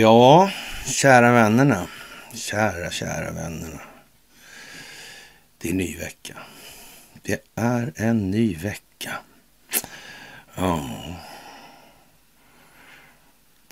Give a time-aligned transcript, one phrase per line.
[0.00, 0.50] Ja,
[0.86, 1.86] kära vännerna.
[2.34, 3.80] Kära, kära vännerna.
[5.58, 6.38] Det är ny vecka.
[7.22, 9.18] Det är en ny vecka.
[10.54, 10.90] Ja.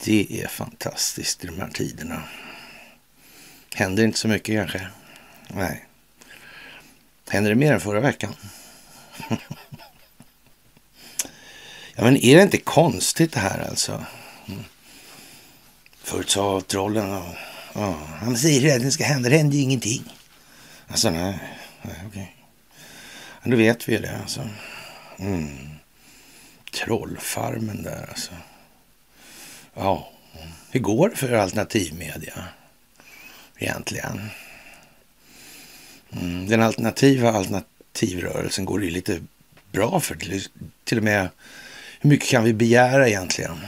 [0.05, 2.23] Det är fantastiskt i de här tiderna.
[3.75, 4.89] Händer inte så mycket kanske.
[5.49, 5.85] Nej.
[7.29, 8.35] Händer det mer än förra veckan?
[11.95, 14.05] ja, men är det inte konstigt det här alltså?
[16.07, 17.35] Förut sa trollen, och,
[17.75, 20.13] ja, han säger att det ska hända, det händer ju ingenting.
[20.89, 21.39] Alltså nej,
[21.83, 22.37] nej okej.
[23.43, 24.49] Men då vet vi ju det alltså.
[25.19, 25.69] Mm.
[26.73, 28.33] Trollfarmen där alltså.
[29.75, 30.11] Ja,
[30.71, 32.45] hur går det för alternativmedia
[33.59, 34.31] egentligen?
[36.13, 36.49] Mm.
[36.49, 39.21] Den alternativa alternativrörelsen går det ju lite
[39.73, 40.17] bra för.
[40.85, 41.29] Till och med,
[42.01, 43.59] hur mycket kan vi begära egentligen?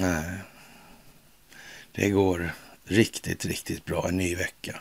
[0.00, 0.38] Nej.
[1.92, 2.52] Det går
[2.84, 4.08] riktigt, riktigt bra.
[4.08, 4.80] En ny vecka.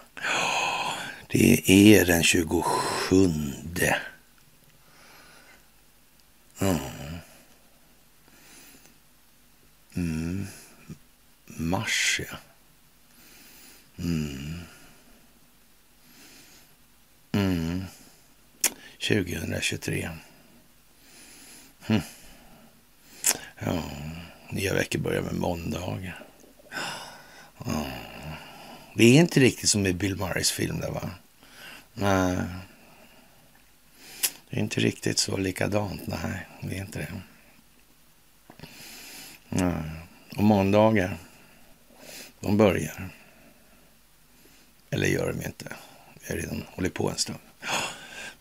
[1.27, 3.33] Det är den 27.
[6.59, 6.79] Mm.
[9.95, 10.47] Mm.
[11.45, 12.37] Mars, ja.
[13.97, 14.59] Mm.
[17.31, 17.85] Mm.
[18.99, 20.03] 2023.
[20.03, 20.17] Mm.
[21.81, 22.01] Hm.
[23.59, 23.83] Ja.
[24.53, 26.25] Nya veckor börjar med måndagar.
[27.65, 27.81] Mm.
[28.95, 31.09] Det är inte riktigt som i Bill Murrays film där va?
[31.93, 32.37] Nej.
[34.49, 36.01] Det är inte riktigt så likadant.
[36.05, 37.21] Nej, det är inte det.
[39.49, 39.73] Nej.
[40.37, 41.17] Och måndagar,
[42.39, 43.09] de börjar.
[44.89, 45.65] Eller gör de inte.
[46.21, 47.39] Vi har redan hållit på en stund.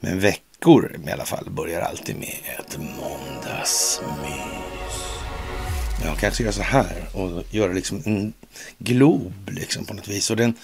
[0.00, 4.71] Men veckor i alla fall börjar alltid med ett måndagsmys.
[6.04, 8.32] Jag kanske gör så här och gör liksom en
[8.78, 10.30] glob liksom på något vis.
[10.30, 10.54] Och den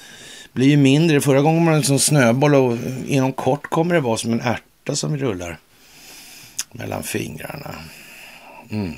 [0.52, 1.20] blir ju mindre.
[1.20, 4.40] Förra gången var den en liksom snöboll och inom kort kommer det vara som en
[4.40, 5.58] ärta som rullar
[6.72, 7.74] mellan fingrarna.
[8.70, 8.94] Mm.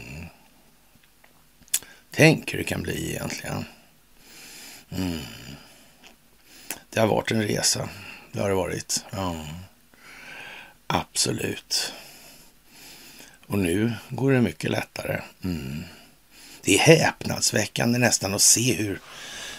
[2.10, 3.64] Tänk hur det kan bli egentligen.
[4.90, 5.18] Mm.
[6.90, 7.88] Det har varit en resa.
[8.32, 9.04] Det har det varit.
[9.10, 9.46] Ja.
[10.86, 11.92] Absolut.
[13.46, 15.20] Och nu går det mycket lättare.
[15.44, 15.84] Mm.
[16.62, 19.00] Det är häpnadsväckande nästan att se hur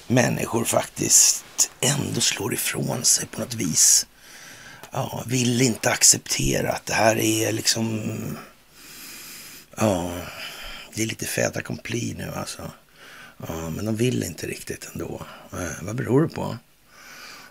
[0.08, 4.08] människor faktiskt ändå slår ifrån sig på något vis.
[4.92, 8.12] Ja, vill inte acceptera att det här är liksom...
[9.78, 10.12] Ja,
[10.94, 12.72] det är lite fait accompli nu alltså.
[13.48, 15.26] Ja, men de vill inte riktigt ändå.
[15.52, 16.58] Ja, vad beror det på?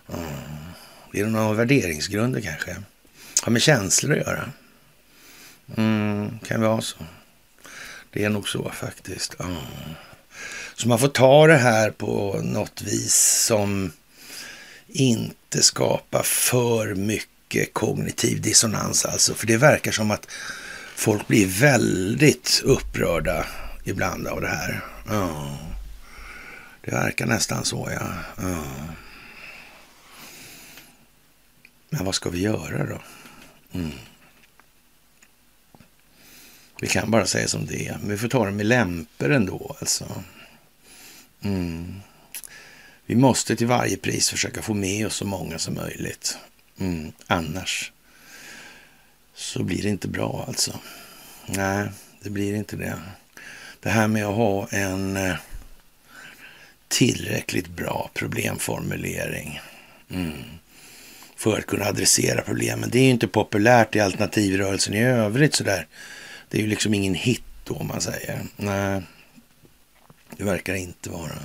[0.07, 0.19] Ja,
[1.13, 2.77] är det några värderingsgrunder kanske?
[3.43, 4.53] Har med känslor att göra?
[5.77, 6.97] Mm, kan vara så.
[8.13, 9.35] Det är nog så faktiskt.
[9.39, 9.57] Ja.
[10.75, 13.93] Så man får ta det här på något vis som
[14.89, 19.35] inte skapar för mycket kognitiv dissonans alltså.
[19.35, 20.27] För det verkar som att
[20.95, 23.47] folk blir väldigt upprörda
[23.85, 24.85] ibland av det här.
[25.09, 25.59] Ja.
[26.85, 28.07] Det verkar nästan så, ja.
[28.37, 28.65] ja.
[31.91, 33.01] Men vad ska vi göra då?
[33.79, 33.91] Mm.
[36.81, 37.99] Vi kan bara säga som det är.
[38.01, 40.23] Men vi får ta det med lämpor ändå alltså.
[41.43, 42.01] Mm.
[43.07, 46.39] Vi måste till varje pris försöka få med oss så många som möjligt.
[46.79, 47.13] Mm.
[47.27, 47.93] Annars
[49.35, 50.81] så blir det inte bra alltså.
[51.47, 51.89] Nej,
[52.23, 52.99] det blir inte det.
[53.81, 55.37] Det här med att ha en eh,
[56.89, 59.61] tillräckligt bra problemformulering.
[60.11, 60.33] Mm.
[61.37, 62.91] För att kunna adressera problemen.
[62.91, 65.87] Det är ju inte populärt i alternativrörelsen i övrigt sådär.
[66.51, 68.47] Det är ju liksom ingen hit då om man säger.
[68.57, 69.03] Nej,
[70.37, 71.39] det verkar inte vara.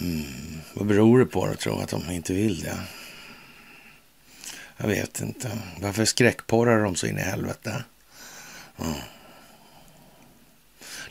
[0.00, 0.24] Mm.
[0.74, 2.78] Vad beror det på då, tror att de inte vill det?
[4.76, 5.58] Jag vet inte.
[5.80, 7.84] Varför skräckporrar de så in i helvete?
[8.78, 8.94] Mm.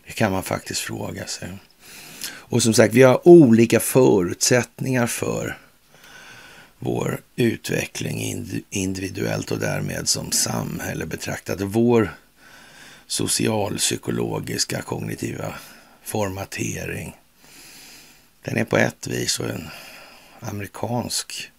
[0.06, 1.58] Det kan man faktiskt fråga sig.
[2.26, 5.58] Och som sagt, vi har olika förutsättningar för
[6.84, 11.62] vår utveckling individuellt och därmed som samhälle betraktat.
[11.62, 12.16] Vår
[13.08, 15.56] socialpsykologiska kognitiva
[16.04, 17.16] formatering.
[18.42, 19.70] Den är på ett vis och en
[20.40, 21.52] amerikansk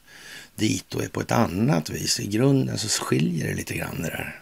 [0.55, 2.20] dito är på ett annat vis.
[2.20, 4.41] I grunden så skiljer det lite grann det där.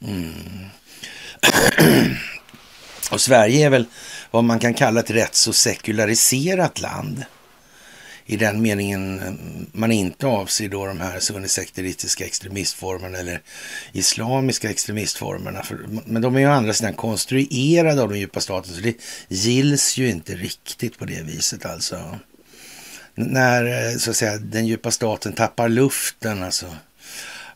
[0.00, 0.66] Mm.
[3.10, 3.84] och Sverige är väl
[4.30, 7.24] vad man kan kalla ett rätt så sekulariserat land
[8.32, 9.32] i den meningen eh,
[9.72, 13.40] man inte avser då de här sunnisekteristiska extremistformerna eller
[13.92, 15.62] islamiska extremistformerna.
[15.62, 18.96] För, men de är ju å andra sidan konstruerade av den djupa staten så det
[19.28, 22.18] gills ju inte riktigt på det viset alltså.
[23.14, 26.66] När eh, så att säga den djupa staten tappar luften alltså.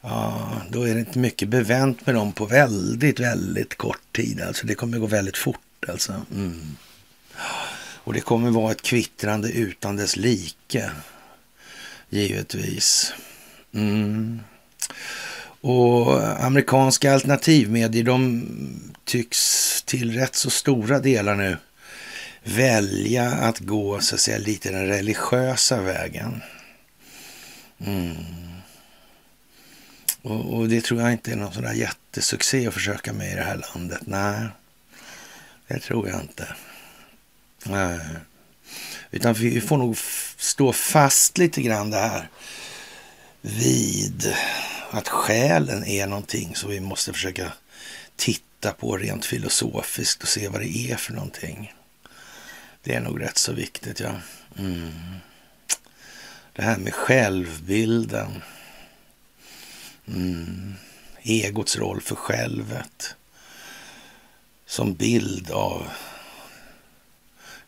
[0.01, 4.41] Ja, då är det inte mycket bevänt med dem på väldigt, väldigt kort tid.
[4.41, 6.13] Alltså det kommer gå väldigt fort alltså.
[6.35, 6.77] Mm.
[8.07, 10.91] Och det kommer vara ett kvittrande utan dess like.
[12.09, 13.13] Givetvis.
[13.75, 14.41] Mm.
[15.61, 18.49] Och amerikanska alternativmedier de
[19.05, 21.57] tycks till rätt så stora delar nu
[22.45, 26.43] välja att gå så att säga lite den religiösa vägen.
[27.79, 28.15] Mm.
[30.23, 33.35] Och, och, det tror jag inte är någon sån där jättesuccé att försöka med i
[33.35, 34.01] det här landet.
[34.05, 34.49] Nej,
[35.69, 36.47] det tror jag inte.
[37.71, 38.01] Nej.
[39.11, 39.99] Utan vi får nog
[40.37, 42.29] stå fast lite grann det här
[43.41, 44.35] vid
[44.91, 47.53] att själen är någonting som vi måste försöka
[48.17, 51.75] titta på rent filosofiskt och se vad det är för någonting.
[52.83, 54.13] Det är nog rätt så viktigt, ja.
[54.59, 54.93] Mm.
[56.53, 58.43] Det här med självbilden.
[60.09, 60.75] Mm.
[61.23, 63.15] Egots roll för självet.
[64.67, 65.89] Som bild av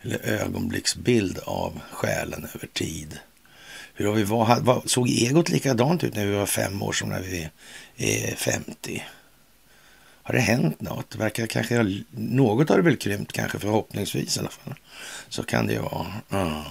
[0.03, 3.19] eller ögonblicksbild av själen över tid.
[3.95, 7.21] Hur har vi var, såg egot likadant ut när vi var fem år som när
[7.21, 7.49] vi
[7.97, 9.05] är 50?
[10.23, 11.17] Har det hänt något?
[11.17, 14.75] Verkar kanske, något har det väl krympt kanske förhoppningsvis i alla fall.
[15.29, 16.07] Så kan det ju vara.
[16.31, 16.63] Mm.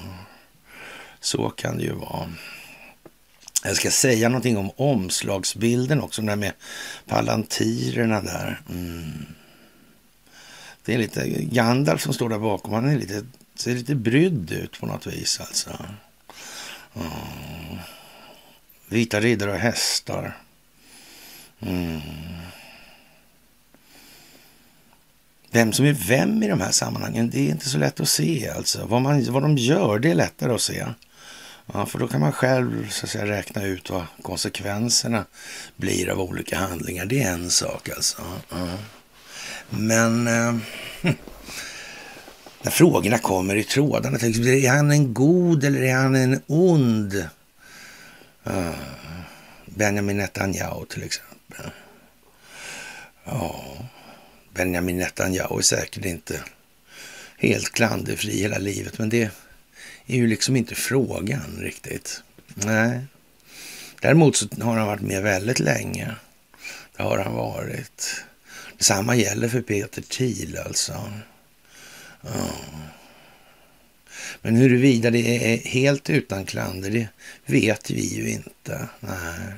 [1.19, 2.29] Så kan det ju vara.
[3.63, 6.53] Jag ska säga någonting om omslagsbilden också, den där med
[7.05, 8.61] palantirerna där.
[8.69, 9.25] Mm.
[10.87, 12.73] Det är lite Gandalf som står där bakom.
[12.73, 13.25] Han är lite,
[13.55, 15.69] ser lite brydd ut på något vis alltså.
[16.95, 17.09] Mm.
[18.87, 20.37] Vita riddare och hästar.
[21.59, 22.01] Mm.
[25.51, 28.49] Vem som är vem i de här sammanhangen, det är inte så lätt att se
[28.49, 28.85] alltså.
[28.85, 30.85] Vad, man, vad de gör, det är lättare att se.
[31.73, 35.25] Ja, för då kan man själv så att säga, räkna ut vad konsekvenserna
[35.75, 37.05] blir av olika handlingar.
[37.05, 38.21] Det är en sak alltså.
[38.51, 38.77] Mm.
[39.69, 40.55] Men eh,
[42.61, 47.27] när frågorna kommer i trådarna, är han en god eller är han en ond?
[48.47, 48.71] Uh,
[49.65, 51.71] Benjamin Netanyahu till exempel.
[53.23, 53.77] Ja,
[54.53, 56.41] Benjamin Netanyahu är säkert inte
[57.37, 59.29] helt klanderfri hela livet, men det
[60.07, 62.23] är ju liksom inte frågan riktigt.
[62.53, 63.05] Nej.
[64.01, 66.15] Däremot så har han varit med väldigt länge.
[66.97, 68.23] Det har han varit.
[68.77, 71.11] Detsamma gäller för Peter Thiel alltså.
[72.21, 72.49] Ja.
[74.41, 77.07] Men huruvida det är helt utan klander, det
[77.45, 78.87] vet vi ju inte.
[78.99, 79.53] Nej.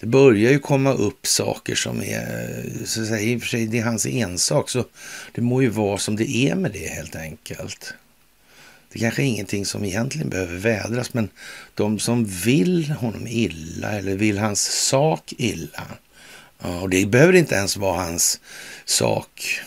[0.00, 3.66] Det börjar ju komma upp saker som är, så att säga, i och för sig
[3.66, 4.84] det är hans ensak, så
[5.32, 7.94] det må ju vara som det är med det helt enkelt.
[8.92, 11.28] Det kanske är ingenting som egentligen behöver vädras, men
[11.74, 15.86] de som vill honom illa eller vill hans sak illa,
[16.64, 18.40] Ja, och det behöver inte ens vara hans
[18.84, 19.60] sak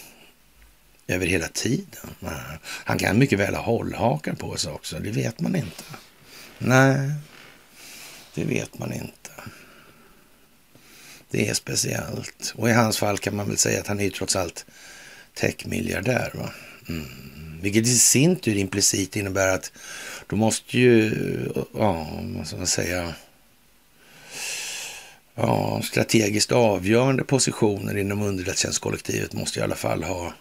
[1.08, 2.10] över hela tiden.
[2.20, 2.60] Nej.
[2.64, 5.84] Han kan mycket väl ha hållhakar på sig också, det vet man inte.
[6.58, 7.12] Nej,
[8.36, 9.32] det vet man inte.
[11.32, 12.54] Det är speciellt.
[12.56, 14.66] Och i hans fall kan man väl säga att han är ju trots allt
[15.34, 16.32] techmiljardär.
[16.34, 16.50] Va?
[16.90, 17.60] Mm.
[17.62, 19.72] Vilket i sin tur implicit innebär att
[20.28, 21.14] då måste ju,
[21.74, 23.14] ja, vad ska man säga,
[25.38, 30.34] ja, strategiskt avgörande positioner inom underrättelsetjänstkollektivet måste i alla fall ha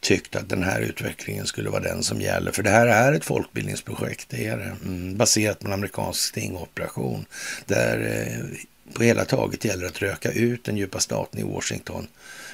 [0.00, 2.52] tyckt att den här utvecklingen skulle vara den som gäller.
[2.52, 4.76] För det här är ett folkbildningsprojekt, det är det.
[4.84, 7.26] Mm, baserat på en amerikansk stingoperation
[7.66, 8.58] där eh,
[8.92, 12.06] på hela taget gäller att röka ut den djupa staten i Washington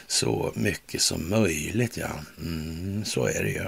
[0.06, 1.96] så mycket som möjligt.
[1.96, 3.66] Ja, mm, så är det ju.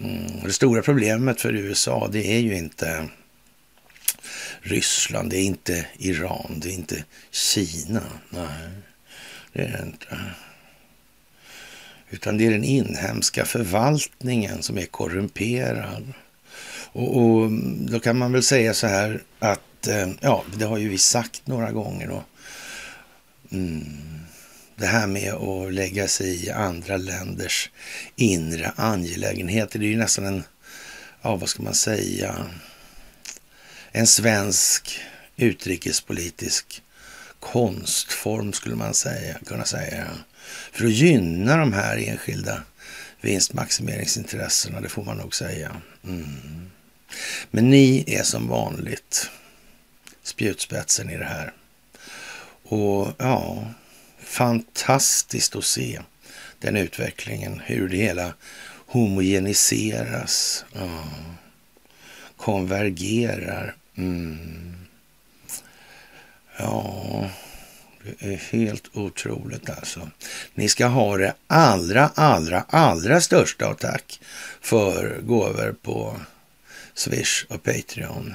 [0.00, 3.08] Mm, det stora problemet för USA, det är ju inte
[4.66, 8.02] Ryssland, det är inte Iran, det är inte Kina.
[8.30, 8.68] Nej,
[9.52, 10.18] det är det inte.
[12.10, 16.12] Utan det är den inhemska förvaltningen som är korrumperad.
[16.92, 20.88] Och, och då kan man väl säga så här att, eh, ja, det har ju
[20.88, 22.24] vi sagt några gånger då.
[23.50, 23.84] Mm,
[24.76, 27.70] det här med att lägga sig i andra länders
[28.16, 30.42] inre angelägenheter, det är ju nästan en,
[31.22, 32.46] ja vad ska man säga,
[33.96, 35.00] en svensk
[35.36, 36.82] utrikespolitisk
[37.40, 40.10] konstform skulle man säga, kunna säga.
[40.72, 42.62] För att gynna de här enskilda
[43.20, 45.76] vinstmaximeringsintressena, det får man nog säga.
[46.04, 46.70] Mm.
[47.50, 49.30] Men ni är som vanligt
[50.22, 51.52] spjutspetsen i det här.
[52.62, 53.66] Och ja,
[54.18, 56.00] fantastiskt att se
[56.58, 58.34] den utvecklingen, hur det hela
[58.86, 61.08] homogeniseras, ja,
[62.36, 63.76] konvergerar.
[63.96, 64.76] Mm.
[66.56, 67.30] Ja,
[68.02, 70.10] det är helt otroligt alltså.
[70.54, 74.20] Ni ska ha det allra, allra, allra största av tack
[74.60, 76.20] för gåvor på
[76.94, 78.34] Swish och Patreon.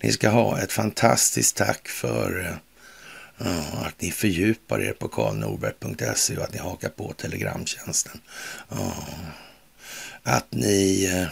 [0.00, 2.56] Ni ska ha ett fantastiskt tack för
[3.40, 8.20] uh, att ni fördjupar er på karlnorberg.se och att ni hakar på telegramtjänsten.
[8.72, 9.08] Uh,
[10.22, 11.28] att ni uh,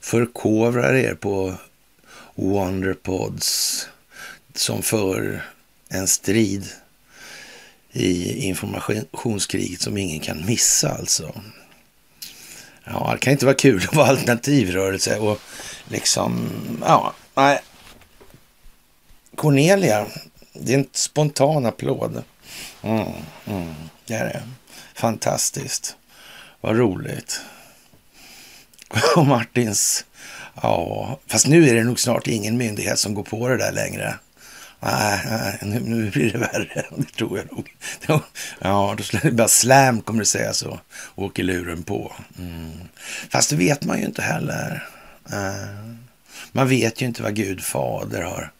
[0.00, 1.54] förkovrar er på
[2.38, 3.86] Wonderpods
[4.54, 5.44] som för
[5.88, 6.68] en strid
[7.92, 11.40] i informationskriget som ingen kan missa alltså.
[12.84, 15.40] Ja, det kan inte vara kul att vara alternativrörelse och
[15.88, 17.60] liksom, ja, nej.
[19.36, 20.06] Cornelia,
[20.52, 22.22] det är en spontan applåd.
[22.82, 23.12] Mm,
[23.46, 23.74] mm,
[24.06, 24.42] det är det.
[24.94, 25.96] Fantastiskt.
[26.60, 27.40] Vad roligt.
[29.16, 30.04] Och Martins,
[30.62, 34.14] ja, fast nu är det nog snart ingen myndighet som går på det där längre.
[34.80, 35.20] Nej,
[35.62, 36.86] nej nu, blir det värre.
[36.96, 37.74] Det tror jag nog.
[38.58, 40.80] Ja, då skulle det bara slam kommer det säga så.
[41.14, 42.12] Åker luren på.
[42.38, 42.72] Mm.
[43.30, 44.88] Fast det vet man ju inte heller.
[45.32, 45.94] Eh,
[46.52, 48.52] man vet ju inte vad Gud fader har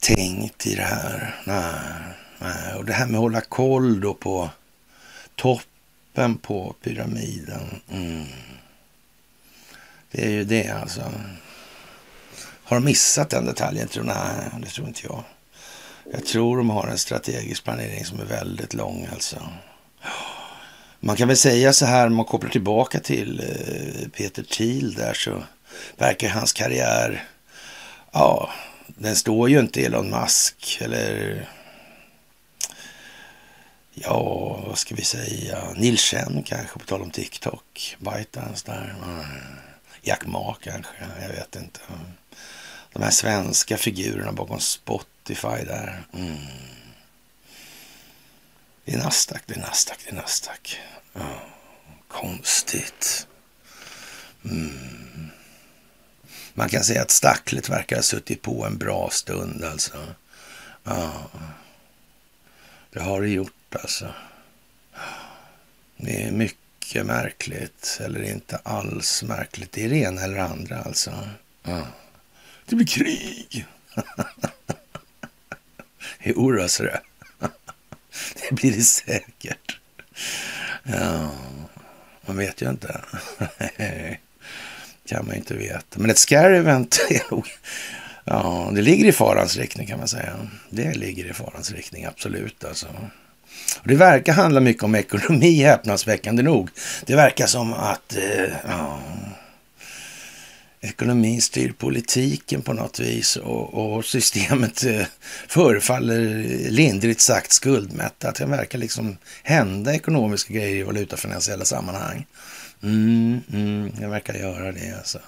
[0.00, 1.34] tänkt i det här.
[1.44, 2.74] Nej, nej.
[2.74, 4.50] Och det här med att hålla koll då på
[5.34, 7.80] toppen på pyramiden.
[7.92, 8.24] Mm.
[10.16, 11.12] Det är ju det alltså.
[12.64, 13.88] Har de missat den detaljen?
[13.88, 15.24] Tror, nej, det tror inte jag.
[16.12, 19.48] Jag tror de har en strategisk planering som är väldigt lång alltså.
[21.00, 25.14] Man kan väl säga så här, om man kopplar tillbaka till eh, Peter Thiel där
[25.14, 25.42] så
[25.96, 27.24] verkar hans karriär,
[28.12, 28.50] ja,
[28.86, 31.48] den står ju inte Elon Musk eller
[33.94, 34.22] ja,
[34.66, 38.94] vad ska vi säga, Neil Chen kanske på tal om TikTok, ByteDance där,
[40.06, 41.80] Jack Ma kanske, jag vet inte
[42.94, 46.02] de här svenska figurerna bakom Spotify där.
[46.12, 46.36] Mm.
[48.84, 50.80] Det är Nasdaq, det är Nasdaq, det är Nasdaq.
[51.14, 51.38] Oh,
[52.08, 53.26] konstigt.
[54.44, 55.30] Mm.
[56.54, 60.14] Man kan säga att stacklet verkar ha suttit på en bra stund alltså.
[60.84, 61.30] Ja,
[62.90, 64.14] det har det gjort alltså.
[65.96, 69.72] Det är mycket mycket märkligt, eller inte alls märkligt.
[69.72, 71.28] Det är det ena eller andra alltså.
[71.62, 71.86] Ja.
[72.66, 73.66] Det blir krig.
[76.22, 77.00] jo, då, så det.
[78.48, 79.78] det blir det säkert.
[80.82, 81.30] Ja,
[82.26, 83.00] man vet ju inte.
[85.06, 85.98] kan man inte veta.
[85.98, 87.48] Men ett scary event är nog...
[88.24, 90.48] Ja, det ligger i farans riktning kan man säga.
[90.70, 92.88] Det ligger i farans riktning, absolut alltså.
[93.80, 96.70] Och det verkar handla mycket om ekonomi, häpnadsväckande nog.
[97.06, 98.16] Det verkar som att...
[98.16, 99.00] Eh, ja,
[100.84, 105.06] ekonomin styr politiken på något vis och, och systemet eh,
[105.48, 106.20] förefaller
[106.70, 108.34] lindrigt sagt skuldmättat.
[108.34, 112.26] Det verkar liksom hända ekonomiska grejer i valutafinansiella sammanhang.
[112.82, 115.18] Mm, mm, det verkar göra det alltså.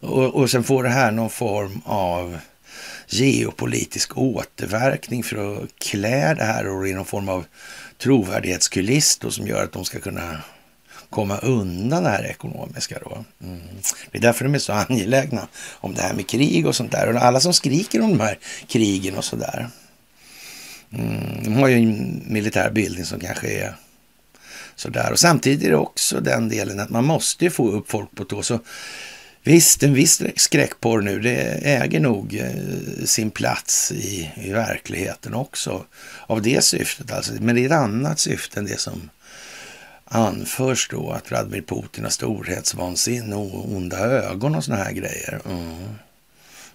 [0.00, 2.38] Och, och sen får det här någon form av
[3.12, 7.44] geopolitisk återverkning för att klä det här i någon form av
[7.98, 10.42] trovärdighetskuliss då, som gör att de ska kunna
[11.10, 13.24] komma undan det här ekonomiska då.
[13.44, 13.60] Mm.
[14.10, 17.14] Det är därför de är så angelägna om det här med krig och sånt där.
[17.14, 18.38] Och alla som skriker om de här
[18.68, 19.68] krigen och sådär.
[20.92, 21.44] Mm.
[21.44, 23.74] De har ju en militär bildning som kanske är
[24.76, 25.12] sådär.
[25.12, 28.42] Och samtidigt är det också den delen att man måste få upp folk på tå.
[28.42, 28.60] Så
[29.42, 35.84] visst, en viss skräckporr nu, det äger nog eh, sin plats i, i verkligheten också.
[36.26, 37.32] Av det syftet alltså.
[37.40, 39.10] Men det är ett annat syfte än det som
[40.04, 45.40] anförs då att Vladimir Putin har storhetsvansinne och onda ögon och såna här grejer.
[45.44, 45.88] Mm.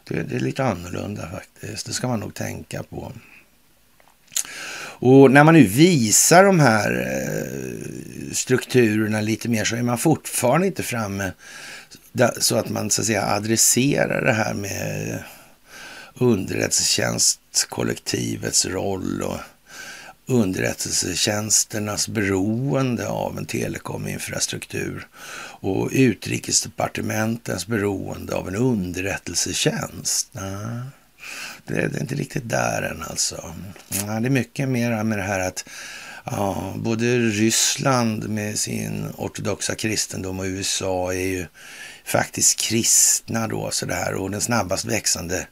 [0.03, 1.85] Det, det, är lite annorlunda faktiskt.
[1.85, 3.11] Det ska man nog tänka på.
[4.99, 10.67] Och när man nu visar de här eh, strukturerna lite mer så är man fortfarande
[10.67, 11.31] inte framme
[12.39, 15.23] så att man så att säga adresserar det här med
[16.13, 19.37] underrättelsetjänstkollektivets roll och
[20.25, 25.07] underrättelsetjänsternas beroende av en telekominfrastruktur
[25.59, 30.29] och utrikesdepartementens beroende av en underrättelsetjänst.
[30.35, 30.39] Ah,
[31.65, 33.53] Nej, det är inte riktigt där än alltså.
[33.89, 35.65] Nej, det är mycket mer med det här att
[36.31, 41.45] Ja, både Ryssland med sin ortodoxa kristendom och USA är ju
[42.07, 45.47] faktiskt kristna då sådär och den snabbast växande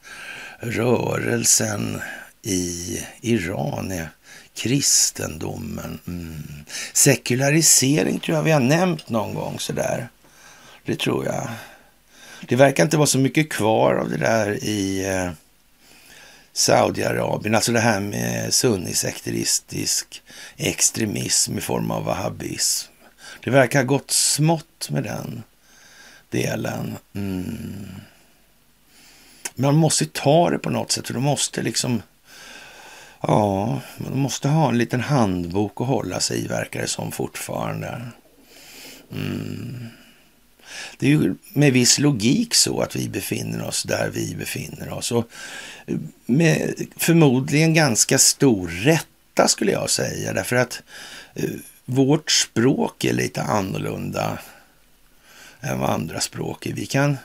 [0.58, 2.00] rörelsen
[2.42, 4.08] i Iran är
[4.54, 5.98] kristendomen.
[6.06, 6.42] Mm.
[6.92, 10.08] Sekularisering tror jag vi har nämnt någon gång sådär.
[10.84, 11.48] Det tror jag.
[12.48, 15.30] Det verkar inte vara så mycket kvar av det där i eh,
[16.52, 17.54] Saudiarabien.
[17.54, 20.22] Alltså det här med sunnisekteristisk
[20.56, 22.90] extremism i form av wahhabism.
[23.44, 25.42] Det verkar ha gått smått med den
[26.36, 26.96] delen.
[27.14, 27.86] Mm.
[29.54, 31.06] Man måste ta det på något sätt.
[31.06, 32.02] För de måste liksom...
[33.20, 38.00] Ja, man måste ha en liten handbok att hålla sig i, verkar det som fortfarande.
[39.12, 39.86] Mm.
[40.98, 45.12] Det är ju med viss logik så att vi befinner oss där vi befinner oss.
[45.12, 45.28] Och
[46.26, 50.32] med förmodligen ganska stor rätta skulle jag säga.
[50.32, 50.82] Därför att
[51.34, 51.50] eh,
[51.84, 54.38] vårt språk är lite annorlunda
[55.66, 56.72] än vad andra språk är.
[56.72, 57.16] Vi kan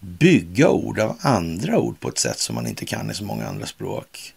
[0.00, 3.46] bygga ord av andra ord på ett sätt som man inte kan i så många
[3.46, 4.34] andra språk.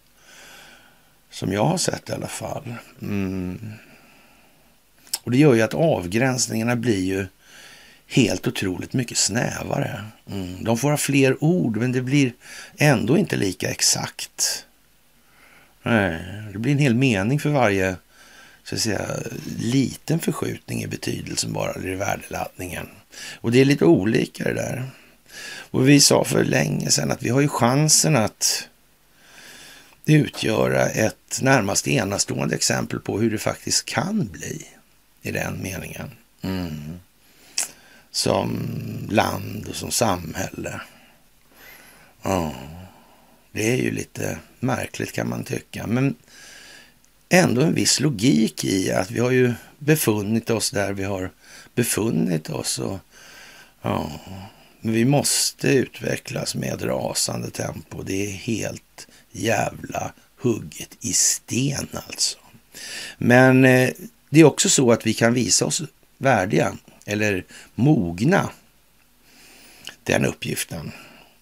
[1.30, 2.74] Som jag har sett i alla fall.
[3.02, 3.72] Mm.
[5.22, 7.26] Och det gör ju att avgränsningarna blir ju
[8.06, 10.04] helt otroligt mycket snävare.
[10.30, 10.64] Mm.
[10.64, 12.32] De får ha fler ord, men det blir
[12.76, 14.66] ändå inte lika exakt.
[15.82, 16.22] Nej,
[16.52, 17.96] det blir en hel mening för varje
[18.64, 19.06] så att säga,
[19.58, 22.88] liten förskjutning i betydelsen bara, eller i värdeladdningen.
[23.40, 24.90] Och det är lite olika det där.
[25.70, 28.68] Och vi sa för länge sedan att vi har ju chansen att
[30.04, 34.66] utgöra ett närmast enastående exempel på hur det faktiskt kan bli
[35.22, 36.10] i den meningen.
[36.42, 36.98] Mm
[38.16, 38.68] som
[39.10, 40.80] land och som samhälle.
[42.22, 42.54] Ja,
[43.52, 45.86] det är ju lite märkligt kan man tycka.
[45.86, 46.14] Men
[47.28, 51.30] ändå en viss logik i att vi har ju befunnit oss där vi har
[51.74, 52.78] befunnit oss.
[52.78, 52.98] Och,
[53.86, 54.10] ja,
[54.80, 58.02] men vi måste utvecklas med rasande tempo.
[58.02, 62.38] Det är helt jävla hugget i sten alltså.
[63.18, 63.90] Men eh,
[64.30, 65.82] det är också så att vi kan visa oss
[66.18, 67.44] värdiga eller
[67.74, 68.50] mogna
[70.02, 70.92] den uppgiften.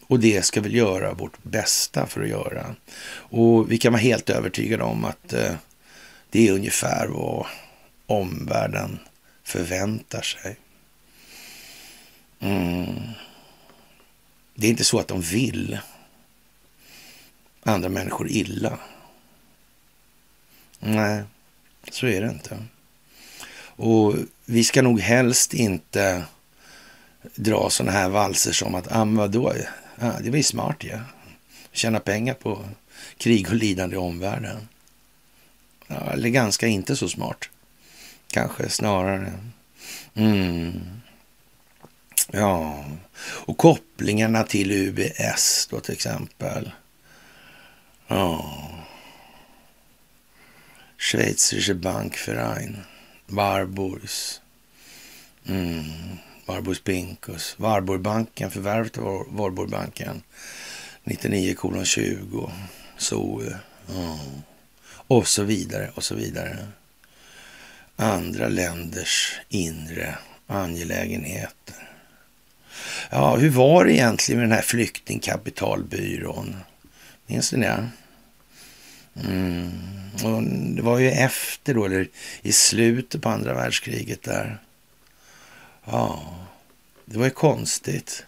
[0.07, 2.74] Och det ska vi göra vårt bästa för att göra.
[3.14, 5.54] Och vi kan vara helt övertygade om att eh,
[6.30, 7.46] det är ungefär vad
[8.07, 8.98] omvärlden
[9.44, 10.57] förväntar sig.
[12.44, 13.02] Mm.
[14.54, 15.78] Det är inte så att de vill
[17.62, 18.78] andra människor illa.
[20.78, 21.22] Nej,
[21.90, 22.64] så är det inte.
[23.76, 26.24] Och vi ska nog helst inte
[27.35, 29.52] dra sådana här valser som att, ah, vadå,
[30.00, 31.00] ja, det var ju smart ja.
[31.72, 32.64] Tjäna pengar på
[33.18, 34.68] krig och lidande i omvärlden.
[35.87, 37.48] Ja, eller ganska inte så smart.
[38.30, 39.33] Kanske snarare.
[40.14, 41.03] Mm.
[42.33, 42.85] Ja,
[43.20, 46.70] och kopplingarna till UBS då till exempel.
[48.09, 48.61] Ja.
[50.98, 52.77] Schweizerische Bankverein.
[53.27, 54.40] Warburgs.
[55.46, 55.85] Mm.
[56.46, 60.22] Warburgs Pinkus, Warburgbanken, förvärvet av Warburgbanken.
[61.05, 62.50] 99 kolon 20.
[62.96, 63.42] Så.
[63.87, 64.18] ja.
[65.07, 66.66] Och så vidare och så vidare.
[67.96, 71.93] Andra länders inre angelägenheter.
[73.10, 76.56] Ja, hur var det egentligen med den här flyktingkapitalbyrån?
[77.26, 77.88] Minns ni det?
[79.28, 79.70] Mm.
[80.24, 82.08] Och det var ju efter då, eller
[82.42, 84.58] i slutet på andra världskriget där.
[85.84, 86.34] Ja,
[87.04, 88.24] det var ju konstigt.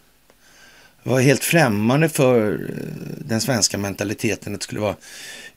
[1.02, 4.96] Det var helt främmande för eh, den svenska mentaliteten att det skulle vara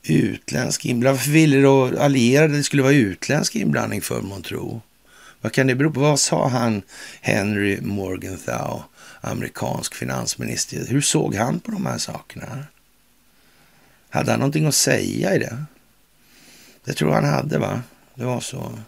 [0.03, 1.17] utländsk inblandning.
[1.17, 4.81] Varför ville då allierade det skulle vara utländsk inblandning för tro?
[5.41, 5.99] Vad kan det bero på?
[5.99, 6.81] Vad sa han,
[7.21, 8.83] Henry Morgenthau,
[9.21, 10.85] amerikansk finansminister?
[10.87, 12.65] Hur såg han på de här sakerna?
[14.09, 15.63] Hade han någonting att säga i det?
[16.85, 17.81] Det tror han hade, va?
[18.15, 18.79] Det var så.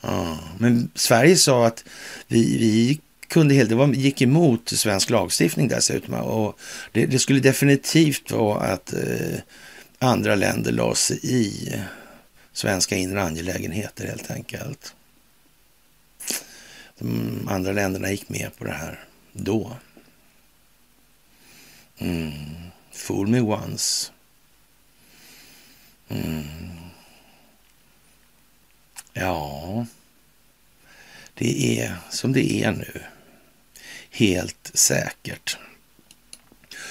[0.00, 0.38] Ja.
[0.58, 1.84] Men Sverige sa att
[2.26, 6.14] vi, vi kunde helt, det var, gick emot svensk lagstiftning dessutom.
[6.14, 6.58] Och
[6.92, 9.38] det, det skulle definitivt vara att eh,
[9.98, 11.72] andra länder la sig i
[12.52, 14.94] svenska inre angelägenheter helt enkelt.
[16.98, 19.07] De andra länderna gick med på det här
[19.38, 19.76] då.
[21.98, 22.70] Mm.
[22.92, 24.12] Fool me once.
[26.08, 26.48] Mm.
[29.12, 29.86] Ja,
[31.34, 33.02] det är som det är nu.
[34.10, 35.58] Helt säkert.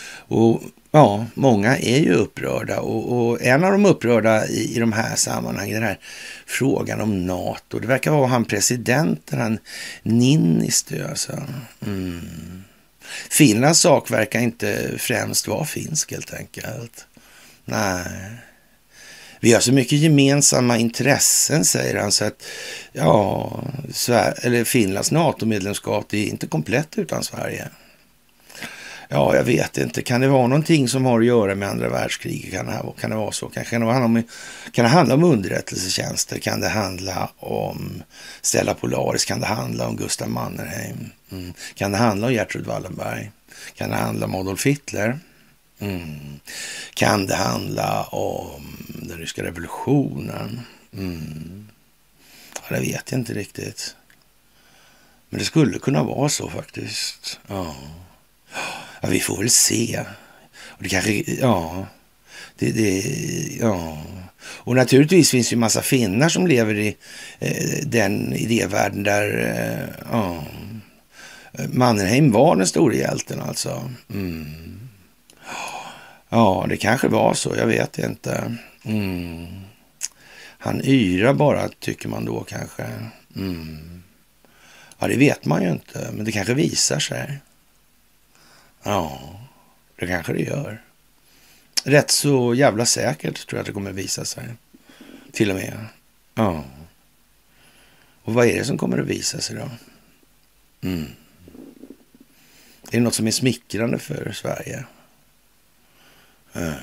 [0.10, 0.62] Och
[0.98, 5.16] ja, många är ju upprörda och, och, en av de upprörda i, i de här
[5.16, 6.00] sammanhangen, den här
[6.46, 9.60] frågan om NATO, det verkar vara han presidenten, han
[10.04, 11.44] Niinistö alltså.
[11.86, 12.64] Mm.
[13.30, 17.06] Finlands sak verkar inte främst vara finsk helt enkelt.
[17.66, 18.32] Nej.
[19.40, 22.44] Vi har så mycket gemensamma intressen, säger han, så att
[22.94, 23.52] ja,
[23.94, 27.68] Sver eller Finlands NATO-medlemskap är inte komplett utan Sverige.
[29.10, 30.02] Ja, jag vet inte.
[30.02, 32.54] Kan det vara någonting som har att göra med andra världskriget?
[32.54, 33.50] Kan det, kan det vara så?
[33.50, 34.24] Kanske kan det handla om,
[34.72, 36.40] kan det handla om underrättelsetjänster?
[36.40, 38.04] Kan det handla om
[38.42, 39.26] Stella Polaris?
[39.26, 41.10] Kan det handla om Gustav Mannerheim?
[41.32, 41.54] Mm.
[41.76, 43.32] Kan det handla om Gertrud Wallenberg?
[43.76, 45.20] Kan det handla om Adolf Hitler?
[45.80, 46.40] Mm.
[46.94, 50.62] Kan det handla om den ryska revolutionen?
[50.94, 51.68] Mm.
[52.54, 53.96] Ja, det vet jag inte riktigt.
[55.30, 57.40] Men det skulle kunna vara så faktiskt.
[57.48, 57.76] Ja.
[59.02, 60.04] Ja, vi får väl se.
[60.60, 61.88] Och det kanske, ja,
[62.56, 63.04] det, det,
[63.60, 64.04] ja.
[64.42, 66.98] Och naturligtvis finns ju massa finnar som lever i
[67.40, 70.44] eh, den idévärlden där, eh, ja,
[71.68, 73.92] Mannerheim var den store hjälten alltså.
[74.14, 74.90] Mm.
[76.30, 78.56] Ja, det kanske var så, jag vet inte.
[78.86, 79.48] Mm.
[80.58, 82.86] Han yrar bara, tycker man då kanske.
[83.36, 84.04] Mm.
[85.00, 87.40] Ja, det vet man ju inte, men det kanske visar sig.
[88.88, 89.20] Ja,
[89.96, 90.82] det kanske det gör.
[91.84, 94.44] Rätt så jävla säkert tror jag att det kommer visa sig.
[95.32, 95.86] Till och med.
[96.36, 96.64] Ja.
[98.24, 99.70] Och vad är det som kommer att visa sig då?
[100.88, 101.12] Mm.
[102.84, 104.86] Är det något som är smickrande för Sverige?
[106.54, 106.74] Mm.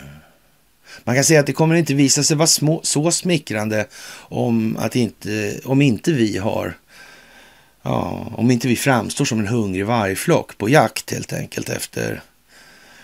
[1.05, 4.97] Man kan säga att det kommer inte visa sig vara små, så smickrande om, att
[4.97, 6.75] inte, om inte vi har
[7.87, 12.23] Ja, om inte vi framstår som en hungrig vargflock på jakt helt enkelt efter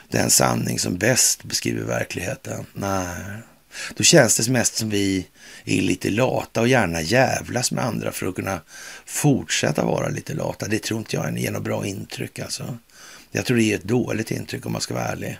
[0.09, 2.67] den sanning som bäst beskriver verkligheten.
[2.73, 3.17] Nej,
[3.97, 5.27] då känns det mest som vi
[5.65, 8.61] är lite lata och gärna jävlas med andra för att kunna
[9.05, 10.69] fortsätta vara lite lata.
[10.69, 12.79] Det tror inte jag ger något bra intryck alltså.
[13.31, 15.39] Jag tror det ger ett dåligt intryck om man ska vara ärlig.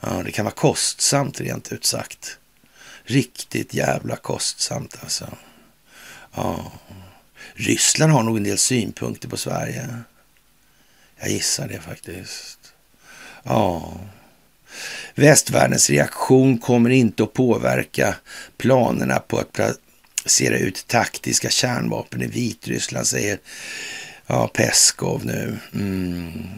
[0.00, 2.38] Ja, det kan vara kostsamt rent ut sagt.
[3.04, 5.28] Riktigt jävla kostsamt alltså.
[6.34, 6.72] Ja.
[7.54, 9.88] Ryssland har nog en del synpunkter på Sverige.
[11.20, 12.58] Jag gissar det faktiskt.
[13.42, 14.00] Ja.
[15.14, 18.14] Västvärldens reaktion kommer inte att påverka
[18.56, 23.38] planerna på att placera ut taktiska kärnvapen i Vitryssland, säger
[24.26, 25.58] ja, Peskov nu.
[25.74, 26.48] Mm.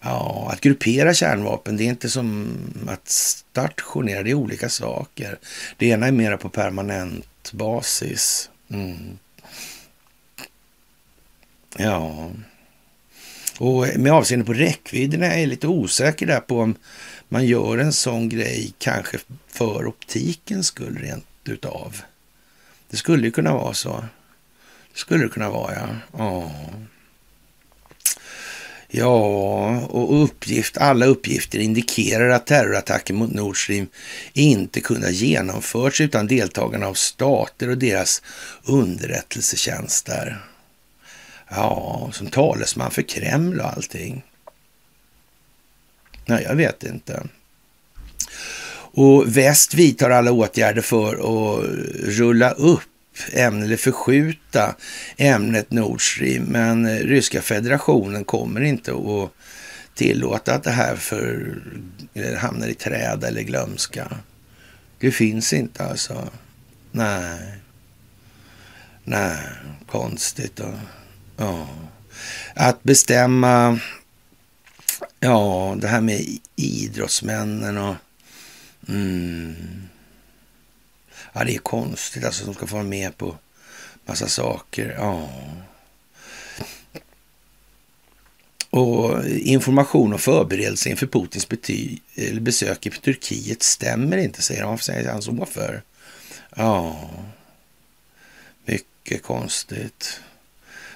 [0.00, 2.56] Ja, att gruppera kärnvapen, det är inte som
[2.88, 5.38] att stationera, det är olika saker.
[5.76, 8.50] Det ena är mera på permanent basis.
[8.72, 9.18] Mm.
[11.76, 12.30] Ja.
[13.58, 16.74] Och med avseende på räckvidden är jag lite osäker där på om
[17.28, 22.00] man gör en sån grej kanske för optikens skull rent utav.
[22.90, 24.04] Det skulle ju kunna vara så.
[24.92, 25.88] Det skulle det kunna vara, ja.
[26.18, 26.52] ja.
[28.94, 33.86] Ja, och uppgift, alla uppgifter indikerar att terrorattacken mot Nord Stream
[34.32, 38.22] inte kunde ha genomförts utan deltagarna av stater och deras
[38.64, 40.44] underrättelsetjänster.
[41.48, 44.22] Ja, som talesman för Kreml och allting.
[46.26, 47.22] Nej, jag vet inte.
[48.94, 51.64] Och väst vidtar alla åtgärder för att
[52.18, 52.91] rulla upp
[53.32, 54.76] ämne eller förskjuta
[55.16, 56.44] ämnet Nord Stream.
[56.44, 59.30] Men eh, ryska federationen kommer inte att
[59.94, 61.56] tillåta att det här för,
[62.14, 64.16] eh, hamnar i träda eller glömska.
[64.98, 66.28] Det finns inte alltså.
[66.92, 67.62] Nej.
[69.04, 69.38] Nej,
[69.86, 70.60] konstigt.
[70.60, 70.74] Och,
[71.36, 71.68] ja.
[72.54, 73.78] Att bestämma,
[75.20, 77.94] ja, det här med idrottsmännen och
[78.88, 79.88] mm,
[81.32, 82.44] Ja, det är konstigt alltså.
[82.44, 83.36] De ska få vara med på
[84.04, 84.94] massa saker.
[84.98, 85.28] Ja.
[88.70, 94.70] Och information och förberedelse inför Putins bety- eller besök i Turkiet stämmer inte, säger han.
[94.70, 95.82] Varför säger han så för?
[96.56, 97.10] Ja,
[98.64, 100.20] mycket konstigt.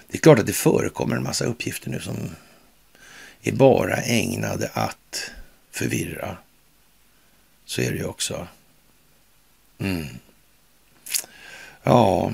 [0.09, 2.16] Det är klart att det förekommer en massa uppgifter nu som
[3.42, 5.31] är bara ägnade att
[5.70, 6.37] förvirra.
[7.64, 8.49] Så är det ju också.
[9.79, 10.07] Mm.
[11.87, 12.33] Ja,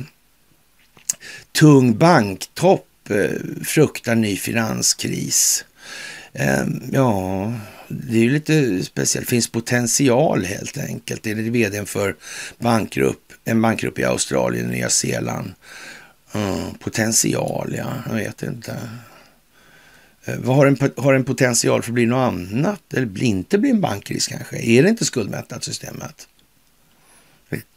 [1.53, 5.65] tung banktopp eh, fruktar ny finanskris.
[6.33, 7.53] Ehm, ja,
[7.88, 9.29] det är ju lite speciellt.
[9.29, 11.23] Finns potential helt enkelt.
[11.23, 12.17] Det är vdn för
[12.59, 15.53] bankgrupp, en bankgrupp i Australien och Nya Zeeland.
[16.35, 18.77] Mm, potential, ja, jag vet inte.
[20.25, 22.95] Eh, vad har en, har en potential för att bli något annat?
[22.95, 24.57] Eller inte bli en bankkris kanske?
[24.57, 26.29] Är det inte skuldmättat systemet?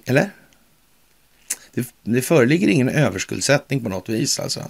[0.06, 0.30] Eller?
[1.76, 4.70] Det, det föreligger ingen överskuldsättning på något vis alltså.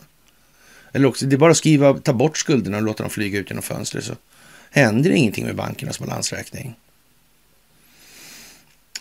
[0.94, 3.50] Eller också, det är bara att skriva, ta bort skulderna och låta dem flyga ut
[3.50, 4.16] genom fönstret så
[4.72, 6.76] händer ingenting med bankernas balansräkning.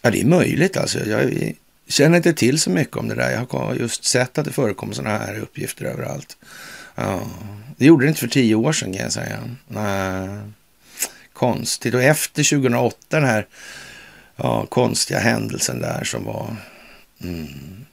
[0.03, 1.07] Ja, det är möjligt alltså.
[1.07, 1.53] Jag
[1.88, 3.31] känner inte till så mycket om det där.
[3.31, 6.37] Jag har just sett att det förekommer sådana här uppgifter överallt.
[6.95, 7.31] Ja,
[7.77, 9.57] det gjorde det inte för tio år sedan kan jag säga.
[9.69, 10.29] Nej,
[11.33, 11.95] konstigt.
[11.95, 13.47] Och efter 2008, den här
[14.37, 16.57] ja, konstiga händelsen där som var...
[17.23, 17.84] Mm,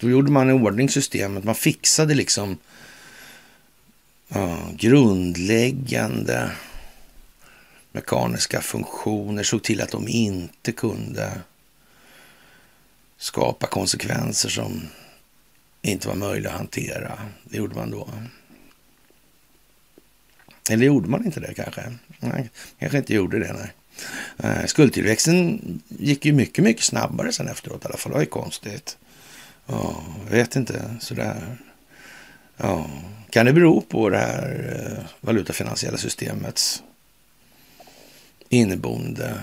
[0.00, 1.44] då gjorde man i ordning systemet.
[1.44, 2.58] Man fixade liksom
[4.28, 6.50] ja, grundläggande
[7.92, 9.42] mekaniska funktioner.
[9.42, 11.40] Såg till att de inte kunde
[13.18, 14.82] skapa konsekvenser som
[15.82, 17.18] inte var möjliga att hantera.
[17.44, 18.08] Det gjorde man då.
[20.70, 21.92] Eller gjorde man inte det kanske?
[22.20, 23.52] Nej, kanske inte gjorde det.
[23.52, 23.72] Nej.
[24.38, 28.12] Eh, skuldtillväxten gick ju mycket, mycket snabbare sen efteråt i alla fall.
[28.12, 28.96] Det var ju konstigt.
[29.70, 31.56] Ja, jag vet inte sådär.
[32.56, 32.90] Ja,
[33.30, 36.82] kan det bero på det här eh, valutafinansiella systemets
[38.48, 39.40] inneboende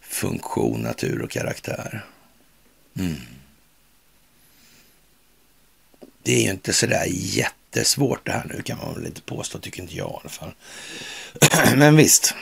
[0.00, 2.04] funktion, natur och karaktär?
[2.98, 3.20] Mm.
[6.22, 9.82] Det är ju inte sådär jättesvårt det här nu kan man väl inte påstå, tycker
[9.82, 10.54] inte jag i alla fall.
[11.76, 12.34] Men visst.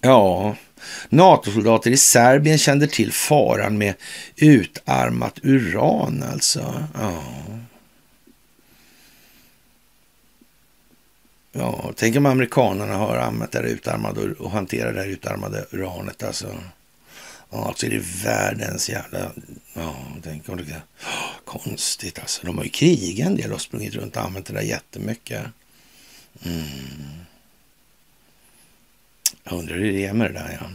[0.00, 0.56] Ja,
[1.08, 3.94] NATO-soldater i Serbien kände till faran med
[4.36, 6.84] utarmat uran alltså.
[6.94, 7.24] Ja.
[11.56, 16.54] Ja, tänk om amerikanerna har använt det utarmade och hanterar det här utarmade uranet alltså.
[17.50, 19.30] Ja, alltså är det världens jävla...
[19.74, 20.62] Ja, tänk om det...
[20.62, 20.82] är
[21.44, 22.46] konstigt alltså.
[22.46, 25.44] De har ju krigat en del och sprungit runt och använt det där jättemycket.
[26.44, 27.23] Mm.
[29.44, 30.70] Jag undrar hur det är med det där, ja.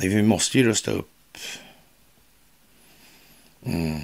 [0.00, 1.38] Vi måste ju rusta upp
[3.64, 4.00] mm,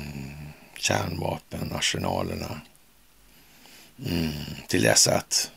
[0.76, 2.60] kärnvapenarsenalerna
[4.06, 4.32] mm,
[4.66, 5.50] till dess att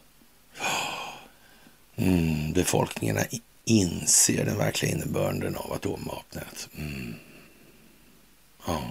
[1.95, 3.21] mm, befolkningarna
[3.65, 6.69] inser den verkliga innebörden av atomvapnet.
[6.77, 7.15] Mm.
[8.67, 8.83] Ja.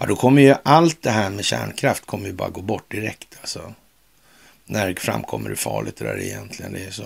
[0.00, 3.38] ja, då kommer ju allt det här med kärnkraft kommer ju bara gå bort direkt
[3.40, 3.74] alltså.
[4.64, 6.90] När framkommer hur farligt det där egentligen är.
[6.90, 7.04] Så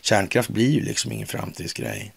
[0.00, 2.12] kärnkraft blir ju liksom ingen framtidsgrej.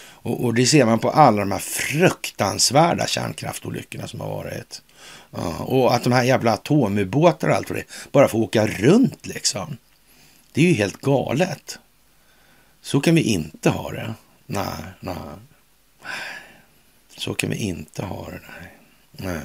[0.00, 4.82] Och, och det ser man på alla de här fruktansvärda kärnkraftolyckorna som har varit.
[5.30, 9.26] Ja, och att de här jävla atomubåtar och allt för det bara får åka runt
[9.26, 9.76] liksom.
[10.52, 11.78] Det är ju helt galet.
[12.82, 14.14] Så kan vi inte ha det.
[14.46, 15.16] Nej, nej.
[17.16, 18.40] Så kan vi inte ha det.
[18.48, 18.70] Nej.
[19.12, 19.42] nej.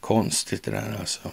[0.00, 1.32] Konstigt det där alltså.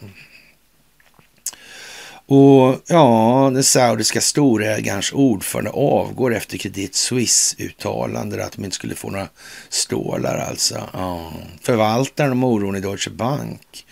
[2.32, 9.10] Och ja, den saudiska storägarens ordförande avgår efter Credit Suisse-uttalande att de inte skulle få
[9.10, 9.28] några
[9.70, 10.90] stålar alltså.
[10.94, 11.34] Ja.
[11.62, 13.86] Förvaltaren om oron i Deutsche Bank.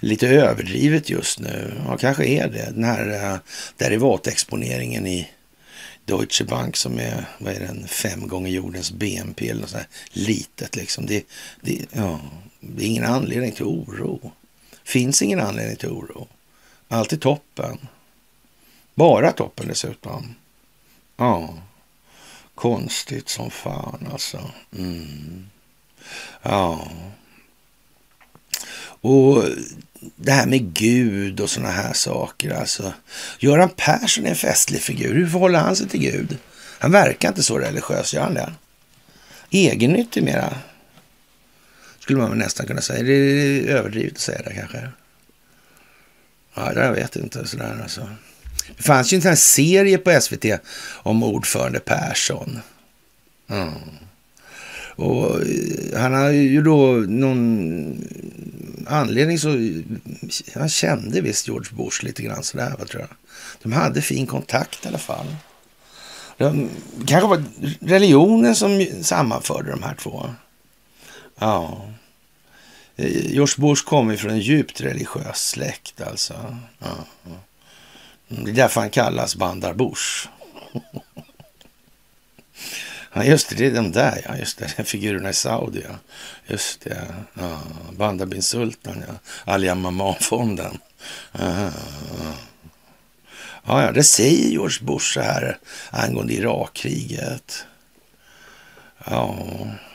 [0.00, 1.74] Lite överdrivet just nu.
[1.86, 2.70] Ja, kanske är det.
[2.74, 3.38] Den här äh,
[3.76, 5.28] derivatexponeringen i
[6.04, 10.76] Deutsche Bank som är, vad är den, fem gånger jordens BNP eller något sånt litet
[10.76, 11.06] liksom.
[11.06, 11.24] Det,
[11.60, 12.20] det, ja,
[12.60, 14.32] det är ingen anledning till oro.
[14.84, 16.28] Finns ingen anledning till oro.
[16.94, 17.78] Alltid toppen.
[18.94, 20.34] Bara toppen dessutom.
[21.16, 21.54] Ja,
[22.54, 24.50] konstigt som fan alltså.
[24.78, 25.46] Mm.
[26.42, 26.88] Ja.
[29.00, 29.44] Och
[30.16, 32.50] det här med Gud och sådana här saker.
[32.50, 32.92] Alltså,
[33.38, 35.14] Göran Persson är en festlig figur.
[35.14, 36.38] Hur förhåller han sig till Gud?
[36.78, 38.52] Han verkar inte så religiös, gör han det?
[39.50, 40.54] Egennyttig mera,
[41.98, 43.02] skulle man nästan kunna säga.
[43.02, 44.90] Det är överdrivet att säga det kanske.
[46.54, 48.08] Ja, jag vet inte sådär alltså.
[48.76, 50.44] Det fanns ju en sån här serie på SVT
[51.02, 52.58] om ordförande Persson.
[53.48, 53.72] Mm.
[54.96, 58.08] Och eh, han har ju då någon
[58.86, 59.48] anledning så...
[60.54, 63.10] Han kände visst George Bush lite grann sådär, vad tror jag.
[63.62, 65.36] De hade fin kontakt i alla fall.
[66.36, 66.68] Det
[67.06, 67.42] kanske var
[67.80, 70.34] religionen som sammanförde de här två.
[71.38, 71.88] Ja.
[72.96, 76.58] Eh, George Bush kommer ju från en djupt religiös släkt alltså.
[76.78, 76.96] Ja.
[78.28, 80.28] Det är därför han kallas Bandar Bush.
[83.16, 84.36] Ja, just det, det är de där ja.
[84.36, 85.94] Just det, figurerna i Saudi ja.
[86.46, 87.60] Just det, ja.
[87.92, 89.14] Bandar bin Sultan ja.
[89.52, 90.78] Al-Yamama-fonden.
[93.66, 95.58] Ja, ja, det säger George Bush så här
[95.90, 97.66] angående Irakkriget.
[99.04, 99.36] Ja,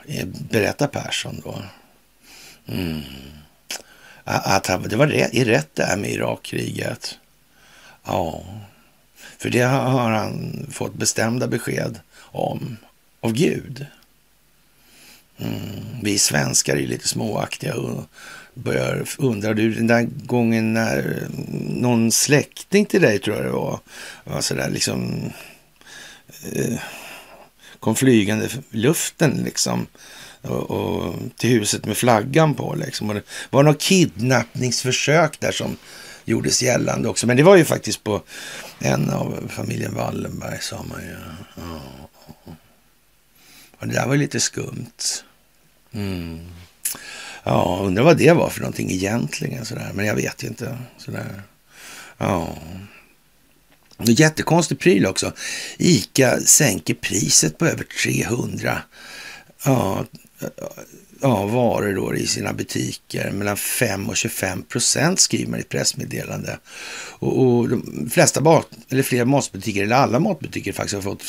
[0.08, 1.62] eh, berätta Persson då.
[2.72, 3.02] Mm.
[4.24, 7.18] Att det var rätt, är rätt det här med Irakkriget.
[8.06, 8.44] Ja,
[9.38, 12.78] för det har han fått bestämda besked om
[13.22, 13.86] av Gud.
[15.38, 15.86] Mm.
[16.02, 18.04] Vi svenskar är lite småaktiga och
[18.54, 19.54] börjar undra.
[19.54, 21.30] Du, den där gången när eh,
[21.70, 23.80] någon släkting till dig, tror jag det var,
[24.24, 25.30] var sådär liksom
[26.54, 26.80] eh,
[27.80, 29.88] kom flygande i luften liksom
[30.42, 33.10] och, och, till huset med flaggan på liksom.
[33.10, 35.78] Och det var något kidnappningsförsök där som
[36.26, 37.28] gjordes gällande också.
[37.28, 38.22] Men det var ju faktiskt på
[38.80, 41.16] en av familjen Wallenberg sa man ju.
[41.56, 41.82] Ja.
[43.80, 45.24] Och det där var lite skumt.
[45.92, 46.40] Mm.
[47.44, 49.92] Ja, undrar vad det var för någonting egentligen sådär.
[49.94, 50.78] Men jag vet ju inte.
[50.98, 51.42] Sådär.
[52.18, 52.58] Ja.
[53.98, 55.34] Jättekonstig pryl också.
[55.78, 58.82] Ica sänker priset på över 300
[59.66, 60.06] ja,
[61.22, 63.32] ja, varor då i sina butiker.
[63.32, 66.60] Mellan 5 och 25 procent skriver man i ett pressmeddelande.
[67.20, 71.24] Och, och de flesta mat, eller flera matbutiker, eller alla matbutiker faktiskt har fått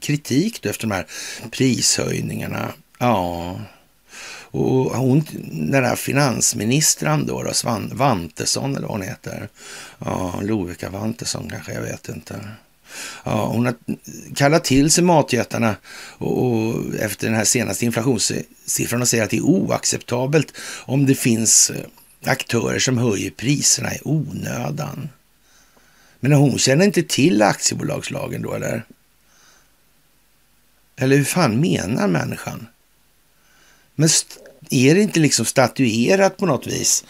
[0.00, 1.06] kritik då efter de här
[1.50, 2.72] prishöjningarna.
[2.98, 3.60] Ja,
[4.50, 9.48] och hon, den där finansministern då, då Svan, Vantesson eller vad hon heter.
[9.98, 12.48] Ja, Lovika Vantesson kanske, jag vet inte.
[13.24, 13.74] Ja, hon har
[14.34, 15.76] kallat till sig matjättarna
[16.18, 20.52] och, och efter den här senaste inflationssiffran och säger att det är oacceptabelt
[20.84, 21.84] om det finns eh,
[22.24, 25.08] aktörer som höjer priserna i onödan.
[26.20, 28.84] Men hon känner inte till aktiebolagslagen då eller?
[30.96, 32.66] Eller hur fan menar människan?
[33.94, 34.08] Men
[34.70, 37.04] är det inte liksom statuerat på något vis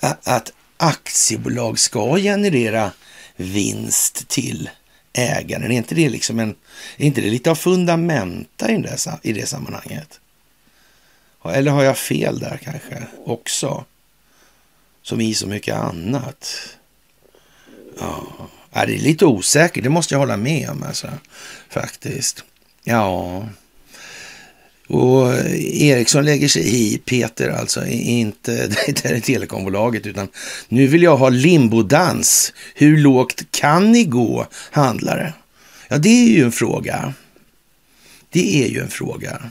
[0.00, 2.90] att aktiebolag ska generera
[3.36, 4.70] vinst till
[5.16, 5.70] ägaren?
[5.70, 6.54] Är inte det, liksom en,
[6.96, 10.20] är inte det lite av fundamenta i det, i det sammanhanget?
[11.44, 13.84] Eller har jag fel där kanske också?
[15.02, 16.68] Som i så mycket annat.
[17.98, 18.26] Ja,
[18.72, 21.08] det är lite osäkert, det måste jag hålla med om alltså,
[21.68, 22.44] faktiskt.
[22.84, 23.48] Ja,
[24.86, 30.28] och Ericsson lägger sig i, Peter alltså, inte det är telekombolaget, utan
[30.68, 32.52] nu vill jag ha limbodans.
[32.74, 35.34] Hur lågt kan ni gå, handlare?
[35.88, 37.14] Ja, det är ju en fråga.
[38.30, 39.50] Det är ju en fråga.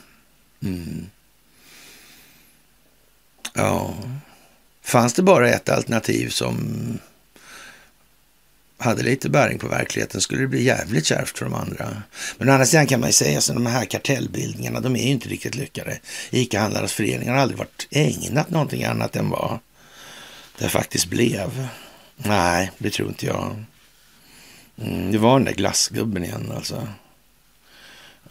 [0.63, 1.05] Mm.
[3.53, 3.93] Ja,
[4.83, 6.57] fanns det bara ett alternativ som
[8.85, 12.01] hade lite bäring på verkligheten skulle det bli jävligt kärvt för de andra.
[12.37, 15.09] Men å andra sidan kan man ju säga att de här kartellbildningarna, de är ju
[15.09, 15.99] inte riktigt lyckade.
[16.29, 19.59] ICA-handlarnas förening har aldrig varit ägnat någonting annat än vad
[20.57, 21.67] det faktiskt blev.
[22.15, 23.63] Nej, det tror inte jag.
[24.81, 26.87] Mm, det var den där glassgubben igen alltså.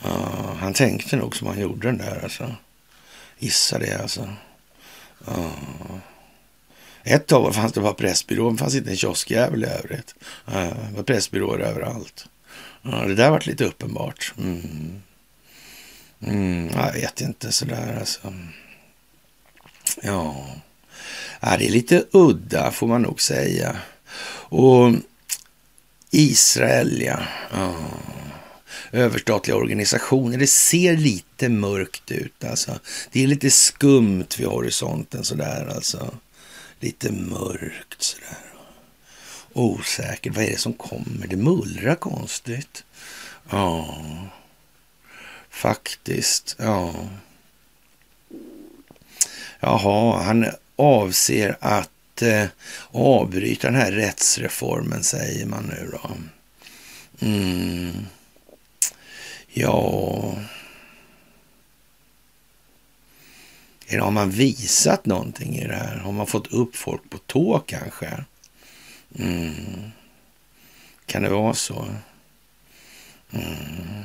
[0.04, 2.54] Uh, han tänkte nog som han gjorde den där alltså.
[3.38, 4.28] Gissa det alltså.
[5.28, 5.98] Uh.
[7.04, 10.14] Ett tag fanns det bara Pressbyrån, det fanns inte en kioskjävel i övrigt.
[10.46, 12.26] Eh, det var pressbyråer överallt.
[12.82, 14.32] Det där varit lite uppenbart.
[14.38, 15.02] Mm.
[16.26, 18.34] Mm, jag vet inte sådär alltså.
[20.02, 20.46] Ja,
[21.40, 23.76] ja, det är lite udda får man nog säga.
[24.48, 24.92] Och
[26.10, 27.18] Israel, ja.
[27.52, 27.74] ja.
[28.92, 32.78] Överstatliga organisationer, det ser lite mörkt ut alltså.
[33.12, 36.14] Det är lite skumt vid horisonten sådär alltså.
[36.84, 38.38] Lite mörkt sådär.
[39.52, 40.34] Osäkert.
[40.34, 41.26] Vad är det som kommer?
[41.26, 42.84] Det mullrar konstigt.
[43.50, 43.96] Ja,
[45.50, 46.56] faktiskt.
[46.58, 46.94] Ja.
[49.60, 52.46] Jaha, han avser att eh,
[52.90, 56.10] avbryta den här rättsreformen, säger man nu då.
[57.26, 58.06] Mm.
[59.48, 60.34] Ja...
[63.86, 65.96] Eller har man visat någonting i det här?
[65.96, 68.24] Har man fått upp folk på tå kanske?
[69.18, 69.90] Mm.
[71.06, 71.86] Kan det vara så?
[73.30, 74.04] Mm.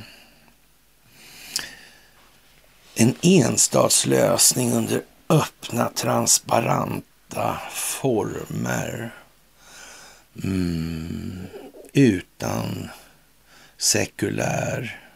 [2.94, 9.14] En enstatslösning under öppna, transparenta former.
[10.44, 11.46] Mm.
[11.92, 12.88] Utan
[13.78, 15.09] sekulär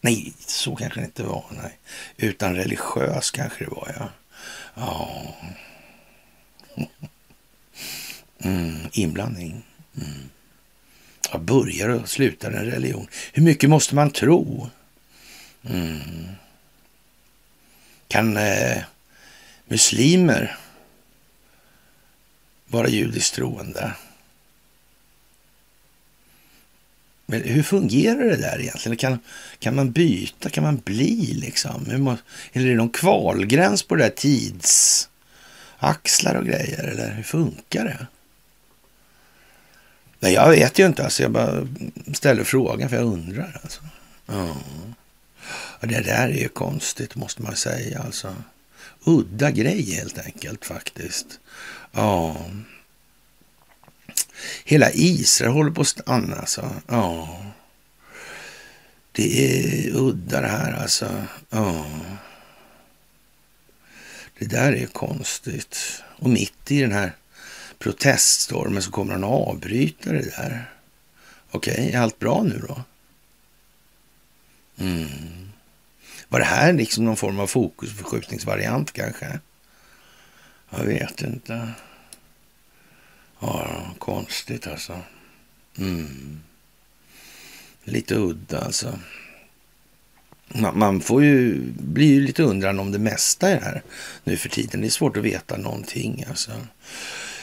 [0.00, 1.44] Nej, så kanske det inte var.
[1.50, 1.78] Nej.
[2.16, 4.10] Utan religiös kanske det var, ja.
[4.74, 5.34] Ja.
[8.40, 9.62] Mm, inblandning.
[9.96, 10.28] Mm.
[11.32, 13.08] Ja, börjar och slutar en religion.
[13.32, 14.70] Hur mycket måste man tro?
[15.62, 16.28] Mm.
[18.08, 18.82] Kan eh,
[19.64, 20.56] muslimer
[22.66, 23.92] vara judiskt troende?
[27.30, 28.96] Men hur fungerar det där egentligen?
[28.96, 29.18] Kan,
[29.58, 30.50] kan man byta?
[30.50, 31.86] Kan man bli liksom?
[32.52, 35.08] Eller är det någon kvalgräns på det där tids...
[35.78, 36.84] axlar och grejer?
[36.84, 38.06] Eller hur funkar det?
[40.20, 41.04] Nej, jag vet ju inte.
[41.04, 41.68] Alltså, jag bara
[42.14, 43.60] ställer frågan för jag undrar.
[43.62, 43.80] Alltså.
[44.26, 44.56] Ja.
[45.80, 47.98] Det där är ju konstigt måste man säga.
[47.98, 48.34] Alltså.
[49.04, 51.26] Udda grej helt enkelt faktiskt.
[51.92, 52.36] Ja.
[54.64, 56.70] Hela Israel håller på att stanna alltså.
[56.86, 57.38] Ja.
[59.12, 61.24] Det är udda det här alltså.
[61.50, 61.86] Ja.
[64.38, 66.02] Det där är konstigt.
[66.18, 67.12] Och mitt i den här
[67.78, 70.70] proteststormen så kommer han att avbryta det där.
[71.50, 72.82] Okej, okay, är allt bra nu då?
[74.84, 75.50] Mm.
[76.28, 79.40] Var det här liksom någon form av fokusförskjutningsvariant kanske?
[80.70, 81.68] Jag vet inte.
[83.40, 85.00] Ja, konstigt alltså.
[85.78, 86.40] Mm.
[87.84, 88.98] Lite udda alltså.
[90.74, 93.82] Man får ju bli lite undrande om det mesta i det här
[94.24, 94.80] nu för tiden.
[94.80, 96.52] Det är svårt att veta någonting alltså.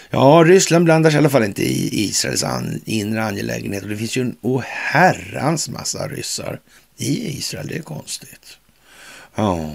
[0.09, 3.87] Ja, Ryssland blandar sig i alla fall inte i Israels an, inre angelägenheter.
[3.87, 6.59] Det finns ju en oherrans massa ryssar
[6.97, 7.67] i Israel.
[7.67, 8.57] Det är konstigt.
[9.35, 9.69] Ja.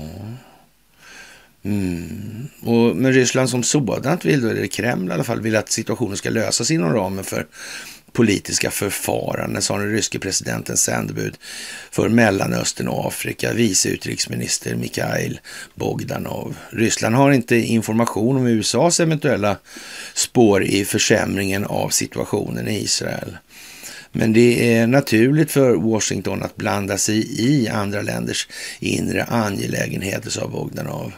[1.64, 2.48] Mm.
[2.60, 6.16] Och, men Ryssland som sådant vill, då, eller Kreml i alla fall, vill att situationen
[6.16, 7.46] ska lösas inom ramen för
[8.12, 11.38] politiska förfaranden, sa den ryske presidentens sändebud
[11.90, 15.40] för Mellanöstern och Afrika, vice utrikesminister Mikhail
[15.74, 16.56] Bogdanov.
[16.70, 19.56] Ryssland har inte information om USAs eventuella
[20.14, 23.36] spår i försämringen av situationen i Israel.
[24.12, 28.48] Men det är naturligt för Washington att blanda sig i andra länders
[28.80, 31.12] inre angelägenheter, sa Bogdanov.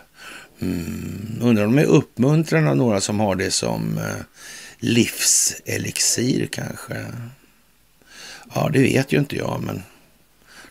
[0.63, 1.39] Mm.
[1.41, 4.25] Undrar om de är uppmuntrande av några som har det som eh,
[4.79, 7.07] livselixir kanske.
[8.55, 9.83] Ja, det vet ju inte jag, men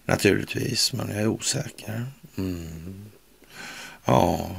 [0.06, 2.06] naturligtvis, men jag är osäker.
[2.38, 3.06] Mm.
[4.06, 4.56] Ja,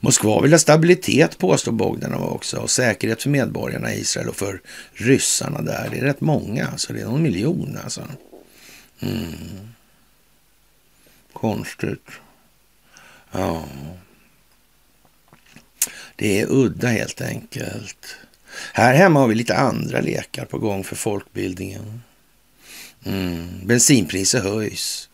[0.00, 4.60] Moskva vill ha stabilitet påstår Bogdanov också och säkerhet för medborgarna i Israel och för
[4.92, 5.88] ryssarna där.
[5.90, 8.08] Det är rätt många, alltså det är någon miljon alltså.
[9.00, 9.34] Mm.
[11.32, 12.10] Konstigt.
[13.32, 13.64] Ja.
[16.16, 18.16] Det är udda helt enkelt.
[18.72, 22.02] Här hemma har vi lite andra lekar på gång för folkbildningen.
[23.04, 23.66] Mm.
[23.66, 25.08] Bensinpriset höjs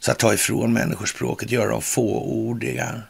[0.00, 3.02] Så att ta ifrån människor språket, göra dem fåordiga,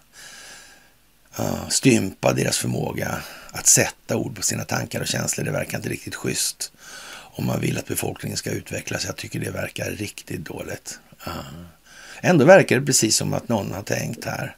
[1.41, 5.89] uh, stympa deras förmåga att sätta ord på sina tankar och känslor, det verkar inte
[5.89, 6.73] riktigt schysst.
[7.11, 9.05] Om man vill att befolkningen ska utvecklas.
[9.05, 10.99] Jag tycker det verkar riktigt dåligt.
[11.27, 11.65] Uh.
[12.21, 14.57] Ändå verkar det precis som att någon har tänkt här.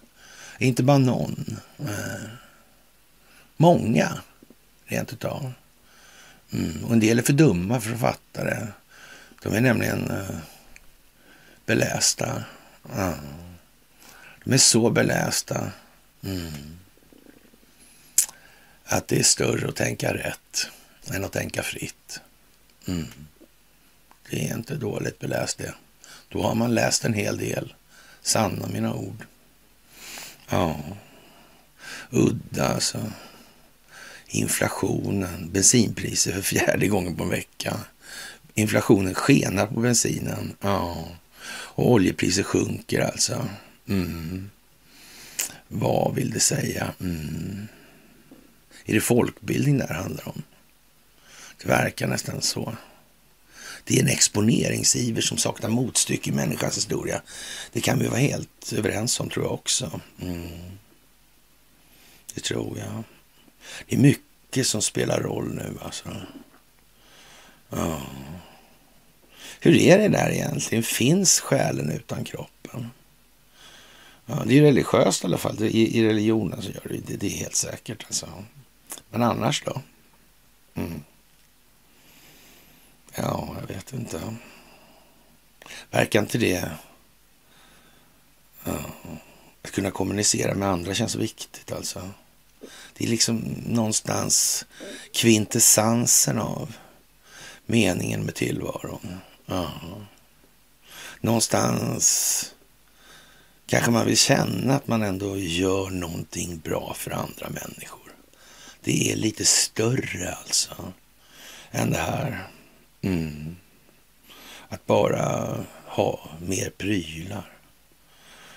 [0.58, 1.58] Inte bara någon.
[1.80, 2.28] Uh.
[3.56, 4.20] Många,
[4.84, 5.52] rent utav.
[6.52, 6.84] Mm.
[6.84, 8.68] Och en del är för dumma för att fatta det.
[9.42, 10.36] De är nämligen uh,
[11.66, 12.44] belästa.
[12.96, 13.14] Uh.
[14.44, 15.72] De är så belästa.
[16.22, 16.78] Mm.
[18.84, 20.70] Att det är större att tänka rätt
[21.06, 22.20] än att tänka fritt.
[22.86, 23.06] Mm.
[24.30, 25.74] Det är inte dåligt beläst det.
[26.28, 27.74] Då har man läst en hel del.
[28.22, 29.26] Sanna mina ord.
[30.48, 30.80] Ja,
[32.10, 33.12] udda alltså
[34.30, 37.80] inflationen, bensinpriser för fjärde gången på en vecka.
[38.54, 40.56] Inflationen skenar på bensinen.
[40.60, 41.08] Ja.
[41.50, 43.48] Och oljepriser sjunker alltså.
[43.88, 44.50] Mm.
[45.68, 46.94] Vad vill det säga?
[47.00, 47.68] Mm.
[48.84, 50.42] Är det folkbildning det här handlar om?
[51.62, 52.76] Det verkar nästan så.
[53.84, 57.22] Det är en exponeringsiver som saknar motstycke i människans historia.
[57.72, 60.00] Det kan vi vara helt överens om tror jag också.
[60.20, 60.48] Mm.
[62.34, 63.04] Det tror jag.
[63.88, 66.08] Det är mycket som spelar roll nu alltså.
[67.68, 68.02] Ja.
[69.60, 70.84] Hur är det där egentligen?
[70.84, 72.90] Finns själen utan kroppen?
[74.26, 75.62] Ja, det är religiöst i alla fall.
[75.62, 77.16] I, i religionen så gör det det.
[77.16, 78.04] Det är helt säkert.
[78.04, 78.44] Alltså.
[79.10, 79.82] Men annars då?
[80.74, 81.02] Mm.
[83.14, 84.36] Ja, jag vet inte.
[85.90, 86.70] Verkar inte det...
[88.64, 88.78] Ja.
[89.62, 92.10] Att kunna kommunicera med andra känns viktigt alltså.
[93.00, 93.36] Det är liksom
[93.66, 94.64] någonstans
[95.12, 96.72] kvintessensen av
[97.66, 99.20] meningen med tillvaron.
[99.46, 99.72] Ja.
[101.20, 102.54] Någonstans
[103.66, 108.12] kanske man vill känna att man ändå gör någonting bra för andra människor.
[108.80, 110.92] Det är lite större alltså
[111.70, 112.48] än det här.
[113.02, 113.56] Mm.
[114.68, 117.52] Att bara ha mer prylar.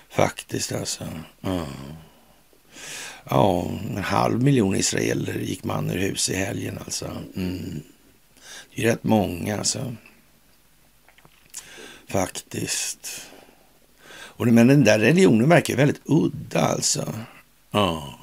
[0.10, 1.08] Faktiskt alltså.
[1.42, 1.66] Mm
[3.30, 7.12] ja, en halv miljon israeler gick man ur hus i helgen alltså.
[7.36, 7.82] Mm.
[8.76, 9.96] Det är rätt många alltså.
[12.08, 13.22] Faktiskt.
[14.12, 17.14] Och, men den där religionen verkar väldigt udda alltså.
[17.72, 18.20] Ja,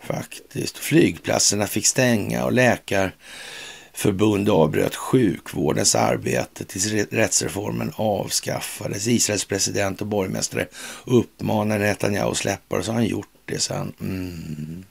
[0.00, 0.78] faktiskt.
[0.78, 9.06] Flygplatserna fick stänga och läkarförbund avbröt sjukvårdens arbete tills rättsreformen avskaffades.
[9.06, 10.66] Israels president och borgmästare
[11.04, 13.92] uppmanade Netanyahu att släppa och så har han gjort det sen.
[14.00, 14.84] Mm.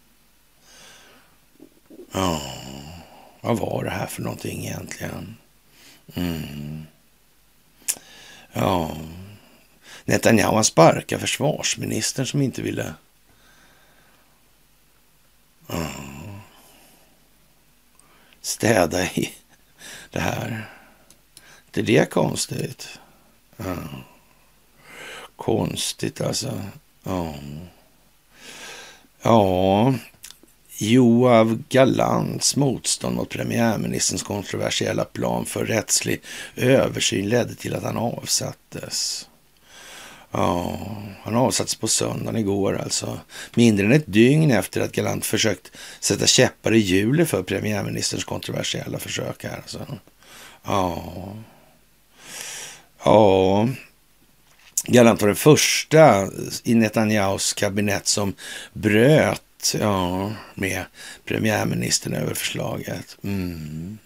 [2.12, 2.42] Ja,
[3.42, 5.38] vad var det här för någonting egentligen?
[6.14, 6.86] Mm.
[8.54, 8.98] Ja,
[10.06, 12.94] Netanyahu sparkar försvarsministern som inte ville...
[15.68, 15.90] Ja.
[18.42, 19.34] Städa i
[20.10, 20.70] det här.
[21.72, 23.00] Det är det konstigt?
[23.58, 23.76] Ja.
[25.36, 26.62] Konstigt alltså.
[27.04, 27.36] Ja.
[29.26, 29.94] Ja,
[30.78, 36.22] Joav Galants motstånd mot premiärministerns kontroversiella plan för rättslig
[36.56, 39.30] översyn ledde till att han avsattes.
[40.32, 40.80] Ja,
[41.24, 43.20] han avsattes på söndagen igår alltså.
[43.56, 49.00] Mindre än ett dygn efter att Galant försökt sätta käppar i hjulet för premiärministerns kontroversiella
[49.00, 49.58] försök här.
[49.58, 49.86] Alltså.
[50.64, 51.04] Ja.
[53.04, 53.68] Ja.
[54.88, 56.30] Galant var den första
[56.64, 58.34] i Netanyahus kabinett som
[58.74, 60.86] bröt ja, med
[61.26, 63.18] premiärministern över förslaget.
[63.24, 63.98] Mm.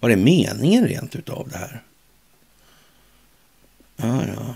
[0.00, 1.82] Var det meningen rent utav det här?
[3.96, 4.54] Ja, ja.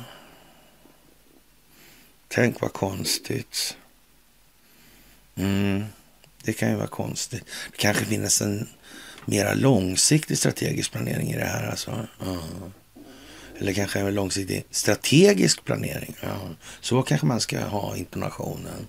[2.29, 3.77] Tänk vad konstigt.
[5.37, 5.85] Mm.
[6.43, 7.45] Det kan ju vara konstigt.
[7.71, 8.69] Det kanske finns en
[9.25, 11.67] mera långsiktig strategisk planering i det här.
[11.71, 12.07] Alltså.
[12.23, 12.73] Mm.
[13.61, 16.17] Eller kanske en långsiktig strategisk planering.
[16.21, 16.39] Ja.
[16.81, 18.87] Så kanske man ska ha intonationen.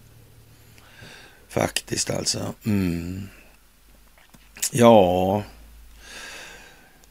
[1.49, 2.53] Faktiskt alltså.
[2.65, 3.29] Mm.
[4.71, 5.43] Ja,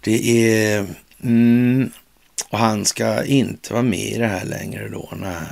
[0.00, 0.86] det är...
[1.22, 1.90] Mm.
[2.48, 5.12] Och han ska inte vara med i det här längre då.
[5.16, 5.46] Nej.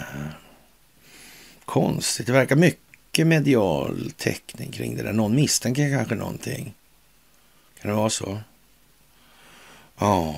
[1.64, 2.26] Konstigt.
[2.26, 5.12] Det verkar mycket medial täckning kring det där.
[5.12, 6.74] Någon misstänker kanske någonting.
[7.80, 8.38] Kan det vara så?
[9.98, 10.36] Ja,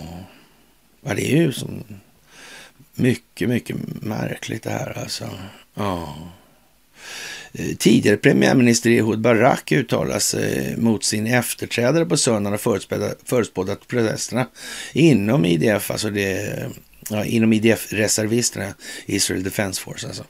[1.02, 1.84] ja det är ju som
[2.94, 5.30] mycket, mycket märkligt det här alltså.
[5.74, 6.16] Ja.
[7.52, 12.60] Eh, tidigare premiärminister Ehud Barak uttalade eh, sig mot sin efterträdare på söndagen och
[13.24, 14.46] förutspådde att protesterna
[14.92, 16.70] inom IDF, alltså det
[17.10, 18.74] ja, inom IDF-reservisterna,
[19.06, 20.24] Israel Defense Force alltså,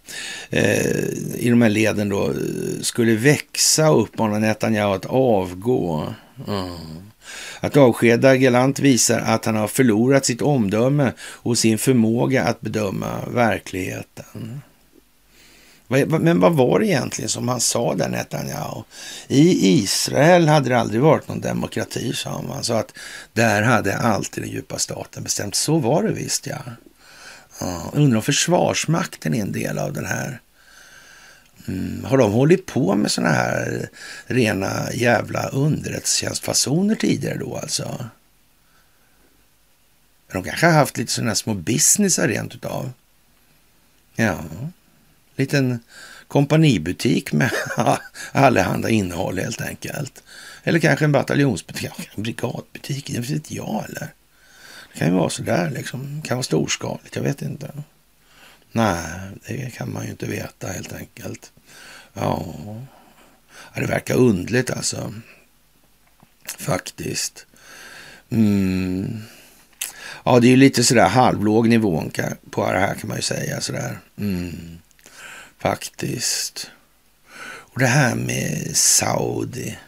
[0.51, 0.97] eh,
[1.39, 2.35] i de här leden då, eh,
[2.81, 6.15] skulle växa och uppmana Netanyahu att avgå.
[6.49, 7.10] Mm.
[7.61, 13.27] Att avskeda Galant visar att han har förlorat sitt omdöme och sin förmåga att bedöma
[13.29, 14.61] verkligheten.
[16.09, 18.83] Men vad var det egentligen som han sa där Netanyahu?
[19.29, 22.65] I Israel hade det aldrig varit någon demokrati, sa han.
[22.65, 22.93] Så att
[23.33, 25.55] där hade alltid den djupa staten bestämt.
[25.55, 26.59] Så var det visst, ja.
[27.61, 30.41] ja undrar om Försvarsmakten är en del av den här.
[31.71, 33.89] Mm, har de hållit på med såna här
[34.27, 38.09] rena jävla underrättelsetjänstfasoner tidigare då alltså?
[40.33, 42.93] De kanske har haft lite sådana små businessar rent utav.
[44.17, 44.45] Ja
[45.41, 45.81] liten
[46.29, 47.51] kompanibutik med
[48.33, 50.23] allehanda innehåll helt enkelt.
[50.65, 54.09] Eller kanske en bataljonsbutik, en brigadbutik, det vet inte jag eller.
[54.93, 57.73] Det kan ju vara sådär liksom, det kan vara storskaligt, jag vet inte.
[58.73, 59.03] Nej,
[59.47, 61.53] det kan man ju inte veta helt enkelt.
[62.21, 62.55] Ja,
[63.75, 65.15] det verkar undligt alltså.
[66.59, 67.47] Faktiskt.
[68.31, 69.23] Mm.
[70.25, 72.11] Ja, det är ju lite sådär halvlåg nivån
[72.51, 73.99] på det här kan man ju säga sådär.
[74.17, 74.79] Mm.
[75.59, 76.71] Faktiskt.
[77.43, 79.79] Och det här med Saudi.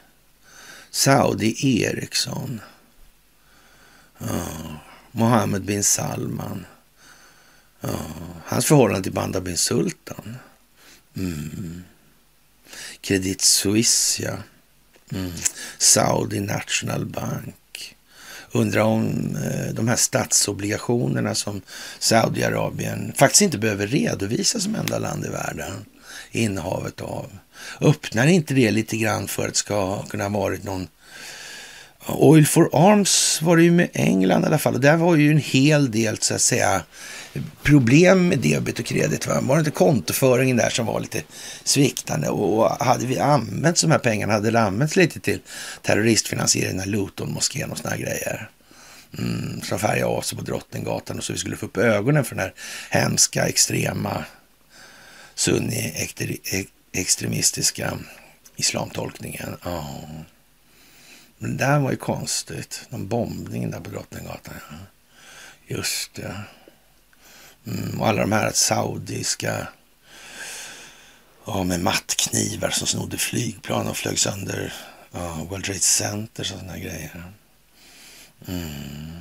[0.91, 2.61] Saudi Eriksson.
[4.18, 4.47] Ja.
[5.12, 6.66] Mohammed bin Salman.
[7.80, 7.99] Ja.
[8.45, 10.37] Hans förhållande till Banda bin Sultan.
[11.16, 11.85] Mm.
[13.03, 14.36] Credit Suisse, ja.
[15.12, 15.32] Mm.
[15.78, 17.96] Saudi National Bank.
[18.53, 21.62] Undrar om eh, de här statsobligationerna som
[21.98, 25.84] Saudiarabien faktiskt inte behöver redovisa som enda land i världen
[26.30, 27.30] innehavet av.
[27.80, 30.88] Öppnar inte det lite grann för att det ska kunna ha varit någon
[32.07, 35.16] eh, Oil for Arms var det ju med England i alla fall och där var
[35.16, 36.82] ju en hel del så att säga
[37.62, 39.26] problem med debet och kredit.
[39.26, 39.41] Va?
[39.41, 41.22] Var det inte kontoföringen där som var lite
[41.64, 42.28] sviktande?
[42.28, 45.41] Och hade vi använt de här pengarna, hade det använts lite till
[45.83, 48.51] terroristfinansiering av Luton-moskén och såna grejer?
[49.18, 52.37] Mm, som färgade av sig på Drottninggatan och så vi skulle få upp ögonen för
[52.37, 52.55] den här
[52.91, 54.24] hemska, extrema,
[55.35, 57.99] sunni-extremistiska
[58.57, 59.57] islamtolkningen.
[59.64, 60.11] Oh.
[61.39, 62.87] Men det där var ju konstigt.
[62.91, 64.55] De bombningen där på Drottninggatan.
[64.70, 64.76] Ja.
[65.66, 66.37] Just det.
[67.67, 69.69] Mm, och alla de här saudiska
[71.47, 74.73] ja, med mattknivar som snodde flygplan och flög sönder
[75.13, 77.33] ja, World Trade Center och sådana grejer.
[78.49, 79.21] Mm.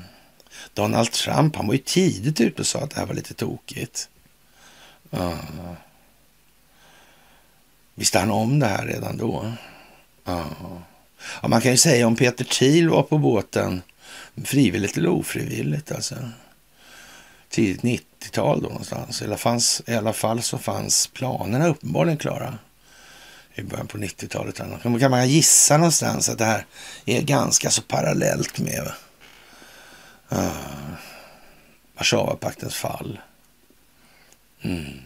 [0.74, 4.10] Donald Trump, han var ju tidigt ute och sa att det här var lite tokigt.
[5.10, 5.38] Ja.
[7.96, 9.54] Visste han om det här redan då?
[10.24, 10.50] Ja.
[11.42, 11.48] ja.
[11.48, 13.82] man kan ju säga om Peter Thiel var på båten
[14.44, 16.16] frivilligt eller ofrivilligt alltså
[17.52, 19.22] tidigt 90-tal då någonstans.
[19.22, 22.58] I alla, fanns, I alla fall så fanns planerna uppenbarligen klara
[23.56, 24.56] i början på 90-talet.
[24.82, 26.66] Kan, kan man gissa någonstans att det här
[27.06, 28.91] är ganska så parallellt med
[30.32, 30.93] uh,
[31.95, 33.20] Warszawapaktens fall.
[34.62, 34.99] Mm.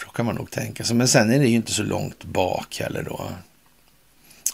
[0.00, 0.96] Så kan man nog tänka sig.
[0.96, 3.30] Men sen är det ju inte så långt bak heller då.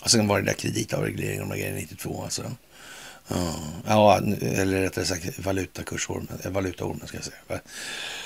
[0.03, 2.43] Och sen var det där kreditavregleringen och grejer 92 alltså.
[3.87, 7.61] Ja, eller rättare sagt valutakursormen, eh, valutaormen ska jag säga.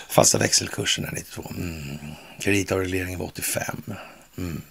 [0.08, 1.52] Fasta växelkursen är 92.
[1.56, 1.98] Mm.
[2.40, 3.82] Kreditavregleringen var 85.
[4.38, 4.62] Mm.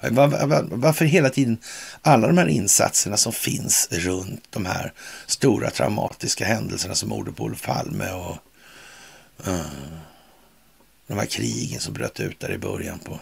[0.00, 1.58] Var, var, varför hela tiden
[2.02, 4.92] alla de här insatserna som finns runt de här
[5.26, 8.36] stora traumatiska händelserna som mordet på Olof Palme och
[9.48, 9.62] uh,
[11.06, 13.20] de här krigen som bröt ut där i början på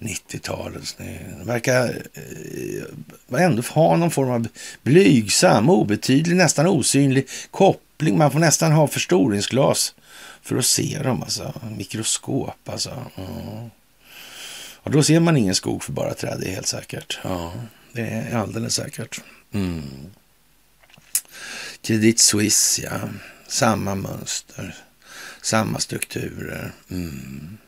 [0.00, 0.96] 90-talet.
[0.98, 4.48] De verkar eh, eh, ändå ha någon form av
[4.82, 8.18] blygsam, obetydlig, nästan osynlig koppling.
[8.18, 9.94] Man får nästan ha förstoringsglas
[10.42, 11.22] för att se dem.
[11.22, 11.60] Alltså.
[11.76, 12.90] Mikroskop alltså.
[13.16, 13.70] Mm.
[14.82, 17.18] Och då ser man ingen skog för bara träd, det är helt säkert.
[17.24, 17.52] Ja,
[17.92, 19.20] det är alldeles säkert.
[19.52, 19.82] Mm.
[21.82, 23.00] Credit Suisse, ja.
[23.48, 24.74] Samma mönster,
[25.42, 26.72] samma strukturer.
[26.90, 27.58] Mm.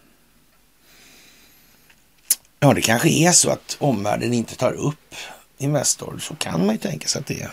[2.65, 5.15] Ja, det kanske är så att omvärlden inte tar upp
[5.59, 6.19] Investor.
[6.19, 7.51] Så kan man ju tänka sig att det är.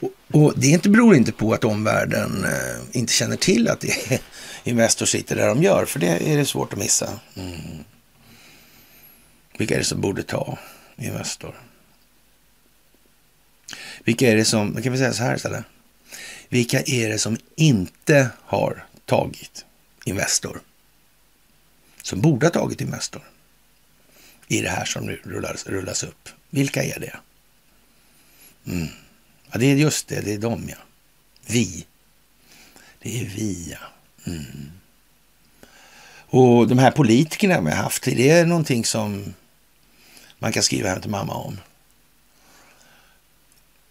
[0.00, 4.12] Och, och det inte, beror inte på att omvärlden eh, inte känner till att det
[4.12, 4.20] är
[4.70, 7.20] Investor sitter där de gör, för det är det svårt att missa.
[7.36, 7.84] Mm.
[9.58, 10.58] Vilka är det som borde ta
[10.96, 11.54] Investor?
[14.04, 15.64] Vilka är det som, kan vi säga så här istället?
[16.48, 19.64] Vilka är det som inte har tagit
[20.04, 20.60] Investor?
[22.02, 23.22] Som borde ha tagit Investor
[24.48, 26.28] i det här som nu rullas, rullas upp.
[26.50, 27.16] Vilka är det?
[28.66, 28.88] Mm.
[29.50, 30.76] Ja, det är just det, det är de ja.
[31.46, 31.86] Vi.
[32.98, 33.78] Det är vi ja.
[34.32, 34.72] Mm.
[36.26, 39.34] Och de här politikerna vi har haft, det är någonting som
[40.38, 41.58] man kan skriva hem till mamma om.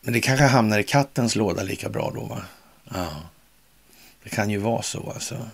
[0.02, 2.46] Men det kanske hamnar i kattens låda lika bra då va?
[2.94, 3.22] Ja.
[4.24, 5.50] Det kan ju vara så alltså.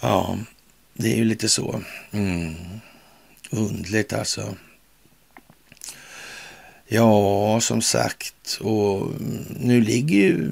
[0.00, 0.38] Ja,
[0.98, 1.82] det är ju lite så.
[2.10, 2.54] Mm.
[3.50, 4.54] Undligt alltså.
[6.86, 8.58] Ja, som sagt.
[8.60, 9.12] Och
[9.60, 10.50] nu ligger ju,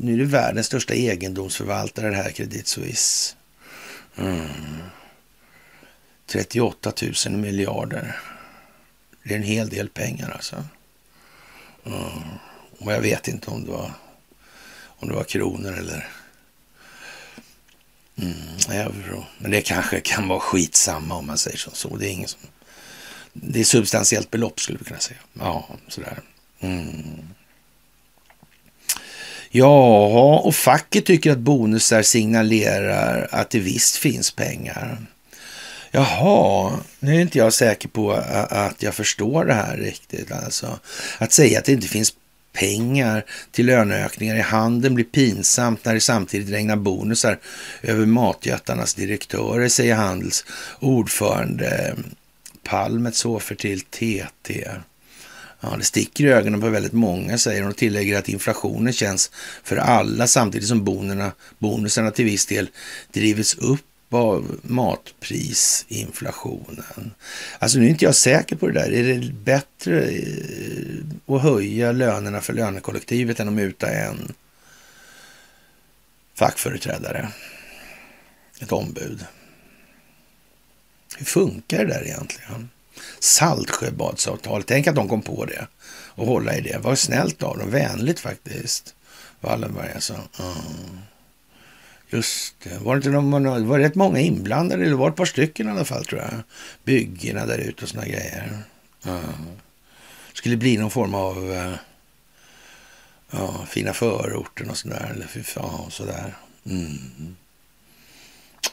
[0.00, 3.34] nu är det världens största egendomsförvaltare det här, Credit Suisse.
[4.16, 4.48] Mm.
[6.26, 6.92] 38
[7.26, 8.20] 000 miljarder.
[9.22, 10.64] Det är en hel del pengar alltså.
[11.86, 11.98] Mm.
[12.78, 13.92] Och jag vet inte om det var,
[14.84, 16.08] om det var kronor eller
[18.18, 18.34] Mm,
[18.70, 19.24] euro.
[19.38, 21.70] Men det kanske kan vara skitsamma om man säger så.
[21.72, 21.96] så.
[21.96, 22.40] Det är ingen som...
[23.32, 25.18] Det är substantiellt belopp skulle vi kunna säga.
[25.32, 26.20] Ja, sådär.
[26.60, 27.28] Mm.
[29.50, 34.98] Ja, och facket tycker att bonusar signalerar att det visst finns pengar.
[35.90, 40.32] Jaha, nu är inte jag säker på att jag förstår det här riktigt.
[40.32, 40.78] Alltså,
[41.18, 42.14] att säga att det inte finns
[42.58, 47.38] pengar till löneökningar i handeln blir pinsamt när det samtidigt regnar bonusar
[47.82, 50.44] över matjättarnas direktörer, säger Handels
[50.80, 51.96] ordförande
[52.62, 54.68] Palmet för till TT.
[55.60, 59.30] Ja, det sticker i ögonen på väldigt många, säger hon och tillägger att inflationen känns
[59.64, 62.68] för alla samtidigt som bonerna, bonusarna till viss del
[63.12, 67.14] drivits upp var matprisinflationen.
[67.58, 68.92] Alltså nu är inte jag säker på det där.
[68.92, 74.32] Är det bättre eh, att höja lönerna för lönekollektivet än att muta en
[76.34, 77.28] fackföreträdare?
[78.60, 79.24] Ett ombud.
[81.16, 82.70] Hur funkar det där egentligen?
[83.18, 86.78] Saltsjöbadsavtalet, tänk att de kom på det och hålla i det.
[86.78, 88.94] Vad snällt av dem, vänligt faktiskt.
[89.40, 90.12] Wallenberg alltså.
[90.12, 90.98] Mm.
[92.10, 92.78] Just det.
[92.78, 94.84] Var det, inte någon, var det rätt många inblandade?
[94.84, 96.30] Eller var det ett par stycken i alla fall tror jag.
[96.84, 98.58] Byggena där ute och såna grejer.
[99.02, 99.20] Ja.
[100.32, 101.74] Skulle bli någon form av eh,
[103.30, 105.10] ja, fina förorten och sådär.
[105.14, 106.34] Eller fy fan, sådär.
[106.66, 107.36] Mm.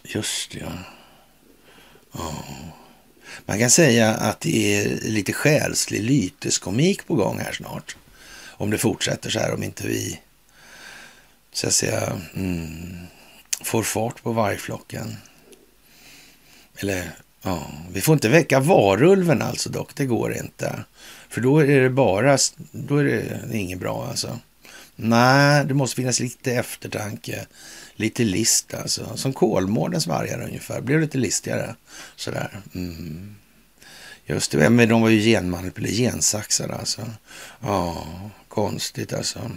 [0.03, 0.71] Just det, ja.
[2.11, 2.43] ja.
[3.45, 7.95] Man kan säga att det är lite själslig lyteskomik på gång här snart.
[8.57, 10.19] Om det fortsätter så här, om inte vi
[11.51, 13.07] så att säga mm,
[13.63, 15.17] får fart på vargflocken.
[16.77, 20.83] Eller ja, vi får inte väcka varulven alltså dock, det går inte.
[21.29, 22.37] För då är det bara,
[22.71, 24.39] då är det inget bra alltså.
[24.95, 27.45] Nej, det måste finnas lite eftertanke,
[27.95, 29.17] lite list alltså.
[29.17, 31.75] Som Kolmårdens vargar ungefär, blev lite listigare
[32.15, 32.61] sådär.
[32.75, 33.35] Mm.
[34.25, 37.05] Just det, men de var ju genmanipulerade, gensaxade alltså.
[37.61, 38.07] Ja,
[38.47, 39.51] konstigt alltså.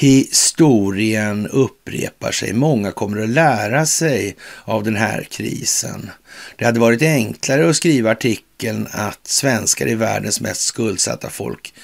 [0.00, 2.52] Historien upprepar sig.
[2.52, 6.10] Många kommer att lära sig av den här krisen.
[6.56, 11.74] Det hade varit enklare att skriva artikeln att svenskar är världens mest skuldsatta folk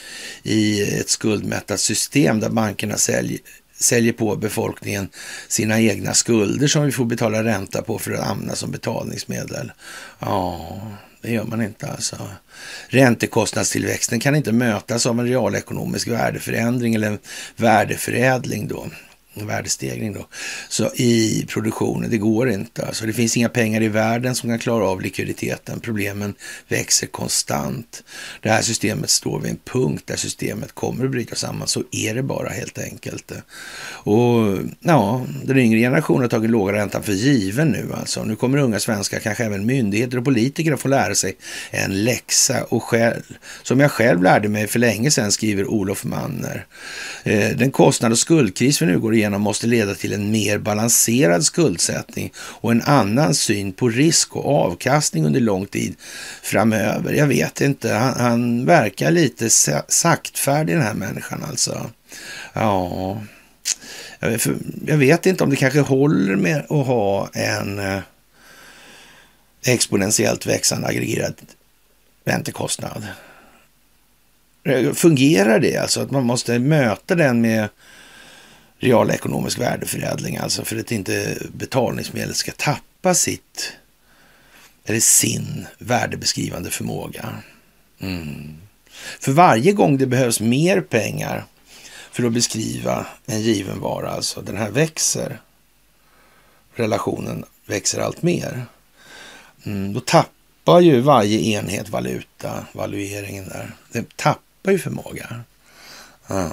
[0.42, 3.38] i ett skuldmättat system där bankerna säljer
[3.78, 5.08] säljer på befolkningen
[5.48, 9.72] sina egna skulder som vi får betala ränta på för att använda som betalningsmedel.
[10.18, 10.80] Ja,
[11.26, 12.16] det gör man inte alltså.
[12.88, 17.18] Räntekostnadstillväxten kan inte mötas av en realekonomisk värdeförändring eller en
[17.56, 18.86] värdeförädling då
[19.44, 20.26] värdestegring då.
[20.68, 22.86] Så i produktionen, det går inte.
[22.86, 25.80] Alltså det finns inga pengar i världen som kan klara av likviditeten.
[25.80, 26.34] Problemen
[26.68, 28.04] växer konstant.
[28.40, 31.68] Det här systemet står vid en punkt där systemet kommer att bryta samman.
[31.68, 33.32] Så är det bara helt enkelt.
[33.88, 38.24] Och ja, den yngre generationen har tagit låga räntan för given nu alltså.
[38.24, 41.36] Nu kommer unga svenskar, kanske även myndigheter och politiker att få lära sig
[41.70, 42.64] en läxa.
[42.64, 43.22] Och själv,
[43.62, 46.66] som jag själv lärde mig för länge sedan, skriver Olof Manner.
[47.24, 51.44] Eh, den kostnad och skuldkris vi nu går igenom måste leda till en mer balanserad
[51.44, 55.94] skuldsättning och en annan syn på risk och avkastning under lång tid
[56.42, 57.12] framöver.
[57.12, 59.50] Jag vet inte, han, han verkar lite
[59.88, 61.90] saktfärdig den här människan alltså.
[62.52, 63.20] Ja,
[64.86, 68.00] jag vet inte om det kanske håller med att ha en eh,
[69.66, 71.34] exponentiellt växande aggregerad
[72.24, 73.06] räntekostnad.
[74.94, 77.68] Fungerar det alltså att man måste möta den med
[78.78, 83.72] realekonomisk värdeförädling, alltså för att inte betalningsmedel ska tappa sitt
[84.84, 87.42] eller sin värdebeskrivande förmåga.
[87.98, 88.56] Mm.
[89.20, 91.44] För varje gång det behövs mer pengar
[92.10, 95.40] för att beskriva en given vara, alltså den här växer,
[96.74, 98.66] relationen växer allt mer,
[99.64, 105.40] mm, då tappar ju varje enhet valuta, valueringen där, den tappar ju förmåga.
[106.28, 106.50] Mm.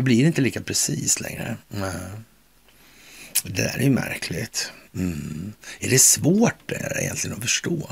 [0.00, 1.56] Det blir inte lika precis längre.
[1.68, 1.90] Nej.
[3.44, 4.72] Det där är ju märkligt.
[4.94, 5.52] Mm.
[5.80, 7.90] Är det svårt det egentligen att förstå?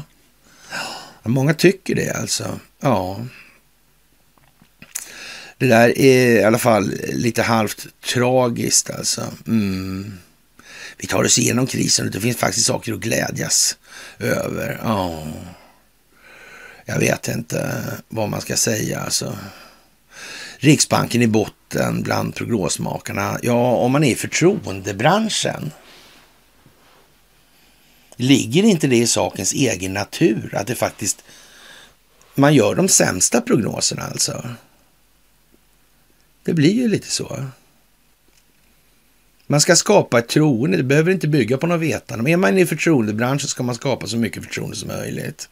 [1.23, 2.61] Många tycker det alltså.
[2.81, 3.27] Ja.
[5.59, 9.33] Det där är i alla fall lite halvt tragiskt alltså.
[9.47, 10.19] Mm.
[10.97, 13.77] Vi tar oss igenom krisen och det finns faktiskt saker att glädjas
[14.19, 14.81] över.
[14.83, 15.27] Ja.
[16.85, 19.39] Jag vet inte vad man ska säga alltså.
[20.59, 21.58] Riksbanken i botten
[21.93, 23.39] bland prognosmakarna.
[23.43, 25.71] Ja, om man är i förtroendebranschen.
[28.17, 31.25] Ligger inte det i sakens egen natur att det faktiskt
[32.35, 34.49] man gör de sämsta prognoserna alltså?
[36.45, 37.45] Det blir ju lite så.
[39.47, 42.23] Man ska skapa ett troende, det behöver inte bygga på något vetande.
[42.23, 45.49] Men är man i förtroendebranschen ska man skapa så mycket förtroende som möjligt.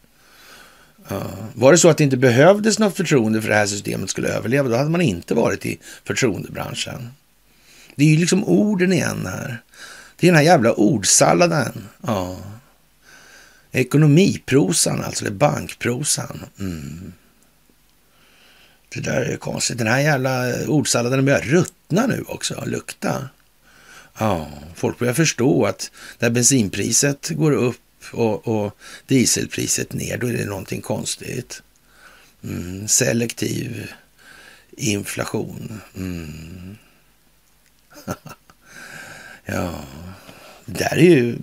[1.54, 4.68] Var det så att det inte behövdes något förtroende för det här systemet skulle överleva,
[4.68, 7.10] då hade man inte varit i förtroendebranschen.
[7.94, 9.62] Det är ju liksom orden igen här.
[10.16, 11.88] Det är den här jävla ordsalladen.
[12.02, 12.36] Ja.
[13.72, 16.40] Ekonomiprosan alltså, eller bankprosan.
[16.58, 17.12] Mm.
[18.88, 19.78] Det där är konstigt.
[19.78, 23.28] Den här jävla ordsalladen börjar ruttna nu också, lukta.
[24.18, 27.80] Ja, folk börjar förstå att när bensinpriset går upp
[28.12, 28.76] och, och
[29.06, 31.62] dieselpriset ner, då är det någonting konstigt.
[32.44, 33.92] Mm, selektiv
[34.76, 35.80] inflation.
[35.96, 36.76] Mm.
[39.44, 39.84] ja,
[40.64, 41.36] det där är ju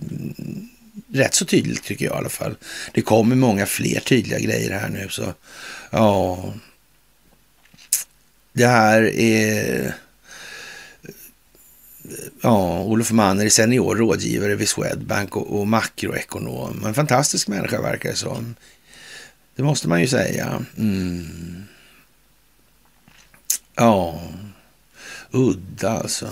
[1.12, 2.56] rätt så tydligt tycker jag i alla fall.
[2.92, 5.08] Det kommer många fler tydliga grejer här nu.
[5.08, 5.34] så
[5.90, 6.54] ja,
[8.52, 9.94] Det här är...
[12.40, 16.84] Ja, Olof Manner är senior rådgivare vid Swedbank och, och makroekonom.
[16.84, 18.54] En fantastisk människa verkar det som.
[19.56, 20.64] Det måste man ju säga.
[20.78, 21.64] Mm.
[23.74, 24.20] Ja,
[25.30, 26.28] udda alltså.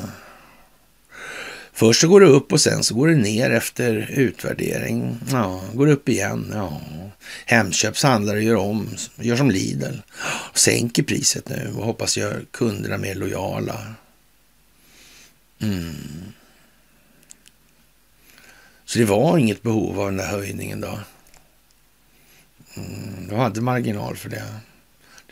[1.73, 5.19] Först så går det upp och sen så går det ner efter utvärdering.
[5.31, 6.51] Ja, går upp igen.
[6.55, 6.81] Ja.
[7.47, 9.97] Hemköps handlare gör om, gör som Lidl.
[10.55, 13.95] Sänker priset nu och hoppas gör kunderna mer lojala.
[15.63, 16.33] Mm.
[18.85, 20.99] Så det var inget behov av den där höjningen då.
[22.75, 24.55] Mm, de hade marginal för det.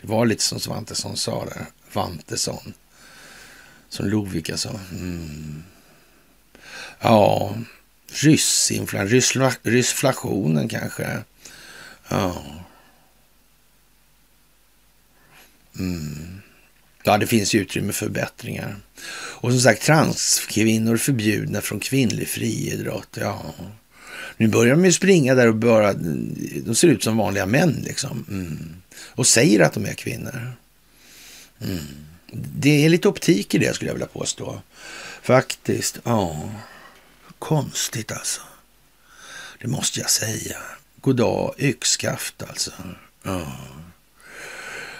[0.01, 1.65] Det var lite som Svantesson sa där.
[1.93, 2.73] Vantesson.
[3.89, 4.79] Som Lovika sa.
[4.91, 5.63] Mm.
[6.99, 7.55] Ja,
[8.11, 11.23] ryssinflation, ryssflationen kanske.
[12.09, 12.43] Ja.
[15.79, 16.40] Mm.
[17.03, 18.75] Ja, det finns utrymme för förbättringar.
[19.13, 23.17] Och som sagt, transkvinnor förbjudna från kvinnlig friidrott.
[23.19, 23.53] Ja.
[24.37, 25.93] Nu börjar de ju springa där och bara,
[26.63, 28.25] de ser ut som vanliga män liksom.
[28.29, 28.75] Mm.
[28.95, 30.53] Och säger att de är kvinnor.
[31.61, 31.85] Mm.
[32.33, 34.61] Det är lite optik i det skulle jag vilja påstå.
[35.21, 36.49] Faktiskt, ja.
[37.39, 38.41] Konstigt alltså.
[39.61, 40.57] Det måste jag säga.
[41.01, 42.71] God dag, yxskaft alltså.
[43.23, 43.57] Ja.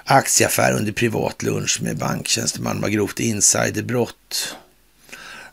[0.03, 4.55] Aktieaffär under privat lunch med banktjänsteman var grovt insiderbrott.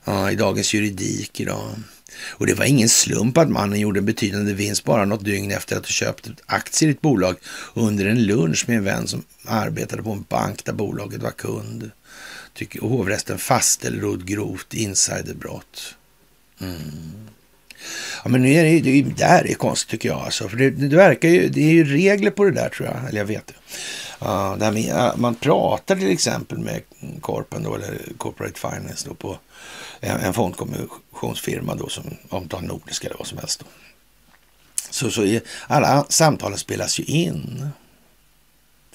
[0.05, 1.75] Ja, I dagens juridik idag.
[2.29, 5.77] Och det var ingen slump att mannen gjorde en betydande vinst bara något dygn efter
[5.77, 7.37] att ha köpt aktier i ett bolag
[7.75, 11.91] under en lunch med en vän som arbetade på en bank där bolaget var kund.
[12.55, 15.95] Tycker hovrätten fastställde grovt insiderbrott.
[16.61, 17.29] Mm.
[18.25, 20.19] Ja, men nu är det, det, det här är konstigt tycker jag.
[20.19, 23.09] Alltså, för det, det, verkar ju, det är ju regler på det där tror jag.
[23.09, 23.55] Eller jag vet det.
[24.27, 26.83] Uh, där med, man pratar till exempel med
[27.21, 29.39] Corpen då, eller Corporate Finance då, på
[30.01, 33.61] en, en fondkommissionsfirma då, som om tar Nordiska eller vad som helst.
[33.61, 33.67] Då.
[34.91, 37.69] Så, så är, alla samtalen spelas ju in.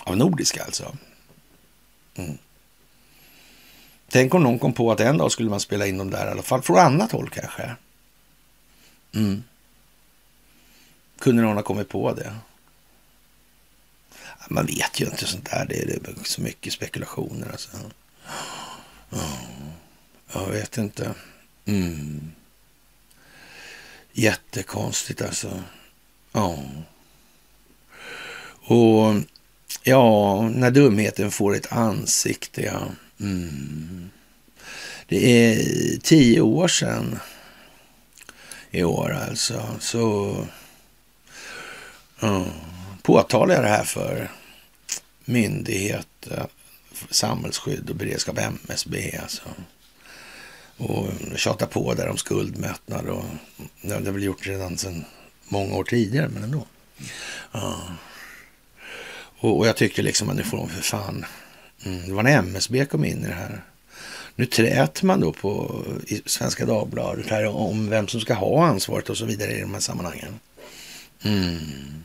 [0.06, 0.98] Av Nordiska alltså.
[2.16, 2.38] Mm.
[4.10, 6.32] Tänk om någon kom på att en dag skulle man spela in dem där i
[6.32, 7.76] alla fall, från annat håll kanske.
[9.16, 9.44] Mm.
[11.20, 12.36] Kunde någon ha kommit på det?
[14.50, 15.66] Man vet ju inte sånt där.
[15.70, 17.52] Det är så mycket spekulationer.
[17.52, 17.70] Alltså.
[20.34, 21.14] Jag vet inte.
[21.66, 22.32] Mm.
[24.12, 25.64] Jättekonstigt alltså.
[26.32, 26.64] Ja.
[28.66, 29.16] Och
[29.84, 32.82] ja, när dumheten får ett ansikte, ja.
[33.20, 34.10] Mm.
[35.08, 37.20] Det är tio år sedan
[38.74, 39.76] i år alltså.
[39.80, 40.36] Så
[42.22, 42.44] mm,
[43.02, 44.32] påtalar jag det här för
[45.26, 46.48] myndigheter
[47.10, 49.44] samhällsskydd och beredskap, MSB alltså.
[50.78, 53.26] Och tjata på där om skuldmättnad och
[53.82, 55.06] det har väl gjort redan sedan
[55.48, 56.66] många år tidigare, men ändå.
[57.52, 57.82] Ja.
[59.40, 61.26] Och, och jag tyckte liksom att nu får de för fan
[61.86, 63.62] Mm, det var när MSB kom in i det här.
[64.36, 69.10] Nu träter man då på i Svenska Dagbladet här om vem som ska ha ansvaret
[69.10, 70.40] och så vidare i de här sammanhangen.
[71.24, 72.04] Mm.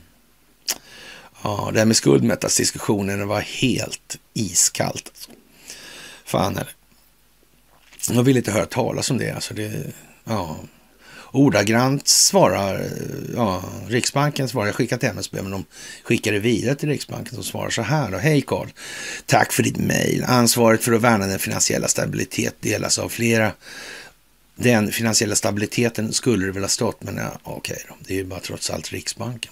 [1.43, 5.29] Ja, det här med skuldmättasdiskussionen var helt iskallt.
[6.25, 8.13] Fan är det.
[8.13, 9.31] Jag vill inte höra talas om det.
[9.31, 10.57] Alltså det ja
[11.31, 12.85] ordagrant svarar,
[13.35, 15.65] ja, Riksbanken svarar, jag skickar till MSB, men de
[16.03, 18.11] skickar det vidare till Riksbanken som svarar så här.
[18.11, 18.17] Då.
[18.17, 18.67] Hej Karl,
[19.25, 20.23] tack för ditt mejl.
[20.27, 23.51] Ansvaret för att värna den finansiella stabilitet delas av flera.
[24.61, 27.95] Den finansiella stabiliteten skulle det väl ha stått, men ja, okej då.
[28.07, 29.51] Det är ju bara trots allt Riksbanken.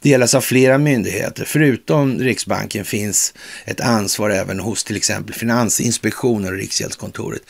[0.00, 1.44] Delas av flera myndigheter.
[1.44, 7.42] Förutom Riksbanken finns ett ansvar även hos till exempel Finansinspektionen och Riksgäldskontoret.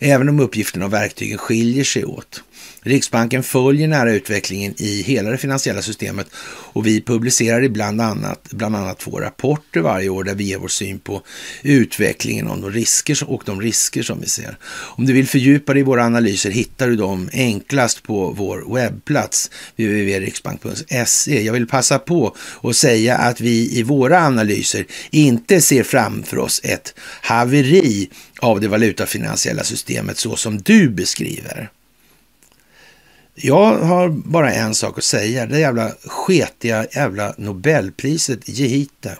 [0.00, 2.42] Även om uppgifterna och verktygen skiljer sig åt
[2.86, 6.26] Riksbanken följer nära utvecklingen i hela det finansiella systemet
[6.72, 10.68] och vi publicerar ibland annat, bland annat två rapporter varje år där vi ger vår
[10.68, 11.22] syn på
[11.62, 14.58] utvecklingen om de risker och de risker som vi ser.
[14.66, 19.50] Om du vill fördjupa dig i våra analyser hittar du dem enklast på vår webbplats
[19.76, 21.42] www.riksbank.se.
[21.42, 26.60] Jag vill passa på att säga att vi i våra analyser inte ser framför oss
[26.64, 31.70] ett haveri av det valutafinansiella systemet så som du beskriver.
[33.34, 35.46] Jag har bara en sak att säga.
[35.46, 39.18] Det jävla sketiga jävla Nobelpriset, ge hit det.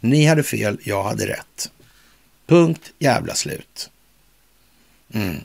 [0.00, 1.70] Ni hade fel, jag hade rätt.
[2.46, 3.90] Punkt, jävla slut.
[5.14, 5.36] Mm.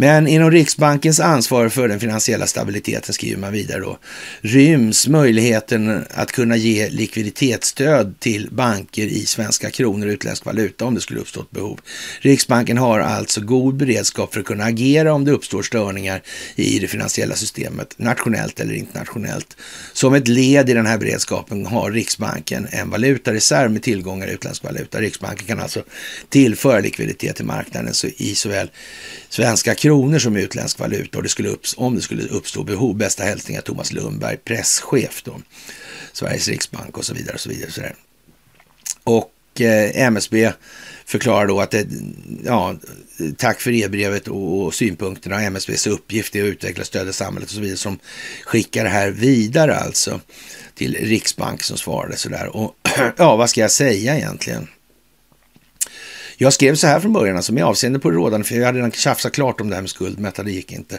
[0.00, 3.98] Men inom Riksbankens ansvar för den finansiella stabiliteten, skriver man vidare då,
[4.40, 10.94] ryms möjligheten att kunna ge likviditetsstöd till banker i svenska kronor och utländsk valuta om
[10.94, 11.80] det skulle uppstå ett behov.
[12.20, 16.22] Riksbanken har alltså god beredskap för att kunna agera om det uppstår störningar
[16.54, 19.56] i det finansiella systemet, nationellt eller internationellt.
[19.92, 24.64] Som ett led i den här beredskapen har Riksbanken en valutareserv med tillgångar i utländsk
[24.64, 25.00] valuta.
[25.00, 25.82] Riksbanken kan alltså
[26.28, 28.70] tillföra likviditet till marknaden i såväl
[29.28, 32.96] svenska kronor som utländsk valuta och det skulle upps om det skulle uppstå behov.
[32.96, 35.40] Bästa hälsningar Thomas Lundberg, presschef då,
[36.12, 37.34] Sveriges riksbank och så vidare.
[37.34, 37.94] Och, så vidare, så där.
[39.04, 40.52] och eh, MSB
[41.04, 41.86] förklarar då att det,
[42.44, 42.76] ja,
[43.36, 45.42] tack för e-brevet och, och synpunkterna.
[45.42, 47.98] MSBs uppgift är att utveckla stöd i samhället och så vidare som
[48.44, 50.20] skickar det här vidare alltså
[50.74, 52.56] till Riksbank som svarade sådär.
[52.56, 52.74] Och
[53.16, 54.68] ja, vad ska jag säga egentligen?
[56.40, 58.78] Jag skrev så här från början, alltså med avseende på det rådande, för jag hade
[58.78, 60.98] redan tjafsat klart om det här med skuldmätta, det gick inte.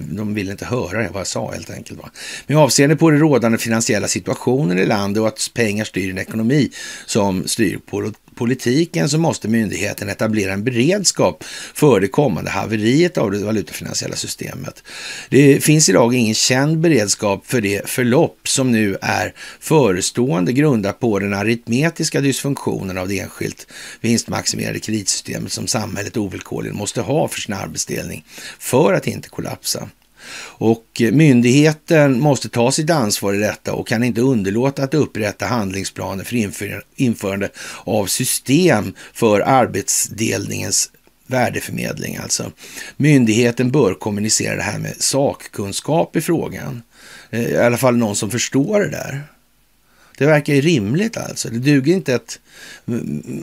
[0.00, 2.00] De ville inte höra det, vad jag sa helt enkelt.
[2.00, 2.10] Va?
[2.46, 6.70] Med avseende på det rådande finansiella situationen i landet och att pengar styr en ekonomi
[7.06, 8.12] som styr på
[8.42, 14.82] politiken så måste myndigheten etablera en beredskap för det kommande haveriet av det valutafinansiella systemet.
[15.30, 21.18] Det finns idag ingen känd beredskap för det förlopp som nu är förestående grundat på
[21.18, 23.66] den aritmetiska dysfunktionen av det enskilt
[24.00, 28.24] vinstmaximerade kreditsystemet som samhället ovillkorligen måste ha för sin arbetsdelning
[28.58, 29.88] för att inte kollapsa.
[30.58, 35.46] Och eh, myndigheten måste ta sitt ansvar i detta och kan inte underlåta att upprätta
[35.46, 37.48] handlingsplaner för införande
[37.84, 40.90] av system för arbetsdelningens
[41.26, 42.16] värdeförmedling.
[42.16, 42.52] Alltså,
[42.96, 46.82] myndigheten bör kommunicera det här med sakkunskap i frågan.
[47.30, 49.22] Eh, I alla fall någon som förstår det där.
[50.18, 51.48] Det verkar ju rimligt alltså.
[51.48, 52.38] Det duger inte att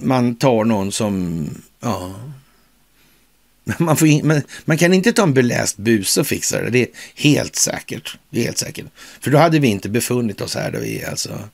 [0.01, 1.45] man tar någon som
[1.79, 2.15] ja,
[3.77, 6.69] man, får in, man, man, kan inte ta en beläst bus och fixa det.
[6.69, 8.17] Det är helt säkert.
[8.29, 8.85] Det är helt säkert.
[9.21, 10.71] För då hade vi inte befunnit oss här.
[10.71, 11.49] Då vi, alltså,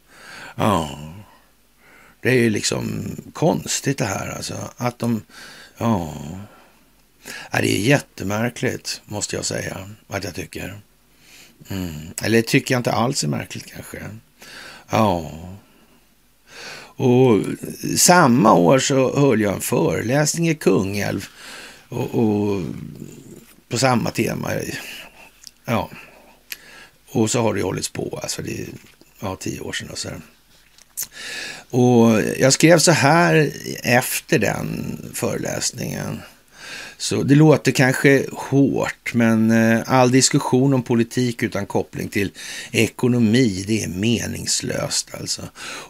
[0.55, 0.99] ja.
[2.21, 4.55] Det är ju liksom konstigt det här alltså.
[4.77, 5.21] Att de,
[5.77, 6.13] ja.
[7.51, 10.79] ja det är jättemärkligt måste jag säga att jag tycker.
[11.67, 11.93] Mm.
[12.21, 13.97] Eller tycker jag inte alls är märkligt kanske.
[14.89, 15.31] Ja.
[16.97, 17.41] Och
[17.97, 21.27] samma år så höll jag en föreläsning i Kungälv
[21.95, 22.61] och, och,
[23.69, 24.51] på samma tema.
[25.65, 25.89] Ja.
[27.11, 28.67] Och så har det hållits på, alltså det är
[29.19, 30.09] ja, tio år sedan och så.
[31.69, 33.51] Och jag skrev så här
[33.83, 36.21] efter den föreläsningen.
[36.97, 42.31] Så det låter kanske hårt, men eh, all diskussion om politik utan koppling till
[42.71, 45.41] ekonomi, det är meningslöst alltså.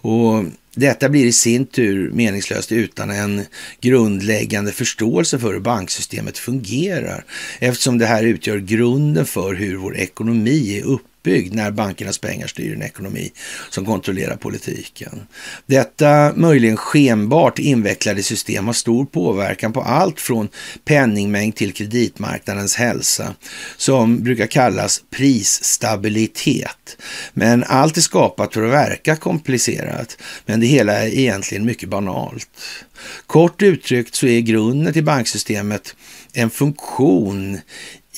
[0.02, 0.44] Och
[0.76, 3.46] detta blir i sin tur meningslöst utan en
[3.82, 7.26] grundläggande förståelse för hur banksystemet fungerar,
[7.60, 12.48] eftersom det här utgör grunden för hur vår ekonomi är uppbyggd uppbyggd när bankernas pengar
[12.48, 13.32] styr en ekonomi
[13.70, 15.28] som kontrollerar politiken.
[15.66, 20.50] Detta möjligen skenbart invecklade system har stor påverkan på allt från
[20.86, 23.36] penningmängd till kreditmarknadens hälsa
[23.78, 26.98] som brukar kallas prisstabilitet.
[27.34, 32.50] Men allt är skapat för att verka komplicerat, men det hela är egentligen mycket banalt.
[33.28, 35.96] Kort uttryckt så är grunden till banksystemet
[36.34, 37.60] en funktion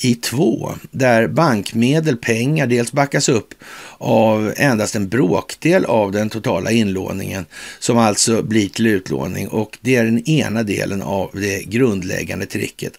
[0.00, 3.54] i två, där bankmedel, pengar, dels backas upp
[3.98, 7.46] av endast en bråkdel av den totala inlåningen
[7.78, 12.92] som alltså blir till utlåning och det är den ena delen av det grundläggande tricket.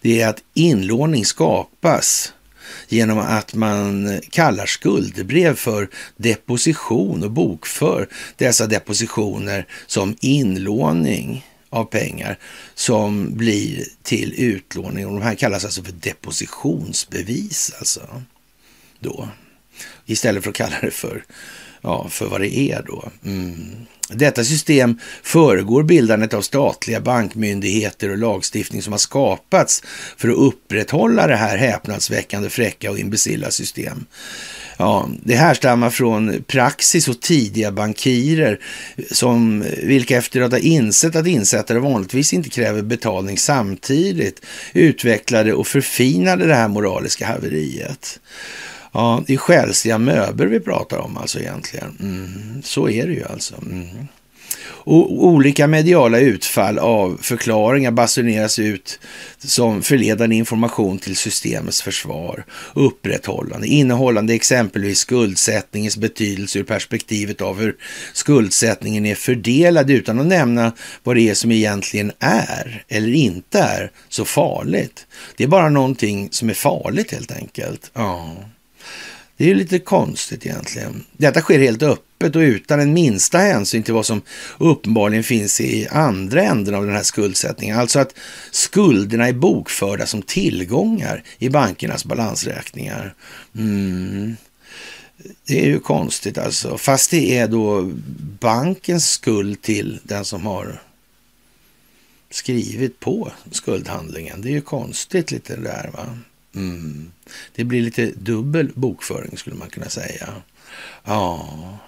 [0.00, 2.32] Det är att inlåning skapas
[2.88, 12.38] genom att man kallar skuldebrev för deposition och bokför dessa depositioner som inlåning av pengar
[12.74, 15.06] som blir till utlåning.
[15.06, 17.72] Och de här kallas alltså för depositionsbevis.
[17.78, 18.22] Alltså,
[19.00, 19.28] då.
[20.06, 21.24] Istället för att kalla det för
[21.82, 23.10] ja, för vad det är då.
[23.24, 23.86] Mm.
[24.08, 29.82] Detta system föregår bildandet av statliga bankmyndigheter och lagstiftning som har skapats
[30.16, 34.06] för att upprätthålla det här häpnadsväckande fräcka och imbecilla system.
[34.82, 38.60] Ja, det härstammar från praxis och tidiga bankirer
[39.10, 45.66] som, vilka efter att ha insett att insättare vanligtvis inte kräver betalning samtidigt utvecklade och
[45.66, 48.20] förfinade det här moraliska haveriet.
[48.92, 51.96] Ja, det är själsliga möbler vi pratar om alltså egentligen.
[52.00, 53.54] Mm, så är det ju alltså.
[53.54, 54.08] Mm.
[54.84, 58.98] Och olika mediala utfall av förklaringar basuneras ut
[59.38, 67.76] som förledande information till systemets försvar, upprätthållande, innehållande exempelvis skuldsättningens betydelse ur perspektivet av hur
[68.12, 70.72] skuldsättningen är fördelad utan att nämna
[71.02, 75.06] vad det är som egentligen är eller inte är så farligt.
[75.36, 77.90] Det är bara någonting som är farligt helt enkelt.
[77.94, 78.36] Ja.
[79.36, 81.04] Det är ju lite konstigt egentligen.
[81.16, 84.22] Detta sker helt öppet och utan en minsta hänsyn till vad som
[84.58, 87.78] uppenbarligen finns i andra änden av den här skuldsättningen.
[87.78, 88.14] Alltså att
[88.50, 93.14] skulderna är bokförda som tillgångar i bankernas balansräkningar.
[93.56, 94.36] Mm.
[95.46, 96.78] Det är ju konstigt alltså.
[96.78, 97.92] Fast det är då
[98.40, 100.82] bankens skuld till den som har
[102.30, 104.42] skrivit på skuldhandlingen.
[104.42, 106.18] Det är ju konstigt lite det där va.
[106.54, 107.12] Mm.
[107.54, 110.28] Det blir lite dubbel bokföring skulle man kunna säga.
[111.04, 111.78] Ja,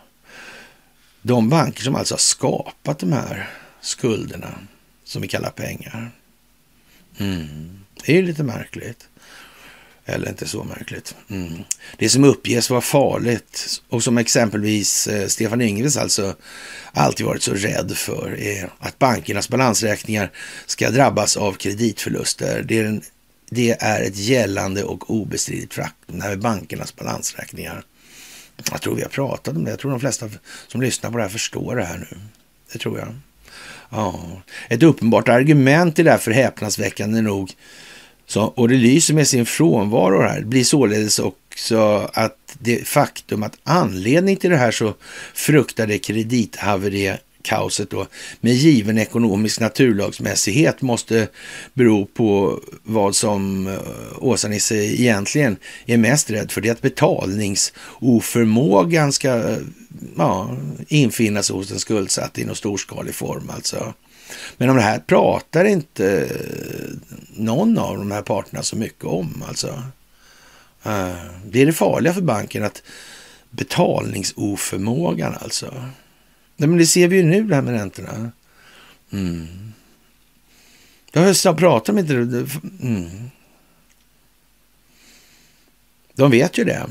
[1.27, 3.51] de banker som alltså har skapat de här
[3.81, 4.59] skulderna
[5.05, 6.11] som vi kallar pengar.
[7.19, 7.79] Mm.
[8.07, 9.09] Det är lite märkligt.
[10.05, 11.15] Eller inte så märkligt.
[11.31, 11.65] Mm.
[11.99, 16.35] Det som uppges vara farligt och som exempelvis eh, Stefan Ingves alltså
[16.93, 20.31] alltid varit så rädd för är att bankernas balansräkningar
[20.67, 22.63] ska drabbas av kreditförluster.
[22.63, 23.03] Det är en,
[23.51, 26.19] det är ett gällande och obestridligt faktum.
[26.19, 27.85] Det här med bankernas balansräkningar.
[28.71, 29.71] Jag tror vi har pratat om det.
[29.71, 30.31] Jag tror de flesta
[30.69, 32.19] som lyssnar på det här förstår det här nu.
[32.73, 33.09] Det tror jag.
[33.91, 34.43] Ja.
[34.69, 37.53] Ett uppenbart argument är därför häpnadsväckande nog,
[38.27, 43.43] så, och det lyser med sin frånvaro här, det blir således också att det faktum
[43.43, 44.95] att anledning till det här så
[45.35, 48.07] fruktade kredithaveriet kaoset då
[48.41, 51.29] med given ekonomisk naturlagsmässighet måste
[51.75, 53.79] bero på vad som eh,
[54.19, 56.61] Åsa-Nisse egentligen är mest rädd för.
[56.61, 59.59] Det är att betalningsoförmågan ska eh,
[60.17, 60.57] ja,
[60.89, 63.51] infinna sig hos den skuldsatte i någon storskalig form.
[63.55, 63.95] Alltså.
[64.57, 66.29] Men om det här pratar inte eh,
[67.37, 69.45] någon av de här parterna så mycket om.
[69.49, 69.83] Alltså.
[71.45, 72.83] Det är det farliga för banken att
[73.51, 75.75] betalningsoförmågan alltså.
[76.57, 78.33] Nej, men det ser vi ju nu det här med räntorna.
[79.13, 79.73] Mm.
[81.13, 83.31] Jag pratar med inte mm.
[86.15, 86.87] De vet ju det.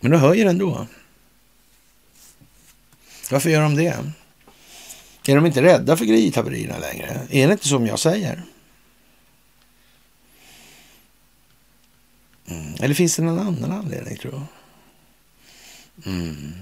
[0.00, 0.86] Men de höjer ändå.
[3.30, 3.96] Varför gör de det?
[5.26, 7.26] Är de inte rädda för kredithaverierna längre?
[7.30, 8.42] Är det inte som jag säger?
[12.46, 12.74] Mm.
[12.80, 14.46] Eller finns det någon annan anledning, tror jag?
[16.14, 16.52] Mm.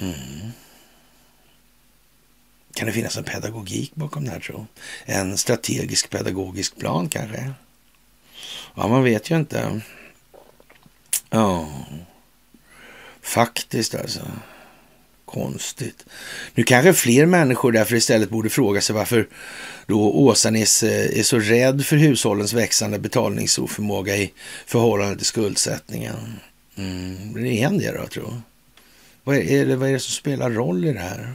[0.00, 0.52] Mm.
[2.74, 4.66] Kan det finnas en pedagogik bakom det här tro?
[5.04, 7.52] En strategisk pedagogisk plan kanske?
[8.74, 9.80] Ja, man vet ju inte.
[11.30, 11.68] Ja,
[13.22, 14.20] faktiskt alltså.
[15.24, 16.06] Konstigt.
[16.54, 19.28] Nu kanske fler människor därför istället borde fråga sig varför
[19.86, 24.32] då Åsanes är så rädd för hushållens växande betalningsoförmåga i
[24.66, 26.38] förhållande till skuldsättningen.
[26.76, 28.40] Mm, det är en det då, tror jag.
[29.30, 31.34] Vad är, det, vad är det som spelar roll i det här?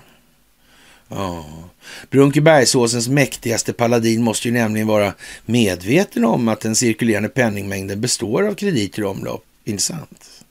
[1.08, 1.46] Ja.
[2.10, 5.14] Brunkebergsåsens mäktigaste paladin måste ju nämligen vara
[5.46, 9.46] medveten om att den cirkulerande penningmängden består av krediter i omlopp.
[9.64, 10.44] Intressant.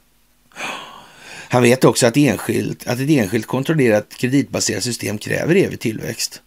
[1.48, 6.42] Han vet också att, enskilt, att ett enskilt kontrollerat kreditbaserat system kräver evig tillväxt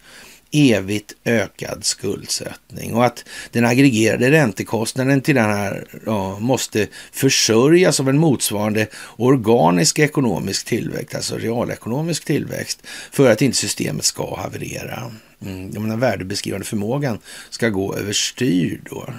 [0.52, 8.10] evigt ökad skuldsättning och att den aggregerade räntekostnaden till den här ja, måste försörjas av
[8.10, 8.88] en motsvarande
[9.18, 15.12] organisk ekonomisk tillväxt, alltså realekonomisk tillväxt, för att inte systemet ska haverera.
[15.42, 17.20] Mm, jag menar, värdebeskrivande förmågan
[17.50, 19.14] ska gå överstyr då.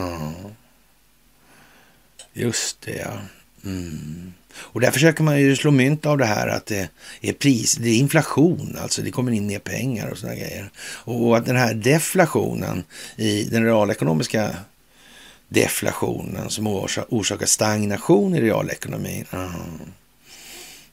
[0.00, 0.32] Mm.
[2.32, 3.18] Just det, ja.
[3.64, 4.32] Mm.
[4.60, 6.88] Och där försöker man ju slå mynt av det här att det
[7.20, 10.70] är pris, det är inflation, alltså det kommer in mer pengar och sådana grejer.
[10.80, 12.84] Och att den här deflationen
[13.16, 14.50] i den realekonomiska
[15.48, 16.66] deflationen som
[17.08, 19.24] orsakar stagnation i realekonomin.
[19.32, 19.50] Mm.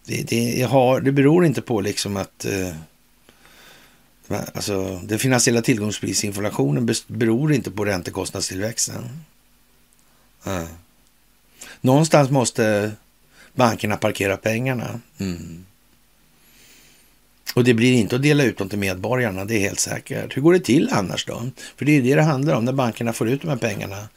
[0.05, 2.73] det, det, har, det beror inte på liksom att eh,
[4.53, 9.03] alltså, den finansiella tillgångsprisinflationen beror inte på räntekostnadstillväxten.
[10.45, 10.67] Mm.
[11.81, 12.91] Någonstans måste
[13.55, 14.99] bankerna parkera pengarna.
[15.17, 15.65] Mm.
[17.55, 20.37] Och det blir inte att dela ut dem till medborgarna, det är helt säkert.
[20.37, 21.43] Hur går det till annars då?
[21.77, 24.07] För det är det det handlar om, när bankerna får ut de här pengarna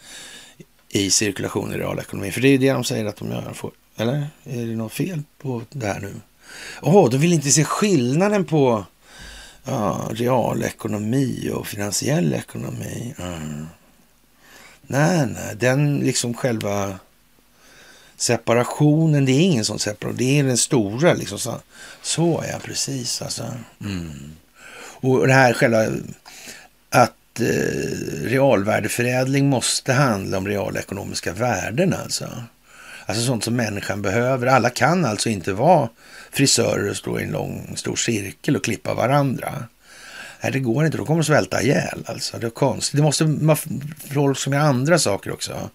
[0.88, 2.32] i cirkulation i realekonomin.
[2.32, 3.54] För det är det de säger att de gör.
[3.96, 6.14] Eller är det något fel på det här nu?
[6.82, 8.84] Åh, oh, de vill inte se skillnaden på
[9.64, 13.14] ja, realekonomi och finansiell ekonomi.
[13.18, 13.66] Mm.
[14.82, 16.98] Nej, nej, den liksom själva
[18.18, 20.16] separationen, det är ingen sån separation.
[20.16, 21.38] Det är den stora liksom.
[21.38, 21.60] Så,
[22.02, 23.44] så ja, precis alltså.
[23.80, 24.32] Mm.
[25.00, 25.86] Och det här själva
[26.90, 27.46] att eh,
[28.22, 32.28] realvärdeförädling måste handla om realekonomiska värden alltså.
[33.06, 34.46] Alltså sånt som människan behöver.
[34.46, 35.88] Alla kan alltså inte vara
[36.30, 39.64] frisörer och stå i en lång stor cirkel och klippa varandra.
[40.42, 40.98] Nej, det går inte.
[40.98, 42.04] Då kommer de svälta ihjäl.
[42.06, 42.38] Alltså.
[42.38, 42.96] Det är konstigt.
[42.96, 43.58] Det måste vara
[44.14, 45.70] folk som gör andra saker också.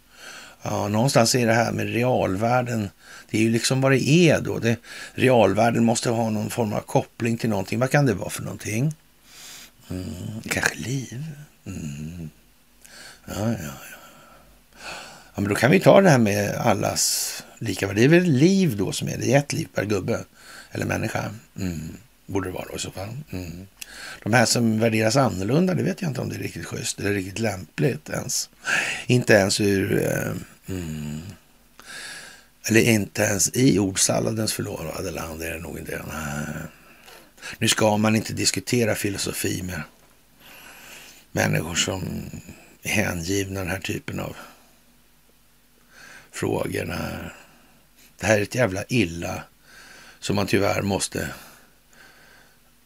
[0.64, 2.90] Ja, någonstans är det här med realvärden.
[3.30, 4.60] Det är ju liksom vad det är då.
[4.60, 4.78] Det,
[5.14, 7.80] realvärden måste ha någon form av koppling till någonting.
[7.80, 8.96] Vad kan det vara för någonting?
[9.90, 10.06] Mm,
[10.50, 11.26] kanske liv?
[11.66, 12.30] Mm.
[13.26, 13.94] Ja, ja, ja.
[15.36, 18.00] Ja, men då kan vi ta det här med allas lika värde.
[18.00, 19.34] Det är väl liv då som är det.
[19.34, 20.20] Ett liv per gubbe
[20.72, 21.24] eller människa.
[21.60, 21.98] Mm.
[22.26, 23.10] Borde det vara då i så fall.
[23.32, 23.68] Mm.
[24.24, 27.14] De här som värderas annorlunda, det vet jag inte om det är riktigt schysst eller
[27.14, 28.50] riktigt lämpligt ens.
[29.08, 30.04] Inte ens ur...
[30.04, 30.34] Eh,
[30.68, 31.22] mm,
[32.68, 36.02] eller inte ens i ordsalladens förlovade land är det nog inte.
[36.08, 36.56] Nej.
[37.58, 39.82] Nu ska man inte diskutera filosofi med
[41.32, 42.04] människor som
[42.84, 44.36] är hängivna den här typen av
[46.32, 46.86] frågor.
[48.18, 49.44] Det här är ett jävla illa
[50.20, 51.30] som man tyvärr måste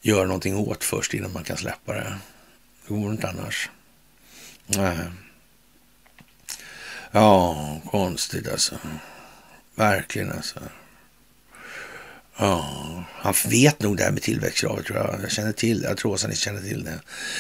[0.02, 2.18] göra någonting åt först innan man kan släppa det.
[2.88, 3.70] Det går inte annars.
[4.66, 4.98] Nej.
[7.18, 8.76] Ja, konstigt alltså.
[9.76, 10.60] Verkligen alltså.
[12.38, 12.66] Ja,
[13.12, 15.20] han vet nog det här med tillväxtkravet tror jag.
[15.24, 17.00] Jag känner till Jag tror Åsa-Nisse känner till det.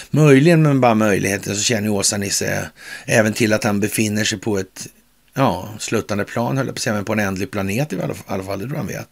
[0.09, 2.69] Möjligen, men bara möjligheten, så känner Åsa-Nisse
[3.05, 4.87] även till att han befinner sig på ett
[5.37, 8.15] ja, sluttande plan, höll jag på att säga, men på en ändlig planet i alla,
[8.27, 9.09] alla fall, det tror han vet.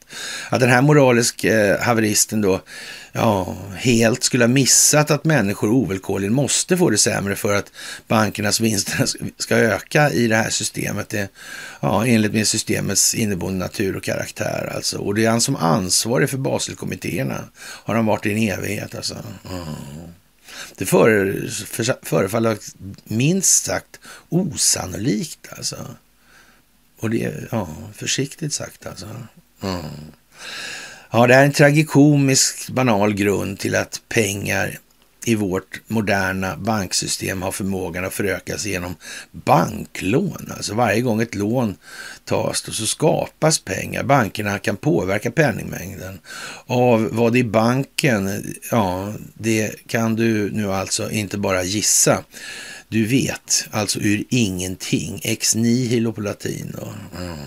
[0.49, 2.61] Att den här moralisk eh, haveristen då,
[3.11, 7.71] ja, helt skulle ha missat att människor ovillkorligen måste få det sämre för att
[8.07, 9.05] bankernas vinster
[9.37, 11.09] ska öka i det här systemet.
[11.09, 11.29] Det,
[11.79, 14.97] ja, enligt med systemets inneboende natur och karaktär alltså.
[14.97, 19.15] Och det är han som ansvarig för Baselkommittéerna, har han varit i en evighet alltså.
[19.51, 19.65] Mm.
[20.77, 20.85] Det
[22.03, 22.57] förefaller
[23.03, 23.99] minst sagt
[24.29, 25.77] osannolikt alltså.
[27.05, 29.05] Och det är ja, försiktigt sagt alltså.
[29.63, 29.85] Mm.
[31.11, 34.77] Ja, det är en tragikomisk banal grund till att pengar
[35.25, 38.95] i vårt moderna banksystem har förmågan att förökas genom
[39.31, 40.51] banklån.
[40.55, 41.75] Alltså varje gång ett lån
[42.23, 44.03] tas då så skapas pengar.
[44.03, 46.19] Bankerna kan påverka penningmängden.
[46.65, 52.23] Av vad i banken, ja, det kan du nu alltså inte bara gissa
[52.87, 56.75] du vet, alltså ur ingenting, ex nihilo på latin.
[56.77, 57.37] Och, mm.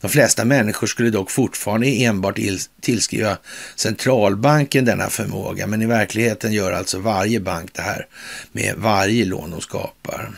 [0.00, 2.38] De flesta människor skulle dock fortfarande enbart
[2.80, 3.38] tillskriva
[3.76, 8.06] centralbanken denna förmåga, men i verkligheten gör alltså varje bank det här
[8.52, 10.30] med varje lån de skapar.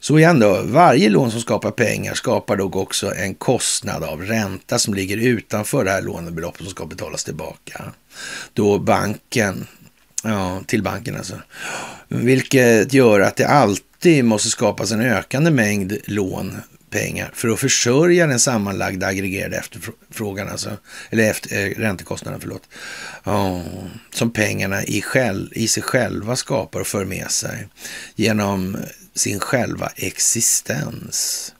[0.00, 4.78] Så igen då, varje lån som skapar pengar skapar dock också en kostnad av ränta
[4.78, 7.84] som ligger utanför det här lånebeloppet som ska betalas tillbaka.
[8.52, 9.66] Då banken
[10.24, 11.40] Ja, till banken alltså.
[12.08, 16.56] Vilket gör att det alltid måste skapas en ökande mängd lån,
[16.90, 20.76] pengar, för att försörja den sammanlagda aggregerade efterfrågan, alltså,
[21.10, 22.62] eller efter, eh, räntekostnaden, förlåt.
[23.24, 23.62] oh,
[24.10, 27.68] som pengarna i, själv, i sig själva skapar och för med sig
[28.14, 28.76] genom
[29.14, 31.52] sin själva existens.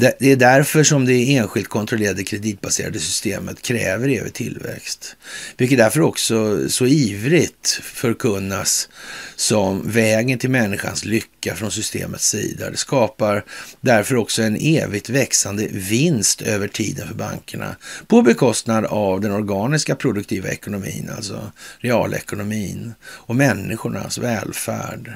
[0.00, 5.16] Det är därför som det enskilt kontrollerade kreditbaserade systemet kräver evig tillväxt.
[5.56, 8.88] Vilket därför också så ivrigt förkunnas
[9.36, 12.70] som vägen till människans lycka från systemets sida.
[12.70, 13.44] Det skapar
[13.80, 19.94] därför också en evigt växande vinst över tiden för bankerna på bekostnad av den organiska
[19.94, 25.12] produktiva ekonomin, alltså realekonomin och människornas välfärd.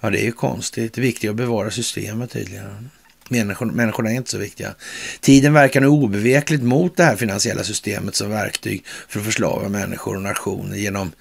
[0.00, 0.94] Ja, det är ju konstigt.
[0.94, 2.90] Det är viktigt att bevara systemet tydligen.
[3.28, 4.74] Människor, människorna är inte så viktiga.
[5.20, 10.16] Tiden verkar nu obevekligt mot det här finansiella systemet som verktyg för att förslava människor
[10.16, 11.12] och nationer genom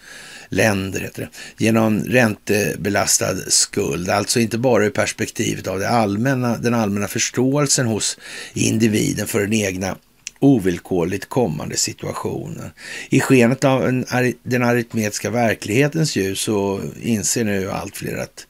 [0.50, 4.10] länder, heter det, genom räntebelastad skuld.
[4.10, 8.18] Alltså inte bara ur perspektivet av det allmänna, den allmänna förståelsen hos
[8.54, 9.96] individen för den egna
[10.40, 12.72] ovillkorligt kommande situationen.
[13.10, 14.06] I skenet av en,
[14.44, 18.48] den aritmetiska verklighetens ljus så inser nu allt fler att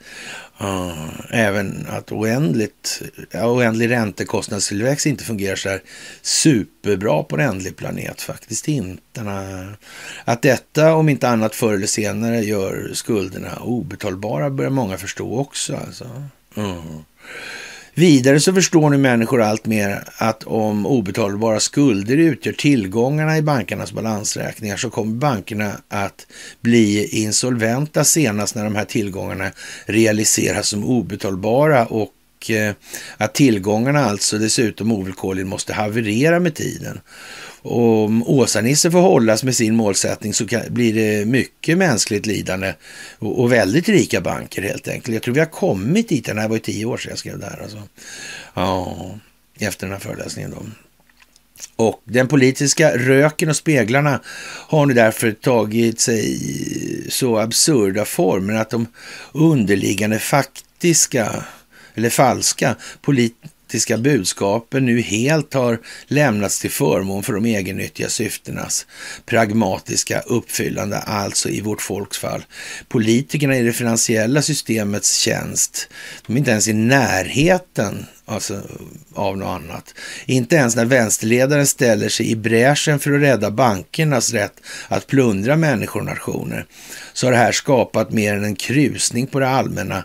[0.63, 3.01] uh, även att oändligt,
[3.33, 5.81] oändlig räntekostnadstillväxt inte fungerar så här
[6.21, 8.21] superbra på en ändlig planet.
[8.21, 9.21] Faktiskt inte.
[10.25, 15.75] Att detta, om inte annat förr eller senare, gör skulderna obetalbara börjar många förstå också.
[15.75, 16.23] Alltså.
[16.57, 16.99] Uh.
[17.95, 23.91] Vidare så förstår nu människor allt mer att om obetalbara skulder utgör tillgångarna i bankernas
[23.91, 26.27] balansräkningar så kommer bankerna att
[26.61, 29.51] bli insolventa senast när de här tillgångarna
[29.85, 32.73] realiseras som obetalbara och eh,
[33.17, 36.99] att tillgångarna alltså dessutom ovillkorligen måste haverera med tiden.
[37.65, 42.73] Om Åsa-Nisse får hållas med sin målsättning så blir det mycket mänskligt lidande
[43.19, 45.13] och, väldigt rika banker helt enkelt.
[45.13, 47.39] Jag tror vi har kommit dit, det här var ju tio år sedan jag skrev
[47.39, 47.61] det här.
[47.63, 47.81] Alltså.
[48.53, 48.97] Ja,
[49.59, 50.65] efter den här föreläsningen då.
[51.75, 54.19] Och den politiska röken och speglarna
[54.67, 56.39] har nu därför tagit sig
[57.09, 58.87] så absurda former att de
[59.31, 61.43] underliggande faktiska
[61.95, 63.35] eller falska polit
[63.73, 68.85] politiska budskapen nu helt har lämnats till förmån för de egennyttiga syftenas
[69.25, 72.45] pragmatiska uppfyllande, alltså i vårt folks fall.
[72.87, 75.89] Politikerna i det finansiella systemets tjänst,
[76.27, 78.61] de är inte ens i närheten alltså,
[79.13, 79.93] av något annat.
[80.25, 85.55] Inte ens när vänsterledaren ställer sig i bräschen för att rädda bankernas rätt att plundra
[85.55, 86.65] människor och nationer,
[87.13, 90.03] så har det här skapat mer än en krusning på det allmänna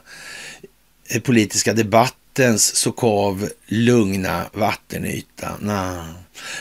[1.09, 5.57] eh, politiska debatt nattens så kav lugna vattenyta.
[5.61, 6.07] Nah.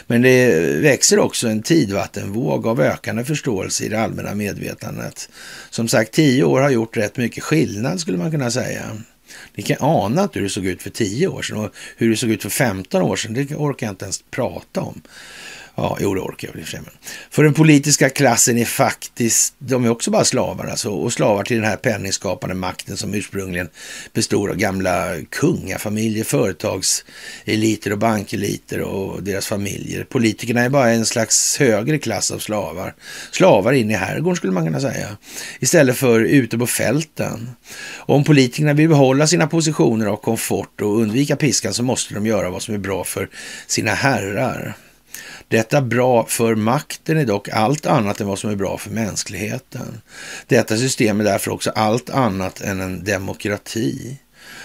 [0.07, 0.49] Men det
[0.81, 5.29] växer också en tidvattenvåg av ökande förståelse i det allmänna medvetandet.
[5.69, 8.83] Som sagt, tio år har gjort rätt mycket skillnad skulle man kunna säga.
[9.55, 12.29] Ni kan ana hur det såg ut för tio år sedan och hur det såg
[12.29, 13.33] ut för 15 år sedan.
[13.33, 15.01] Det orkar jag inte ens prata om.
[15.79, 16.81] Ja, jo det orkar jag väl i och för sig.
[17.29, 21.57] För den politiska klassen är faktiskt, de är också bara slavar alltså, och slavar till
[21.57, 23.69] den här penningskapande makten som ursprungligen
[24.13, 30.03] består av gamla kungafamiljer, företagseliter och bankeliter och deras familjer.
[30.03, 32.95] Politikerna är bara en slags högre klass av slavar.
[33.31, 35.17] Slavar in i herrgården skulle man kunna säga,
[35.59, 37.49] istället för ute på fälten.
[37.95, 42.49] Om politikerna vill behålla sina positioner av komfort och undvika piskan så måste de göra
[42.49, 43.29] vad som är bra för
[43.67, 44.75] sina herrar.
[45.47, 50.01] Detta bra för makten är dock allt annat än vad som är bra för mänskligheten.
[50.47, 54.17] Detta system är därför också allt annat än en demokrati.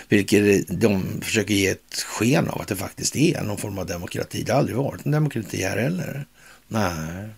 [0.08, 4.42] Vilket de försöker ge ett sken av att det faktiskt är någon form av demokrati.
[4.42, 6.26] Det har aldrig varit en demokrati här heller.
[6.68, 7.28] Nej.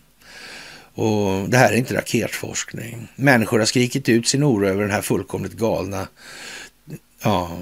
[0.95, 3.09] Och det här är inte raketforskning.
[3.17, 6.09] Människor har skrikit ut sin oro över den här fullkomligt galna
[7.23, 7.59] ja,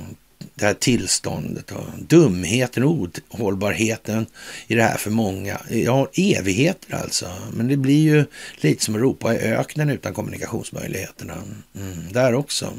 [0.55, 4.27] det här tillståndet och dumheten och ohållbarheten
[4.67, 5.61] i det här för många.
[5.71, 7.27] Ja, evigheter alltså.
[7.53, 8.25] Men det blir ju
[8.57, 11.35] lite som att ropa i öknen utan kommunikationsmöjligheterna.
[11.77, 12.73] Mm, där också.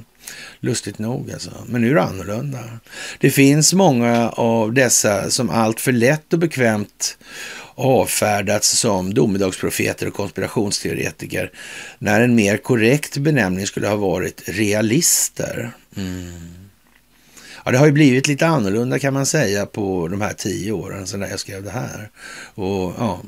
[0.60, 1.52] Lustigt nog alltså.
[1.68, 2.60] Men nu är det annorlunda.
[3.20, 7.18] Det finns många av dessa som allt för lätt och bekvämt
[7.76, 11.52] avfärdats som domedagsprofeter och konspirationsteoretiker
[12.00, 15.72] när en mer korrekt benämning skulle ha varit realister.
[15.98, 16.63] Mm.
[17.66, 21.08] Ja, det har ju blivit lite annorlunda kan man säga på de här tio åren
[21.08, 22.10] sedan jag skrev det här.
[22.56, 23.22] Och ja,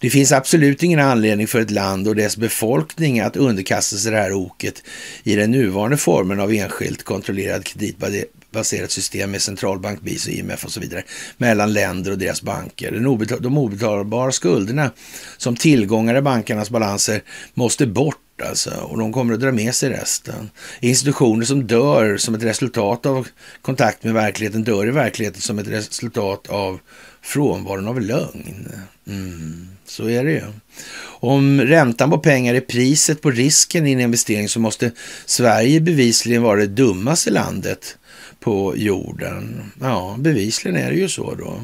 [0.00, 4.18] det finns absolut ingen anledning för ett land och dess befolkning att underkasta sig det
[4.18, 4.82] här oket
[5.22, 10.72] i den nuvarande formen av enskilt kontrollerad kreditbaserat system med centralbank, BIS och IMF och
[10.72, 11.02] så vidare
[11.36, 12.92] mellan länder och deras banker.
[13.40, 14.90] de obetalbara skulderna
[15.36, 17.22] som tillgångar i bankernas balanser
[17.54, 20.50] måste bort alltså, och de kommer att dra med sig resten.
[20.80, 23.28] Institutioner som dör som ett resultat av
[23.62, 26.80] kontakt med verkligheten dör i verkligheten som ett resultat av
[27.22, 28.68] frånvaron av lögn.
[29.06, 30.44] Mm, så är det ju.
[31.04, 34.90] Om räntan på pengar är priset på risken i en investering så måste
[35.26, 37.96] Sverige bevisligen vara det dummaste landet
[38.42, 39.72] på jorden.
[39.80, 41.60] Ja, bevisligen är det ju så då.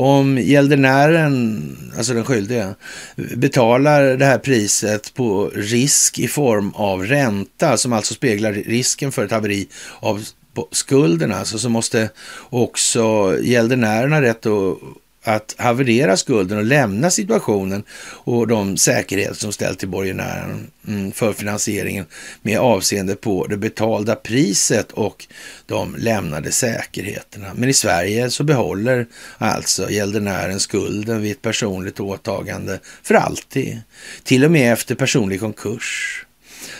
[0.00, 2.74] Om gäldenären, alltså den skyldige,
[3.16, 9.24] betalar det här priset på risk i form av ränta, som alltså speglar risken för
[9.24, 9.68] ett haveri
[10.00, 10.24] av
[10.70, 12.10] skulden, alltså, så måste
[12.50, 14.78] också gäldenären ha rätt att
[15.24, 17.84] att haverera skulden och lämna situationen
[18.24, 22.06] och de säkerheter som ställs till borgenären mm, för finansieringen
[22.42, 25.26] med avseende på det betalda priset och
[25.66, 27.46] de lämnade säkerheterna.
[27.54, 29.06] Men i Sverige så behåller
[29.38, 33.80] alltså gäldenären skulden vid ett personligt åtagande för alltid,
[34.22, 36.23] till och med efter personlig konkurs.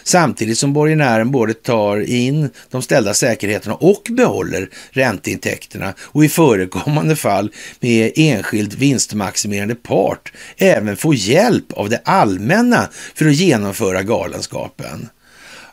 [0.04, 7.16] Samtidigt som borgenären både tar in de ställda säkerheterna och behåller ränteintäkterna och i förekommande
[7.16, 15.08] fall med enskild vinstmaximerande part även får hjälp av det allmänna för att genomföra galenskapen.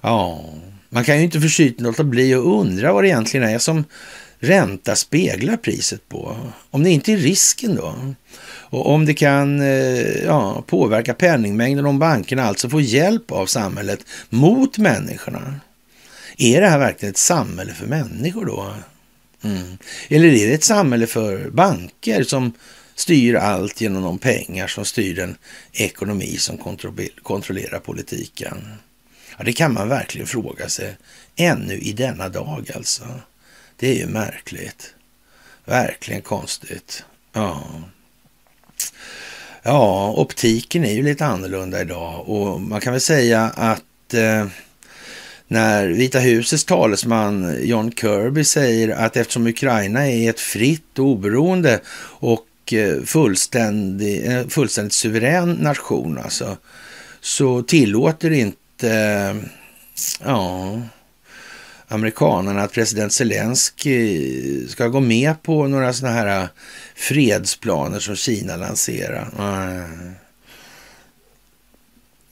[0.02, 0.45] Ja,
[0.90, 3.84] man kan ju inte försynt låta bli att undra vad det egentligen är som
[4.40, 6.38] ränta speglar priset på.
[6.72, 7.95] Om det inte är risken då.
[8.72, 13.99] Och om det kan eh, ja, påverka penningmängden om bankerna alltså får hjälp av samhället
[14.30, 15.60] mot människorna.
[16.38, 18.73] Är det här verkligen ett samhälle för människor då?
[19.43, 19.77] Mm.
[20.10, 22.53] Eller är det ett samhälle för banker som
[22.95, 25.35] styr allt genom de pengar som styr den
[25.72, 26.57] ekonomi som
[27.23, 28.57] kontrollerar politiken?
[29.38, 30.98] Ja, det kan man verkligen fråga sig
[31.35, 33.03] ännu i denna dag alltså.
[33.76, 34.93] Det är ju märkligt.
[35.65, 37.03] Verkligen konstigt.
[37.34, 37.64] Ja.
[39.64, 42.30] Ja, optiken är ju lite annorlunda idag.
[42.30, 44.46] Och man kan väl säga att eh,
[45.48, 51.80] när Vita husets talesman John Kirby säger att eftersom Ukraina är ett fritt och oberoende
[52.20, 56.58] och eh, fullständig, eh, fullständigt suverän nation alltså,
[57.22, 59.36] så tillåter inte eh,
[60.26, 60.82] ja,
[61.92, 66.50] amerikanerna att president Zelensky eh, ska gå med på några sådana här eh,
[66.96, 69.28] fredsplaner som Kina lanserar.
[69.40, 70.12] Eh,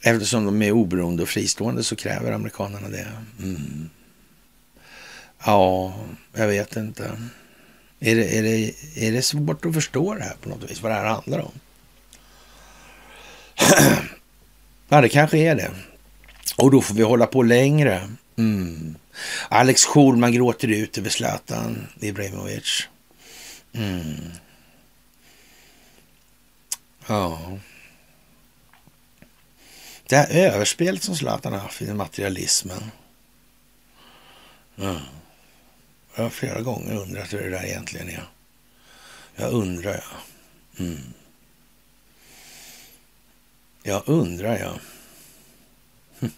[0.02, 3.07] eftersom de är oberoende och fristående så kräver amerikanerna det.
[3.44, 3.90] Mm.
[5.45, 5.95] Ja,
[6.34, 7.11] jag vet inte.
[7.99, 10.91] Är det, är, det, är det svårt att förstå det här på något vis, vad
[10.91, 11.52] det här handlar om?
[14.90, 15.72] ja, det kanske är det.
[16.57, 18.10] Och då får vi hålla på längre.
[18.38, 18.95] Mm.
[19.49, 22.87] Alex Schulman gråter ut över Zlatan Ibrahimovic.
[23.73, 24.31] Mm.
[27.07, 27.59] Ja.
[30.07, 32.91] Det här överspelet som Zlatan har haft i materialismen.
[34.77, 34.99] Mm.
[36.15, 38.23] Jag har flera gånger undrat hur det där egentligen är.
[39.35, 40.17] Jag undrar, ja.
[40.83, 41.13] Mm.
[43.83, 44.79] Jag undrar, ja.
[46.19, 46.31] Hm.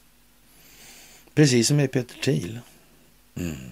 [1.33, 2.59] Precis som med Peter Thiel.
[3.41, 3.71] Mm.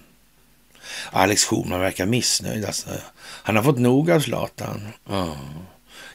[1.11, 2.65] Alex Schulman verkar missnöjd.
[2.65, 2.89] Alltså.
[3.19, 4.87] Han har fått nog av Zlatan.
[5.09, 5.37] Ja.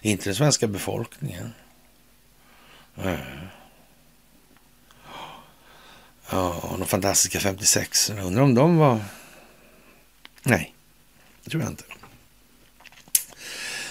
[0.01, 1.52] Inte den svenska befolkningen.
[2.94, 3.16] Ja,
[6.31, 9.05] ja de fantastiska 56 Undrar om de var...
[10.43, 10.74] Nej,
[11.44, 11.85] det tror jag inte.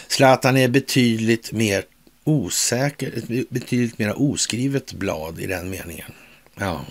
[0.07, 1.85] Zlatan är betydligt mer
[2.23, 6.11] osäker, ett betydligt mer oskrivet blad i den meningen.
[6.56, 6.85] Ja.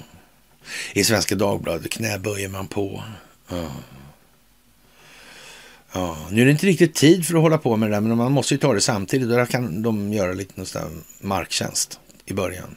[0.92, 3.04] I Svenska Dagbladet knäböjer man på.
[3.48, 3.72] Ja.
[5.92, 8.16] Ja, nu är det inte riktigt tid för att hålla på med det där, men
[8.16, 9.28] man måste ju ta det samtidigt.
[9.28, 12.76] Där kan de göra lite någon marktjänst i början.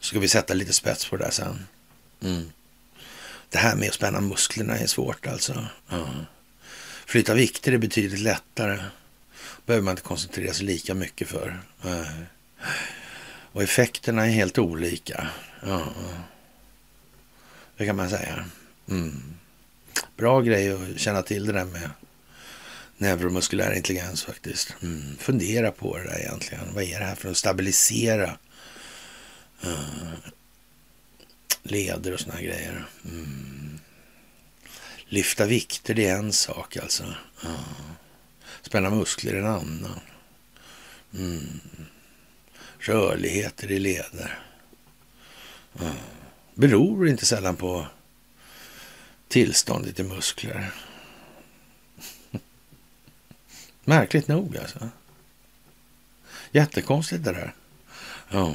[0.00, 1.66] Så ska vi sätta lite spets på det där sen.
[2.22, 2.50] Mm.
[3.50, 5.66] Det här med att spänna musklerna är svårt alltså.
[5.88, 6.08] Ja.
[7.06, 8.78] Flytta vikter är betydligt lättare.
[9.66, 11.60] behöver man inte koncentrera sig lika mycket för.
[13.52, 15.28] Och effekterna är helt olika.
[15.66, 15.82] Ja.
[17.78, 18.44] Det kan man säga.
[18.88, 19.22] Mm.
[20.16, 21.90] Bra grej att känna till det där med
[22.96, 24.74] neuromuskulär intelligens faktiskt.
[24.82, 25.16] Mm.
[25.18, 26.74] Fundera på det där egentligen.
[26.74, 28.38] Vad är det här för att stabilisera
[29.64, 30.14] uh,
[31.62, 32.86] leder och såna grejer.
[33.04, 33.78] Mm.
[35.08, 37.04] Lyfta vikter, det är en sak alltså.
[37.44, 37.90] Uh.
[38.62, 40.00] Spänna muskler är en annan.
[41.14, 41.60] Mm.
[42.78, 44.38] Rörligheter i leder.
[45.80, 46.17] Uh.
[46.58, 47.86] Beror inte sällan på
[49.28, 50.74] tillståndet i muskler.
[53.84, 54.88] Märkligt nog alltså.
[56.50, 57.54] Jättekonstigt det där.
[58.28, 58.54] Ja.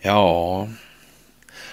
[0.00, 0.68] ja,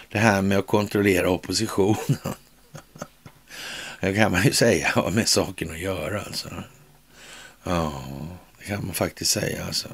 [0.10, 2.19] det här med att kontrollera oppositionen.
[3.99, 6.64] Det kan man ju säga har med saken att göra alltså.
[7.64, 8.03] Ja,
[8.57, 9.90] det kan man faktiskt säga alltså.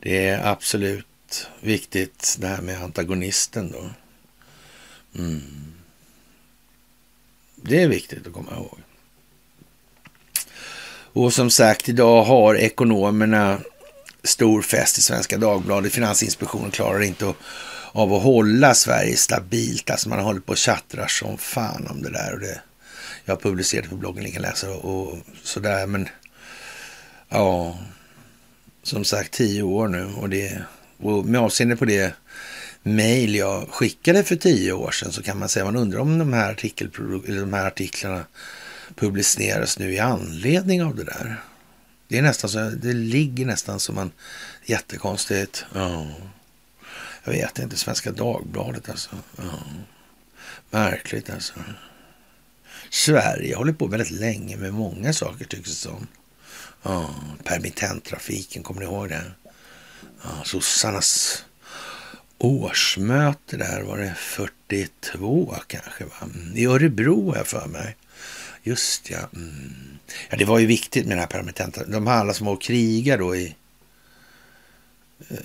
[0.00, 1.06] Det är absolut
[1.60, 3.90] viktigt det här med antagonisten då.
[5.18, 5.42] Mm.
[7.56, 8.78] Det är viktigt att komma ihåg.
[11.14, 13.58] Och som sagt, idag har ekonomerna
[14.22, 15.92] stor fest i Svenska Dagbladet.
[15.92, 17.34] Finansinspektionen klarar inte
[17.92, 19.90] av att hålla Sverige stabilt.
[19.90, 22.32] Alltså man har hållit på och tjattrar som fan om det där.
[22.32, 22.60] Och det,
[23.24, 25.86] jag har publicerat på bloggen, ni kan läsa och, och sådär.
[25.86, 26.08] Men
[27.28, 27.78] ja,
[28.82, 30.04] som sagt tio år nu.
[30.04, 30.62] Och, det,
[31.02, 32.14] och med avseende på det
[32.82, 36.32] mejl jag skickade för tio år sedan så kan man säga man undrar om de
[36.32, 36.90] här, artikel,
[37.26, 38.24] de här artiklarna
[38.94, 41.36] publiceras nu i anledning av det där.
[42.08, 44.12] Det är nästan så, det ligger nästan som en
[44.64, 45.64] jättekonstigt.
[45.74, 46.06] Ja.
[47.24, 49.10] Jag vet inte, Svenska Dagbladet alltså.
[49.36, 49.62] Ja.
[50.70, 51.54] Märkligt alltså.
[52.90, 56.06] Sverige håller på väldigt länge med många saker tycks det som.
[56.82, 57.14] Ja,
[57.44, 59.22] permittenttrafiken, kommer ni ihåg det?
[60.22, 61.44] Ja, sossarnas
[62.38, 66.04] årsmöte där var det 42 kanske.
[66.04, 66.14] Va?
[66.22, 67.96] Mm, I Örebro har jag för mig.
[68.62, 69.18] Just ja.
[69.34, 69.98] Mm.
[70.30, 70.36] ja.
[70.36, 71.84] Det var ju viktigt med den här permittenta.
[71.84, 73.54] De här alla som har krigar då i
[75.28, 75.36] eh,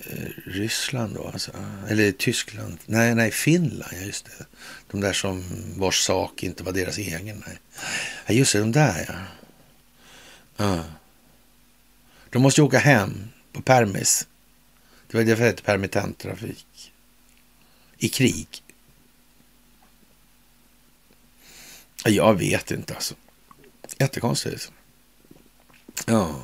[0.45, 1.52] Ryssland då alltså.
[1.90, 2.78] Eller Tyskland.
[2.86, 3.91] Nej, nej, Finland.
[3.91, 4.45] Ja, just det.
[4.91, 5.44] De där som
[5.76, 7.44] vars sak inte var deras egen.
[7.48, 7.58] Nej.
[8.26, 9.16] Ja, just det, de där ja.
[10.58, 10.84] ja.
[12.30, 14.28] De måste ju åka hem på permis.
[15.07, 16.93] Det var därför det hette permittenttrafik.
[17.97, 18.47] I krig.
[22.05, 23.15] Jag vet inte alltså.
[23.97, 24.53] Jättekonstigt.
[24.53, 24.73] Liksom.
[26.05, 26.41] Ja,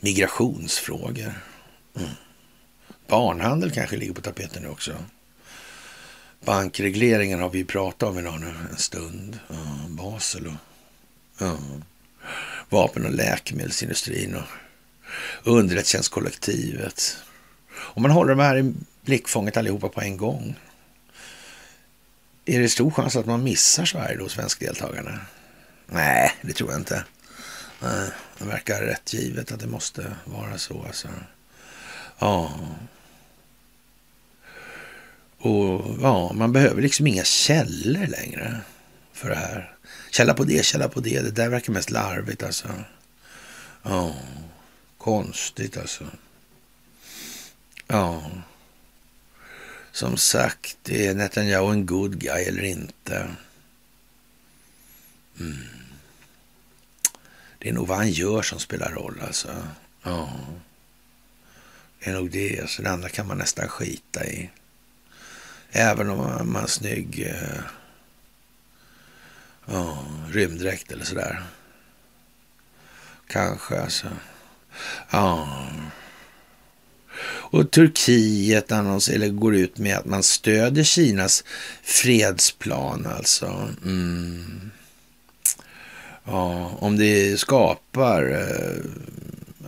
[0.00, 1.34] migrationsfrågor.
[1.94, 2.10] Mm.
[3.06, 5.04] Barnhandel kanske ligger på tapeten nu också.
[6.44, 9.38] Bankregleringen har vi pratat om idag nu en stund.
[9.48, 9.54] Ja,
[9.88, 10.52] Basel och
[11.38, 11.58] ja,
[12.68, 14.48] vapen och läkemedelsindustrin och
[15.44, 17.16] underrättelsetjänstkollektivet.
[17.82, 20.56] Om man håller de här i blickfånget allihopa på en gång.
[22.44, 25.18] Är det stor chans att man missar Sverige då, svenskdeltagarna?
[25.86, 27.04] Nej, det tror jag inte.
[28.38, 30.84] det verkar rätt givet att det måste vara så.
[30.86, 31.08] Alltså.
[32.18, 32.52] Ja.
[35.38, 38.60] Och ja, man behöver liksom inga källor längre
[39.12, 39.74] för det här.
[40.10, 41.20] Källa på det, källa på det.
[41.20, 42.68] Det där verkar mest larvigt alltså.
[43.82, 44.14] Ja,
[44.98, 46.04] konstigt alltså.
[47.92, 48.30] Ja.
[49.90, 53.30] Som sagt, är Netanyahu en good guy eller inte?
[55.40, 55.68] Mm.
[57.58, 59.66] Det är nog vad han gör som spelar roll alltså.
[60.02, 60.32] Ja.
[61.98, 62.60] Det är nog det.
[62.60, 64.50] Alltså, det andra kan man nästan skita i.
[65.70, 67.60] Även om man har en snygg eh,
[69.66, 71.42] ja, rymddräkt eller sådär.
[73.26, 74.08] Kanske alltså.
[75.10, 75.48] Ja.
[77.52, 81.44] Och Turkiet annons, eller går ut med att man stöder Kinas
[81.82, 83.68] fredsplan alltså.
[83.84, 84.70] Mm.
[86.24, 88.84] Ja, om det skapar eh,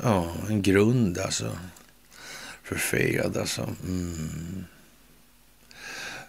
[0.02, 1.58] ja, en grund alltså
[2.62, 3.68] för fred alltså.
[3.86, 4.64] Mm.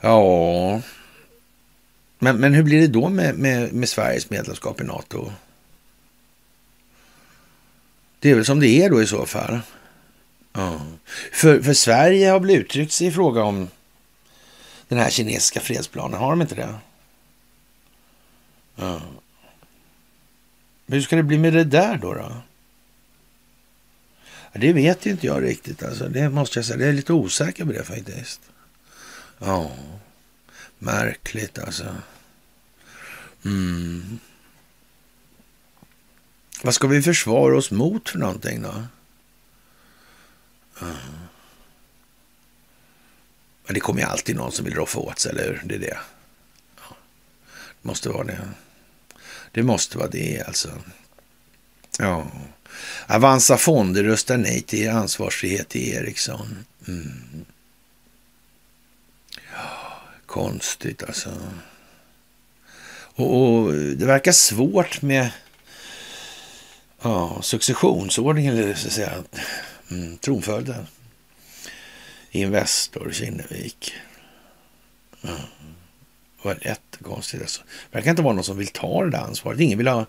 [0.02, 0.82] Ja,
[2.19, 5.32] men, men hur blir det då med, med, med Sveriges medlemskap i NATO?
[8.19, 9.60] Det är väl som det är då i så fall.
[10.56, 10.82] Ja.
[11.32, 13.69] För, för Sverige har väl uttryckt sig i fråga om
[14.88, 16.19] den här kinesiska fredsplanen.
[16.19, 16.76] Har de inte det?
[18.76, 19.02] Ja.
[20.86, 22.14] Men hur ska det bli med det där då?
[22.14, 22.36] då?
[24.52, 25.84] Ja, det vet inte jag riktigt.
[25.84, 26.80] Alltså, det måste jag säga.
[26.80, 28.41] Jag är lite osäker på det faktiskt.
[29.40, 29.72] Ja,
[30.80, 31.95] märkligt alltså.
[33.45, 34.19] Mm.
[36.64, 38.84] Vad ska vi försvara oss mot för någonting då?
[43.65, 45.61] Men det kommer ju alltid någon som vill roffa åt sig, eller hur?
[45.65, 45.97] Det är det.
[46.77, 46.95] Ja.
[47.81, 48.39] Det måste vara det.
[49.52, 50.69] Det måste vara det alltså.
[51.99, 52.27] Ja.
[53.07, 56.65] Avanza Fonder röstar nej till ansvarsfrihet i Ericsson.
[56.88, 57.45] Mm.
[59.53, 61.30] Ja, konstigt alltså.
[63.15, 65.31] Och, och, det verkar svårt med
[67.02, 69.23] ja, successionsordningen, eller så att säga,
[69.91, 70.87] mm, tronföljden.
[72.31, 73.93] Investor Kinnevik.
[75.23, 75.35] Mm.
[75.35, 77.43] Det var jättekonstigt.
[77.43, 77.61] Alltså.
[77.91, 79.59] Det verkar inte vara någon som vill ta det där ansvaret.
[79.59, 80.05] Ingen vill ha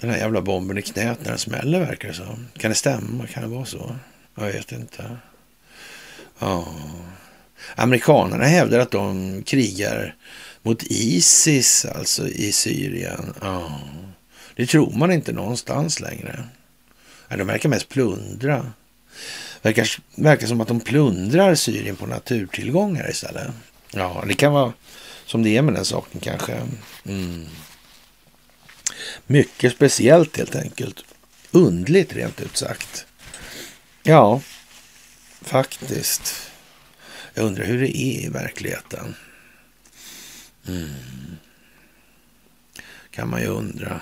[0.00, 2.48] den här jävla bomben i knät när den smäller, verkar det som.
[2.56, 3.26] Kan det stämma?
[3.26, 3.96] Kan det vara så?
[4.34, 5.16] Jag vet inte.
[6.38, 6.74] Ja.
[7.74, 10.16] Amerikanerna hävdar att de krigar
[10.62, 13.34] mot Isis, alltså i Syrien.
[13.40, 13.80] Ja.
[14.56, 16.44] Det tror man inte någonstans längre.
[17.38, 18.72] De verkar mest plundra.
[19.62, 23.50] Verkar, verkar som att de plundrar Syrien på naturtillgångar istället.
[23.92, 24.72] Ja, det kan vara
[25.26, 26.60] som det är med den saken kanske.
[27.04, 27.46] Mm.
[29.26, 31.04] Mycket speciellt helt enkelt.
[31.50, 33.06] Undligt rent ut sagt.
[34.02, 34.40] Ja,
[35.40, 36.50] faktiskt.
[37.34, 39.14] Jag undrar hur det är i verkligheten.
[40.68, 41.36] Mm.
[43.10, 44.00] Kan man ju undra.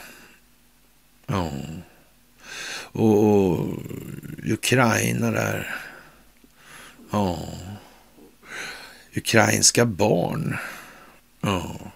[1.27, 1.53] Ja.
[2.93, 3.69] Och, och
[4.45, 5.75] Ukraina där.
[7.11, 7.39] Ja.
[9.17, 10.57] Ukrainska barn.
[11.41, 11.93] Ja.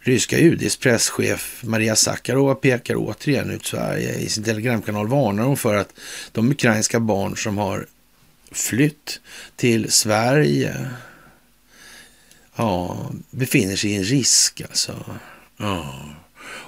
[0.00, 4.14] Ryska UDs presschef Maria Sakarova pekar återigen ut Sverige.
[4.14, 5.92] I sin telegramkanal varnar hon för att
[6.32, 7.86] de ukrainska barn som har
[8.52, 9.20] flytt
[9.56, 10.90] till Sverige
[12.56, 12.98] ja,
[13.30, 15.04] befinner sig i en risk alltså.
[15.56, 15.94] Ja.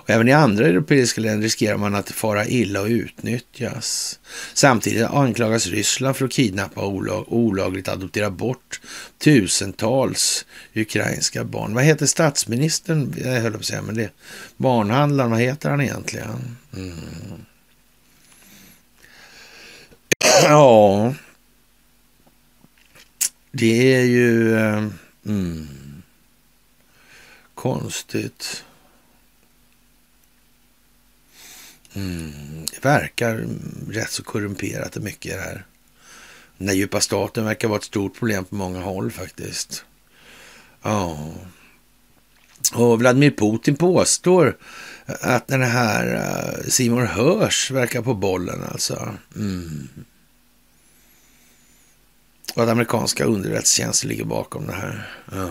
[0.07, 4.19] Och även i andra europeiska länder riskerar man att fara illa och utnyttjas.
[4.55, 8.81] Samtidigt anklagas Ryssland för att kidnappa och olag olagligt adoptera bort
[9.19, 11.75] tusentals ukrainska barn.
[11.75, 13.15] Vad heter statsministern?
[13.25, 14.11] Jag höll på att säga, men det
[14.57, 16.57] barnhandlaren, vad heter han egentligen?
[16.77, 16.97] Mm.
[20.43, 21.15] Ja,
[23.53, 24.89] det är ju eh,
[25.27, 25.69] mm,
[27.55, 28.65] konstigt.
[31.97, 32.33] Mm,
[32.73, 33.47] det verkar
[33.91, 35.65] rätt så korrumperat och mycket det här.
[36.59, 39.85] Den där djupa staten verkar vara ett stort problem på många håll faktiskt.
[40.83, 41.33] Ja.
[42.75, 44.57] Och Vladimir Putin påstår
[45.07, 49.15] att den här eh, Simon Hörs verkar på bollen alltså.
[49.37, 49.89] Mm.
[52.55, 55.09] Och att amerikanska underrättelsetjänster ligger bakom det här.
[55.33, 55.51] Ja.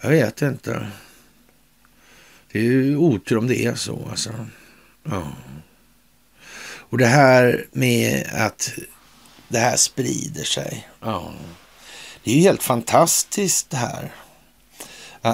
[0.00, 0.86] Jag vet inte.
[2.52, 4.46] Det är ju otur om det är så alltså.
[5.02, 5.32] Ja.
[6.92, 8.72] Och det här med att
[9.48, 10.88] det här sprider sig.
[11.00, 11.32] Ja.
[12.24, 14.12] Det är ju helt fantastiskt det här.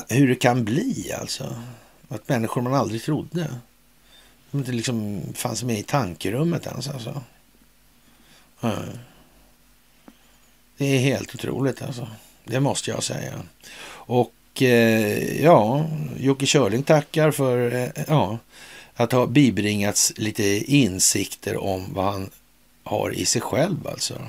[0.08, 1.62] Hur det kan bli alltså.
[2.08, 3.50] Att människor man aldrig trodde.
[4.50, 7.22] Som inte liksom fanns med i tankerummet ens alltså.
[8.60, 8.74] Ja.
[10.76, 12.08] Det är helt otroligt alltså.
[12.44, 13.42] Det måste jag säga.
[13.90, 15.86] Och eh, ja,
[16.18, 18.38] Jocke Körling tackar för eh, ja,
[18.98, 22.30] att ha bibringats lite insikter om vad han
[22.84, 24.26] har i sig själv alltså.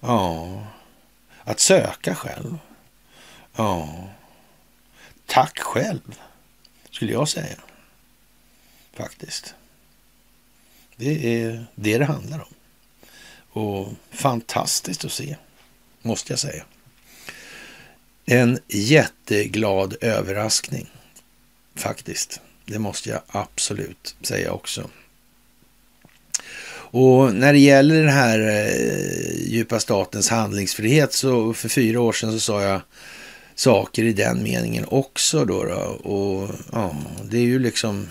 [0.00, 0.66] Ja,
[1.44, 2.58] att söka själv.
[3.56, 4.08] Ja,
[5.26, 6.20] tack själv
[6.90, 7.56] skulle jag säga.
[8.92, 9.54] Faktiskt.
[10.96, 12.54] Det är det det handlar om.
[13.62, 15.36] Och fantastiskt att se,
[16.02, 16.64] måste jag säga.
[18.24, 20.90] En jätteglad överraskning,
[21.74, 22.40] faktiskt.
[22.66, 24.90] Det måste jag absolut säga också.
[26.96, 32.32] Och när det gäller den här eh, djupa statens handlingsfrihet så för fyra år sedan
[32.32, 32.80] så sa jag
[33.54, 35.64] saker i den meningen också då.
[35.64, 36.10] då.
[36.10, 38.08] Och ja, det är ju liksom...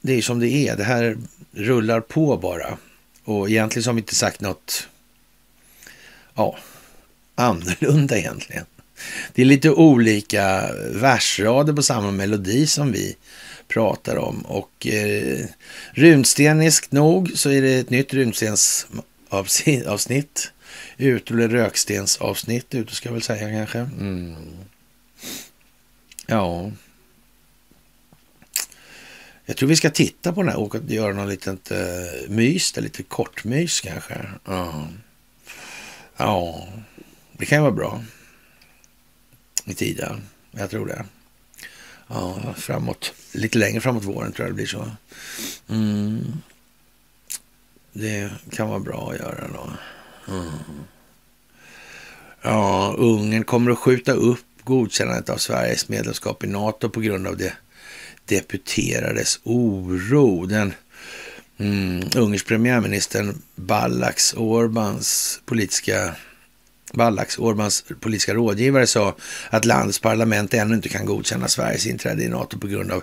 [0.00, 0.76] Det är som det är.
[0.76, 1.18] Det här
[1.52, 2.78] rullar på bara.
[3.24, 4.88] Och egentligen så har vi inte sagt något
[6.34, 6.58] ja,
[7.34, 8.66] annorlunda egentligen.
[9.34, 13.16] Det är lite olika versrader på samma melodi som vi
[13.68, 14.42] pratar om.
[14.42, 15.46] Och eh,
[15.92, 20.52] runsteniskt nog så är det ett nytt runstensavsnitt.
[20.96, 23.78] Ut eller rökstensavsnitt ute ska jag väl säga kanske.
[23.78, 24.36] Mm.
[26.26, 26.70] Ja.
[29.44, 32.76] Jag tror vi ska titta på den här och göra någon litet uh, eh, mys,
[32.76, 34.14] lite kortmys kanske.
[34.44, 34.88] Ja.
[36.16, 36.68] ja,
[37.32, 38.02] det kan ju vara bra
[39.70, 40.22] i tiden.
[40.50, 41.04] Jag tror det.
[42.06, 44.90] Ja, framåt, lite längre framåt våren tror jag det blir så.
[45.68, 46.32] Mm.
[47.92, 49.70] Det kan vara bra att göra då.
[50.32, 50.50] Mm.
[52.42, 57.36] Ja, Ungern kommer att skjuta upp godkännandet av Sveriges medlemskap i NATO på grund av
[57.36, 57.52] det
[58.24, 60.46] deputerades oro.
[60.46, 60.72] Den
[61.58, 66.14] mm, ungersk premiärministern Ballax Orbans politiska
[66.92, 69.16] Ballax, Orbans politiska rådgivare, sa
[69.50, 73.02] att landets parlament ännu inte kan godkänna Sveriges inträde i NATO på grund av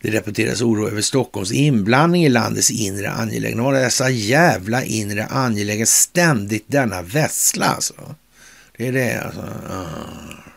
[0.00, 3.72] det repeteras oro över Stockholms inblandning i landets inre angelägenheter.
[3.72, 8.14] Dessa jävla inre angelägenheter, ständigt denna vessla alltså.
[8.76, 9.40] Det är det alltså.
[9.70, 10.55] Ah.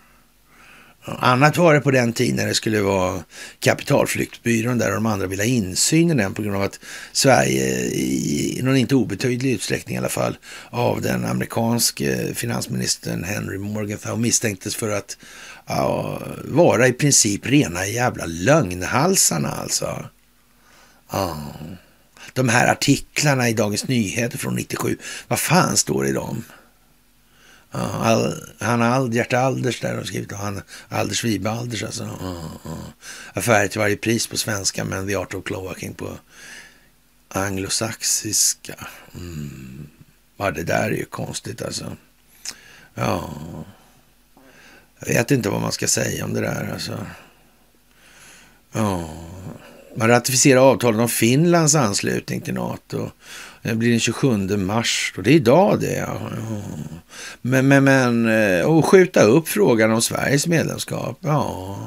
[1.20, 3.24] Annat var det på den tiden när det skulle vara
[3.60, 6.80] kapitalflyktbyrån där och de andra ville ha insyn i den på grund av att
[7.12, 10.38] Sverige i någon inte obetydlig utsträckning i alla fall
[10.70, 15.18] av den amerikanske eh, finansministern Henry Morgenthau misstänktes för att
[15.68, 20.06] ja, vara i princip rena jävla lögnhalsarna alltså.
[21.12, 21.38] Ja.
[22.34, 26.44] De här artiklarna i Dagens Nyheter från 97, vad fan står det i dem?
[27.72, 32.10] Ja, han Aldert Alders där har skrivit och han Alders Wibe-Alders alltså.
[32.22, 32.80] Ja.
[33.34, 36.18] Affärer till varje pris på svenska men The Art of Cloaking på
[37.30, 38.88] anglosaxiska.
[39.16, 39.88] Mm.
[40.38, 41.98] Ja, det där är ju konstigt alltså.
[42.94, 43.34] Ja,
[45.00, 47.06] jag vet inte vad man ska säga om det där alltså.
[48.72, 49.10] Ja,
[49.96, 53.12] man ratificerar avtalet om Finlands anslutning till NATO.
[53.62, 55.14] Det blir den 27 mars.
[55.16, 55.22] Då.
[55.22, 55.98] det är idag det.
[55.98, 56.20] Ja.
[57.42, 58.30] Men, men, men,
[58.60, 61.20] eh, och skjuta upp frågan om Sveriges medlemskap.
[61.22, 61.78] Ja.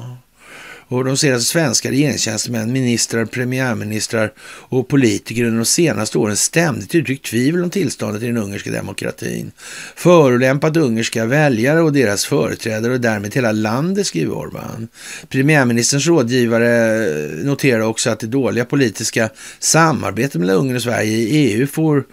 [0.93, 7.25] Och de senaste svenska regeringstjänstemän, ministrar, premiärministrar och politiker under de senaste åren ständigt uttryckt
[7.25, 9.51] tvivel om tillståndet i den ungerska demokratin.
[9.95, 14.87] Förolämpat ungerska väljare och deras företrädare och därmed hela landet, skriver Orban.
[15.29, 17.07] Premiärministerns rådgivare
[17.43, 19.29] noterar också att det dåliga politiska
[19.59, 22.03] samarbetet mellan Ungern och Sverige i EU får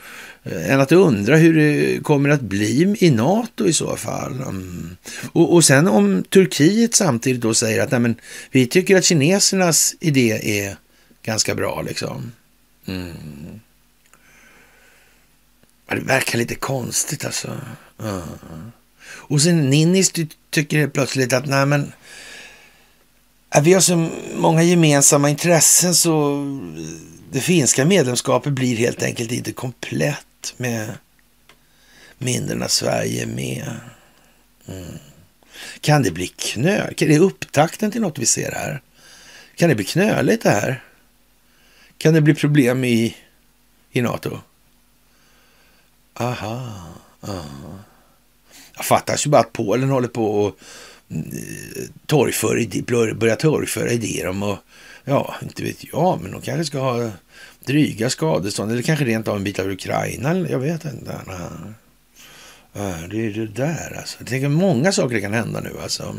[0.44, 4.32] än att undra hur det kommer att bli i NATO i så fall.
[4.32, 4.96] Mm.
[5.32, 8.14] Och, och, sen om Turkiet samtidigt då säger att nej, men,
[8.50, 10.76] vi tycker att kinesernas idé är
[11.22, 12.32] ganska bra liksom.
[12.86, 13.12] Mm.
[15.88, 17.60] Det verkar lite konstigt alltså.
[18.02, 18.20] Mm.
[19.04, 20.12] Och sen Ninnis
[20.50, 21.92] tycker plötsligt att nej men
[23.54, 26.44] äh, vi har så många gemensamma intressen så
[27.32, 30.26] det finska medlemskapet blir helt enkelt inte komplett
[30.56, 30.98] med
[32.18, 33.80] mindre när Sverige är med.
[34.68, 34.98] Mm.
[35.80, 36.94] Kan det bli knö?
[36.94, 38.82] Kan det upptakten till något vi ser här?
[39.54, 40.82] Kan det bli knöligt det här?
[41.98, 43.16] Kan det bli problem i,
[43.90, 44.38] i NATO?
[46.14, 46.86] Aha.
[47.20, 47.78] aha.
[48.76, 50.54] Jag fattar ju bara att Polen håller på att
[51.10, 51.32] mm,
[52.06, 54.58] torgföra, börja torgföra idéer om att,
[55.04, 57.10] ja, inte vet jag, men de kanske ska ha
[57.64, 60.38] dryga skadestånd eller kanske rent av en bit av Ukraina.
[60.38, 61.20] Jag vet inte.
[63.10, 64.16] Det är det där alltså.
[64.18, 66.16] Jag tänker många saker kan hända nu alltså.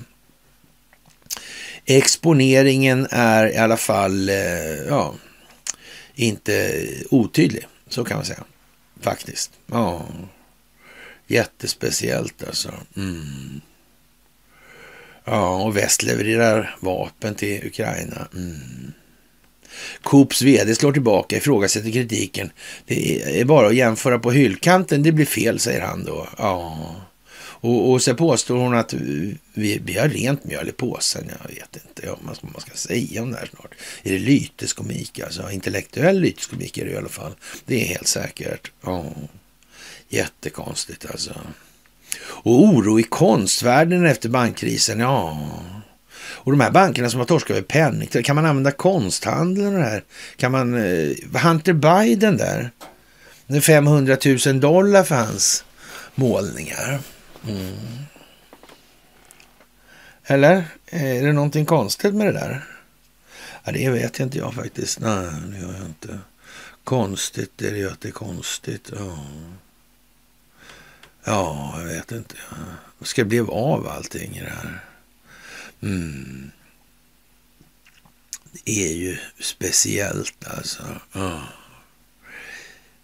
[1.86, 4.36] Exponeringen är i alla fall eh,
[4.88, 5.16] ja,
[6.16, 7.68] inte otydlig.
[7.88, 8.44] Så kan man säga.
[9.02, 9.52] Faktiskt.
[9.66, 10.06] Ja.
[11.28, 12.74] Jättespeciellt alltså.
[12.96, 13.62] Mm.
[15.24, 18.28] Ja, och väst levererar vapen till Ukraina.
[18.34, 18.94] Mm.
[20.02, 22.52] Coops vd slår tillbaka, ifrågasätter kritiken.
[22.86, 26.28] Det är bara att jämföra på hyllkanten, det blir fel, säger han då.
[26.38, 26.96] Ja.
[27.62, 31.32] Och, och så påstår hon att vi, vi har rent mjöl i påsen.
[31.42, 33.74] Jag vet inte ja, vad man ska säga om det här snart.
[34.04, 35.52] Är det lyteskomik alltså?
[35.52, 37.32] Intellektuell lyteskomik är det i alla fall.
[37.66, 38.72] Det är helt säkert.
[38.82, 39.06] Ja.
[40.10, 41.34] Jättekonstigt alltså.
[42.22, 45.00] Och oro i konstvärlden efter bankkrisen.
[45.00, 45.48] Ja,
[46.44, 49.86] och de här bankerna som har torskat över penning, kan man använda konsthandeln och det
[49.86, 50.04] här?
[50.36, 51.12] Kan man, eh,
[51.44, 52.72] Hunter Biden där,
[53.62, 55.66] 500 000 dollar för hans
[56.16, 57.00] målningar.
[57.48, 57.76] Mm.
[60.24, 60.64] Eller?
[60.86, 62.64] Eh, är det någonting konstigt med det där?
[63.64, 65.00] Ja, det vet jag inte jag faktiskt.
[65.00, 66.20] Nej, det gör jag inte.
[66.84, 68.92] Konstigt är det ju att det är konstigt.
[68.98, 69.26] Ja,
[71.24, 72.36] ja jag vet inte.
[72.98, 74.91] Vad ska det bli av allting i det här?
[75.82, 76.52] Mm.
[78.52, 80.84] Det är ju speciellt alltså.
[81.14, 81.44] Oh.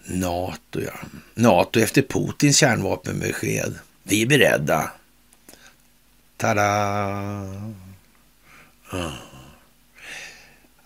[0.03, 0.93] Nato, ja.
[1.33, 3.79] Nato efter Putins kärnvapenbesked.
[4.03, 4.91] Vi är beredda.
[6.37, 6.63] Tada!
[8.91, 9.13] Oh.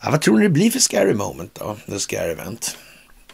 [0.04, 1.78] Ja, vad tror ni det blir för scary moment då?
[1.86, 2.78] The scary event.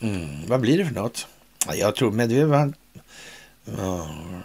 [0.01, 0.47] Mm.
[0.47, 1.27] Vad blir det för något?
[1.67, 2.73] Ja, jag tror Medvedev...
[3.65, 4.39] Oh.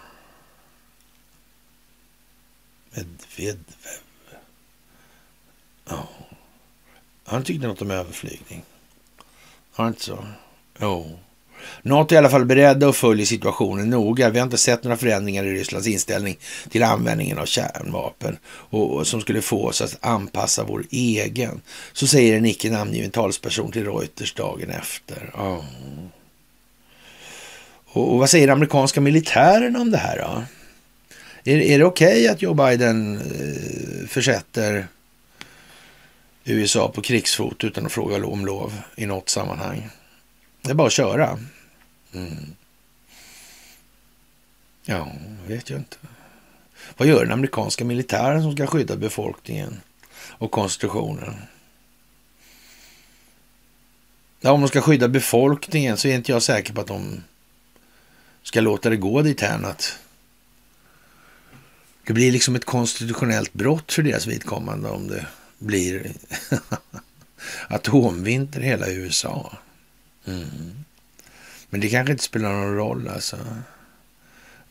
[2.91, 3.72] Medvedev.
[5.93, 6.07] Ja.
[7.25, 8.61] Han tyckte något om överflygning.
[9.73, 10.25] Har inte så?
[10.79, 11.19] Jo.
[11.81, 14.29] Nato är i alla fall beredda och följer situationen noga.
[14.29, 16.37] Vi har inte sett några förändringar i Rysslands inställning
[16.69, 21.61] till användningen av kärnvapen och, och som skulle få oss att anpassa vår egen.
[21.93, 25.31] Så säger en icke namngiven talsperson till Reuters dagen efter.
[25.33, 25.63] Oh.
[27.85, 30.43] Och, och, vad säger amerikanska militären om det här då?
[31.51, 34.87] Är, är det okej okay att Joe Biden eh, försätter
[36.43, 39.89] USA på krigsfot utan att fråga om lov i något sammanhang.
[40.61, 41.39] Det är bara att köra.
[42.13, 42.55] Mm.
[44.85, 45.11] Ja,
[45.47, 45.97] vet jag inte.
[46.97, 49.81] Vad gör den amerikanska militären som ska skydda befolkningen
[50.15, 51.35] och konstitutionen?
[54.41, 57.23] Ja, om de ska skydda befolkningen så är inte jag säker på att de
[58.43, 59.99] ska låta det gå dit här att
[62.03, 65.25] det blir liksom ett konstitutionellt brott för deras vidkommande om det
[65.63, 66.11] blir
[67.67, 69.57] atomvinter i hela USA.
[70.25, 70.83] Mm.
[71.69, 73.37] Men det kanske inte spelar någon roll alltså.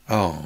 [0.05, 0.43] Ja.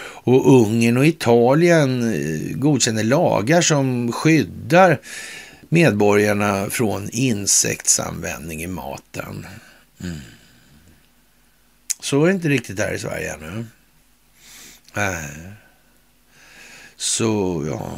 [0.00, 5.00] Och Ungern och Italien eh, godkänner lagar som skyddar
[5.68, 9.46] medborgarna från insektsanvändning i maten.
[10.02, 10.18] Mm.
[12.00, 13.66] Så är det inte riktigt här i Sverige ännu.
[14.94, 15.28] Nej.
[16.98, 17.90] Så ja,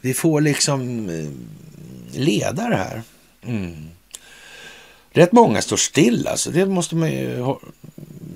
[0.00, 1.30] vi får liksom eh,
[2.20, 3.02] leda det här.
[3.42, 3.88] Mm.
[5.10, 7.56] Rätt många står still alltså, det måste man ju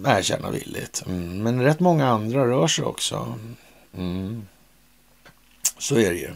[0.07, 1.03] erkänna villigt.
[1.07, 1.43] Mm.
[1.43, 3.39] Men rätt många andra rör sig också.
[3.97, 4.47] Mm.
[5.79, 6.31] Så är det ju.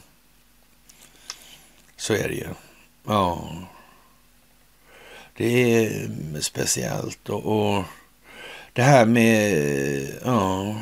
[1.97, 2.49] Så är det ju.
[3.07, 3.49] Ja.
[5.37, 7.85] Det är mm, speciellt och, och
[8.73, 10.77] det här med, ja.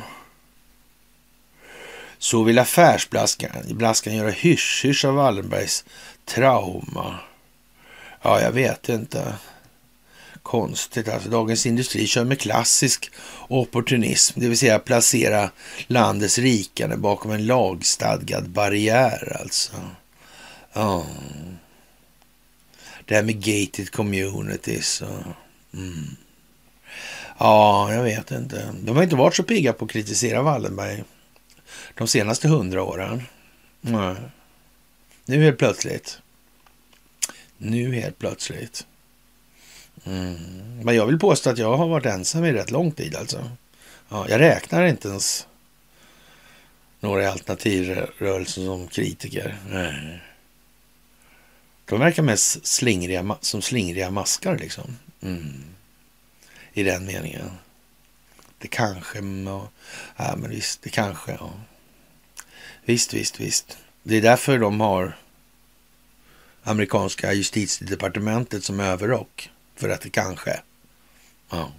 [2.21, 5.85] Så vill affärsblaskan göra hysch-hysch av Wallenbergs
[6.25, 7.19] trauma.
[8.21, 9.33] Ja, jag vet inte.
[10.43, 11.29] Konstigt alltså.
[11.29, 13.11] Dagens Industri kör med klassisk
[13.47, 15.49] opportunism, det vill säga placera
[15.87, 19.73] landets rikande bakom en lagstadgad barriär alltså.
[20.73, 21.05] Ja.
[23.05, 25.23] Det här med gated communities och...
[25.73, 26.15] Mm.
[27.37, 28.73] Ja, jag vet inte.
[28.81, 31.03] De har inte varit så pigga på att kritisera Wallenberg
[31.97, 33.23] de senaste hundra åren.
[33.81, 34.15] Nej.
[35.25, 36.21] Nu helt plötsligt.
[37.57, 38.85] Nu helt plötsligt.
[40.03, 40.79] Mm.
[40.83, 43.51] Men jag vill påstå att jag har varit ensam i rätt lång tid alltså.
[44.09, 45.47] Ja, jag räknar inte ens
[46.99, 49.57] några alternativrörelser som kritiker.
[49.69, 50.21] Nej.
[51.85, 54.97] De verkar mest slingriga, som slingriga maskar liksom.
[55.21, 55.63] Mm.
[56.73, 57.51] I den meningen.
[58.57, 59.69] Det kanske, ja,
[60.15, 61.51] ja men visst, det kanske, ja.
[62.85, 63.77] Visst, visst, visst.
[64.03, 65.17] Det är därför de har
[66.63, 69.49] amerikanska justitiedepartementet som överrock.
[69.75, 70.59] För att det kanske,
[71.49, 71.71] ja,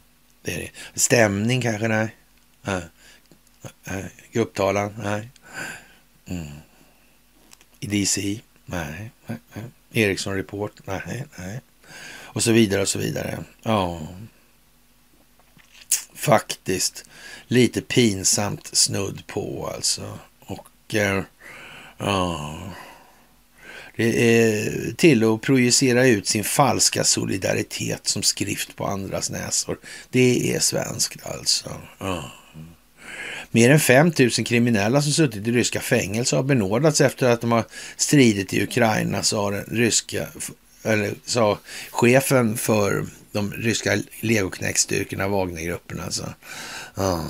[0.43, 1.01] det är det.
[1.01, 2.16] Stämning kanske, nej.
[3.85, 4.11] nej.
[4.33, 5.29] Grupptalan, nej.
[6.27, 6.49] Mm.
[7.81, 9.11] I DC, nej.
[9.27, 9.65] nej, nej.
[9.93, 11.61] Ericsson Report, nej, nej.
[12.07, 13.45] Och så vidare och så vidare.
[13.62, 14.09] Ja,
[16.15, 17.05] faktiskt
[17.47, 20.19] lite pinsamt snudd på alltså.
[20.94, 21.23] Eh,
[21.98, 22.59] ja,
[23.97, 29.78] det är till att projicera ut sin falska solidaritet som skrift på andras näsor.
[30.10, 31.70] Det är svenskt alltså.
[31.98, 32.32] Ja.
[33.51, 37.52] Mer än 5 000 kriminella som suttit i ryska fängelser har benådats efter att de
[37.52, 37.64] har
[37.97, 40.27] stridit i Ukraina, sa den ryska,
[40.82, 41.59] eller sa
[41.90, 46.35] chefen för de ryska legoknäckstyrkorna, Wagnergruppen alltså.
[46.94, 47.24] Ja.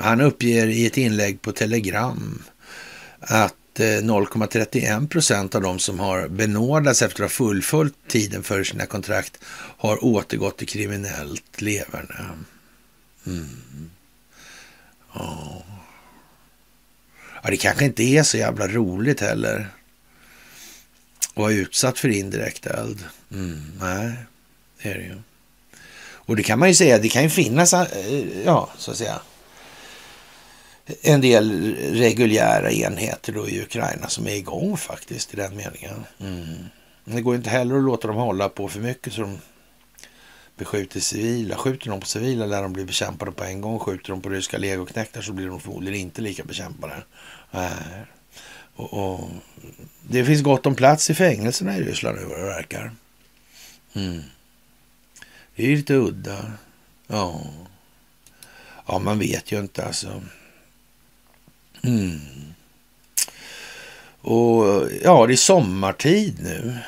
[0.00, 2.42] Han uppger i ett inlägg på Telegram
[3.20, 8.64] att eh, 0,31 procent av de som har benådats efter att ha fullföljt tiden för
[8.64, 9.38] sina kontrakt
[9.76, 12.30] har återgått till kriminellt leverne.
[13.26, 13.90] Mm.
[15.14, 15.62] Ja.
[17.42, 19.68] ja, det kanske inte är så jävla roligt heller
[21.30, 23.04] att vara utsatt för indirekt eld.
[23.32, 24.12] Mm, nej,
[24.82, 25.16] det är det ju.
[26.02, 29.20] Och det kan man ju säga, det kan ju finnas, eh, ja, så att säga,
[31.02, 36.04] en del reguljära enheter då i Ukraina som är igång faktiskt i den meningen.
[36.20, 36.64] Mm.
[37.04, 39.38] Det går inte heller att låta dem hålla på för mycket så de
[40.56, 41.56] beskjuter civila.
[41.56, 43.78] Skjuter de på civila lär de bli bekämpade på en gång.
[43.78, 46.94] Skjuter de på ryska legoknektar så blir de förmodligen inte lika bekämpade.
[47.52, 47.70] Äh.
[48.74, 49.28] Och, och,
[50.08, 52.92] det finns gott om plats i fängelserna i Ryssland nu vad det verkar.
[53.94, 54.22] Mm.
[55.56, 56.52] Det är lite udda.
[57.06, 57.40] Ja.
[58.86, 60.22] ja, man vet ju inte alltså.
[61.82, 62.20] Mm.
[64.20, 66.78] Och ja, det är sommartid nu.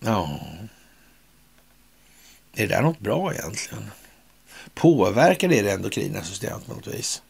[0.00, 0.40] Ja.
[2.54, 3.90] Är det där något bra egentligen?
[4.74, 7.22] Påverkar det det endokrina systemet på något vis?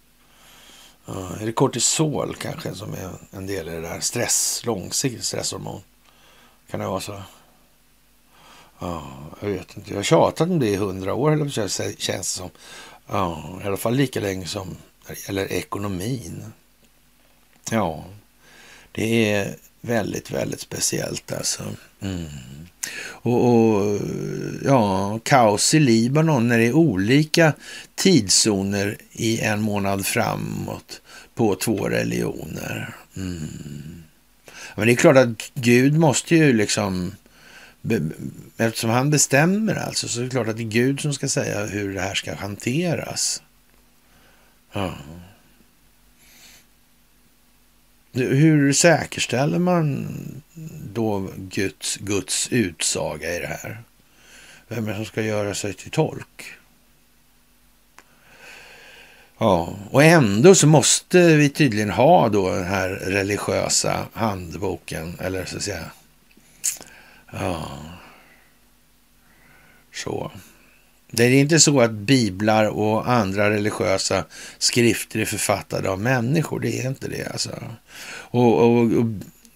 [1.08, 4.00] Uh, är det kortisol kanske som är en del i det där?
[4.00, 5.80] Stress, långsiktigt stresshormon.
[6.70, 7.22] Kan det vara så?
[8.78, 9.06] Ja,
[9.40, 9.90] jag vet inte.
[9.90, 12.50] Jag har tjatat om det i hundra år, eller känns det som.
[13.06, 14.76] Ja, i alla fall lika länge som
[15.26, 16.52] eller ekonomin.
[17.70, 18.04] Ja,
[18.92, 21.62] det är väldigt, väldigt speciellt alltså.
[22.00, 22.26] Mm.
[23.04, 24.00] Och, och,
[24.64, 27.52] ja, kaos i Libanon när det är olika
[27.94, 31.00] tidszoner i en månad framåt
[31.34, 32.94] på två religioner.
[33.16, 34.02] Mm.
[34.74, 37.14] Men det är klart att Gud måste ju liksom,
[38.56, 41.66] eftersom han bestämmer alltså, så är det klart att det är Gud som ska säga
[41.66, 43.42] hur det här ska hanteras.
[44.72, 44.94] Ja.
[48.12, 50.06] Hur säkerställer man
[50.92, 53.82] då Guds, Guds utsaga i det här?
[54.68, 56.54] Vem är det som ska göra sig till tolk?
[59.38, 65.56] Ja, och ändå så måste vi tydligen ha då den här religiösa handboken, eller så
[65.56, 65.90] att säga.
[67.32, 67.78] Ja,
[69.92, 70.30] så.
[71.14, 74.24] Det är inte så att biblar och andra religiösa
[74.58, 76.60] skrifter är författade av människor.
[76.60, 77.50] Det är inte det alltså.
[78.06, 79.06] Och, och, och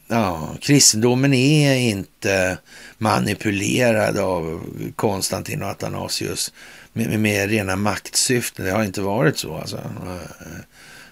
[0.07, 2.59] ja, kristendomen är inte
[2.99, 4.62] manipulerad av
[4.97, 6.53] Konstantin och Athanasius
[6.93, 8.65] med, med, med rena maktsyften.
[8.65, 9.81] Det har inte varit så alltså.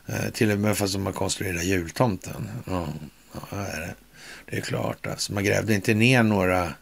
[0.06, 2.48] Eh, till och med fast de har konstruerat jultomten.
[2.66, 2.88] Ja,
[3.32, 3.94] ja, det.
[4.56, 5.32] Är klart, alltså.
[5.32, 6.72] Man grävde inte ner några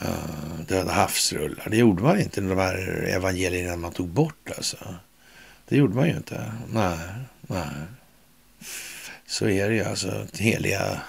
[0.00, 1.68] Eh, döda havsrullar.
[1.70, 4.76] Det gjorde man inte när de här evangelierna man tog bort alltså.
[5.68, 6.52] Det gjorde man ju inte.
[6.72, 6.98] Nej,
[7.40, 7.66] nej.
[9.26, 10.26] Så är det ju alltså.
[10.38, 11.00] Heliga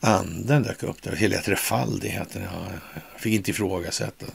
[0.00, 1.16] anden dök upp där.
[1.16, 2.42] Heliga trefaldigheten.
[2.42, 4.26] Jag fick inte ifrågasätta.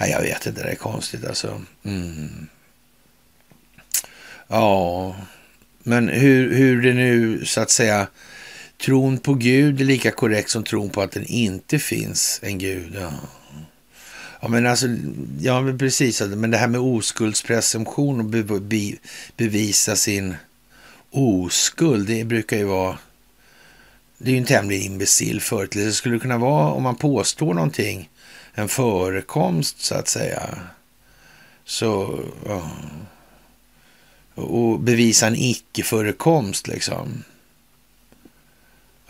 [0.00, 1.62] Nej, jag vet inte, det är konstigt alltså.
[1.84, 2.46] Mm.
[4.48, 5.16] Ja,
[5.82, 8.06] men hur, hur det nu så att säga
[8.84, 12.96] tron på Gud är lika korrekt som tron på att det inte finns en Gud.
[13.00, 13.12] Ja.
[14.40, 14.86] Ja, men alltså,
[15.40, 16.20] ja, men precis.
[16.20, 18.92] Men det här med oskuldspresumtion och be, be,
[19.36, 20.36] bevisa sin
[21.10, 22.98] oskuld, det brukar ju vara...
[24.18, 25.88] Det är ju en tämligen imbecill företeelse.
[25.88, 28.08] Det skulle kunna vara om man påstår någonting,
[28.54, 30.58] en förekomst så att säga.
[31.64, 32.70] Så, ja.
[34.34, 37.24] Och bevisa en icke-förekomst liksom.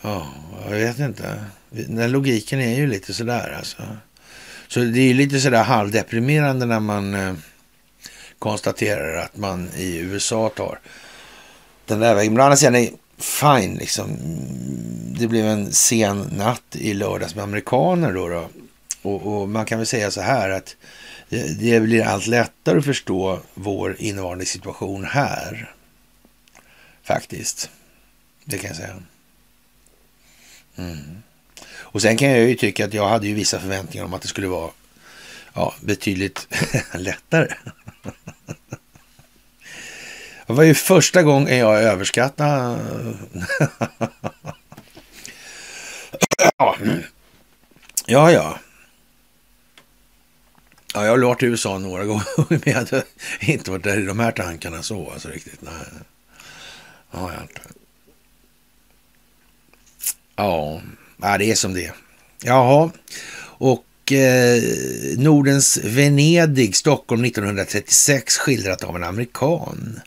[0.03, 0.33] Ja,
[0.65, 1.45] jag vet inte.
[1.71, 3.83] Den logiken är ju lite sådär alltså.
[4.69, 7.35] Så det är lite sådär halvdeprimerande när man eh,
[8.39, 10.81] konstaterar att man i USA tar
[11.87, 12.33] den där vägen.
[12.33, 14.19] Men å andra sidan är fine liksom.
[15.19, 18.29] Det blev en sen natt i lördags med amerikaner då.
[18.29, 18.49] då.
[19.03, 20.77] Och, och, man kan väl säga så här att
[21.29, 25.75] det, det blir allt lättare att förstå vår innevarande situation här.
[27.03, 27.71] Faktiskt.
[28.45, 29.03] Det kan jag säga.
[30.79, 31.23] Mm.
[31.77, 34.29] Och sen kan jag ju tycka att jag hade ju vissa förväntningar om att det
[34.29, 34.71] skulle vara
[35.55, 36.49] ja, betydligt
[36.95, 37.55] lättare.
[40.47, 42.79] Det var ju första gången jag överskattade...
[46.57, 46.77] ja,
[48.07, 48.33] ja.
[48.33, 48.59] ja.
[50.95, 53.05] Jag har varit i USA några gånger, men jag hade
[53.41, 55.63] inte varit där i de här tankarna så alltså riktigt.
[55.63, 55.73] Nej.
[57.11, 57.78] Ja, jag inte.
[60.39, 60.81] Ja,
[61.39, 61.93] det är som det är.
[62.43, 62.91] Jaha,
[63.41, 64.63] och eh,
[65.17, 70.01] Nordens Venedig, Stockholm 1936, skildrat av en amerikan.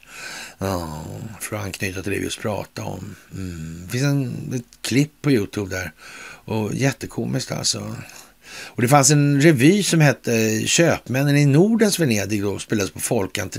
[0.58, 1.06] Ja,
[1.40, 3.16] för att anknyta till det vi just pratade om.
[3.34, 3.82] Mm.
[3.86, 5.92] Det finns en, ett klipp på Youtube där.
[6.46, 7.96] Och jättekomiskt alltså.
[8.66, 13.50] Och det fanns en revy som hette Köpmännen i Nordens Venedig och spelades på Folkan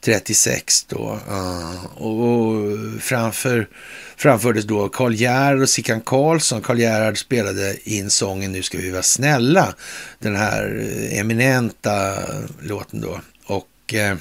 [0.00, 1.18] 36 då.
[1.28, 3.68] Ah, och framför,
[4.16, 6.60] framfördes då Karl Gerhard och Sickan Karlsson.
[6.60, 9.74] Karl Gerhard spelade in sången Nu ska vi vara snälla,
[10.18, 12.14] den här eh, eminenta
[12.62, 13.20] låten då.
[13.46, 14.16] Och eh,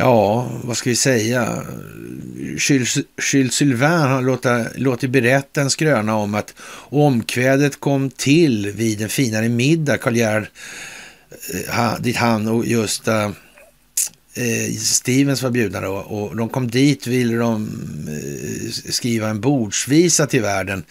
[0.00, 1.62] Ja, vad ska vi säga?
[2.36, 6.54] Jules Sylvain har låtit, låtit berätta en skröna om att
[6.90, 10.46] omkvädet kom till vid en finare middag, Karl Gerhard,
[11.68, 13.30] eh, dit han och just uh,
[14.78, 17.70] Stevens var bjudna då och de kom dit ville de
[18.90, 20.84] skriva en bordsvisa till världen.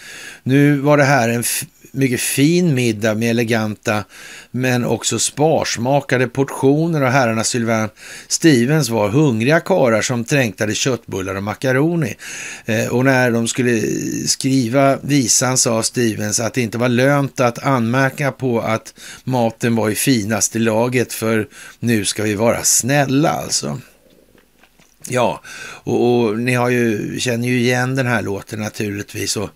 [0.44, 1.44] Nu var det här en
[1.91, 4.03] mycket fin middag med eleganta
[4.51, 7.89] men också sparsmakade portioner och herrarna Sylvain
[8.27, 12.15] Stevens var hungriga karar som trängtade köttbullar och makaroni.
[12.65, 13.81] Eh, och när de skulle
[14.27, 18.93] skriva visan sa Stevens att det inte var lönt att anmärka på att
[19.23, 21.47] maten var i finaste laget för
[21.80, 23.81] nu ska vi vara snälla alltså.
[25.09, 25.41] Ja,
[25.84, 29.38] och, och, ni har ju, känner ju igen den här låten naturligtvis.
[29.38, 29.49] Och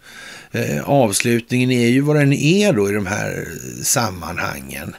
[0.51, 3.47] eh, avslutningen är ju vad den är då i de här
[3.83, 4.95] sammanhangen.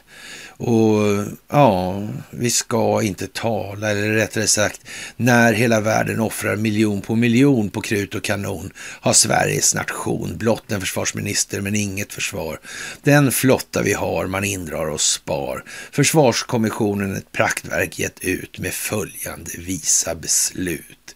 [0.57, 4.81] Och ja, vi ska inte tala, eller rättare sagt,
[5.15, 10.71] när hela världen offrar miljon på miljon på krut och kanon har Sveriges nation blott
[10.71, 12.59] en försvarsminister men inget försvar.
[13.01, 15.63] Den flotta vi har man indrar och spar.
[15.91, 21.15] Försvarskommissionen ett praktverk gett ut med följande visa beslut.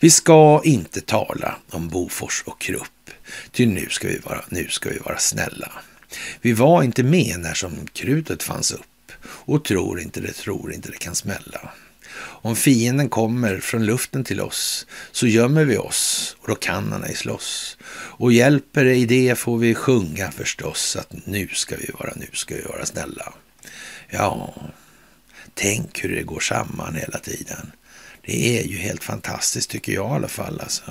[0.00, 2.99] Vi ska inte tala om Bofors och Krupp,
[3.52, 5.72] ty nu ska vi vara, nu ska vi vara snälla.
[6.40, 10.90] Vi var inte med när som krutet fanns upp och tror inte det, tror inte
[10.90, 11.70] det kan smälla.
[12.42, 17.04] Om fienden kommer från luften till oss så gömmer vi oss och då kan han
[17.04, 17.78] ej slåss.
[17.92, 22.54] Och hjälper i det får vi sjunga förstås att nu ska vi vara, nu ska
[22.54, 23.32] vi vara snälla.
[24.08, 24.54] Ja,
[25.54, 27.72] tänk hur det går samman hela tiden.
[28.26, 30.60] Det är ju helt fantastiskt tycker jag i alla fall.
[30.60, 30.82] Alltså.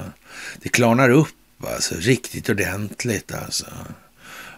[0.62, 3.66] Det klarnar upp alltså, riktigt ordentligt alltså.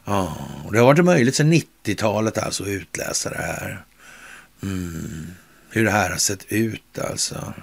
[0.05, 3.85] Ja, och det har varit möjligt sedan 90-talet alltså att utläsa det här.
[4.63, 5.27] Mm.
[5.69, 7.53] Hur det här har sett ut alltså.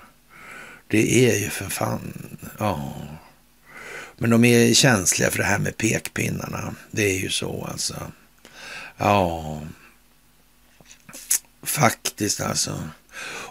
[0.89, 2.95] Det är ju för fan, ja.
[4.17, 6.75] Men de är känsliga för det här med pekpinnarna.
[6.91, 8.13] Det är ju så alltså.
[8.97, 9.63] Ja,
[11.63, 12.89] faktiskt alltså.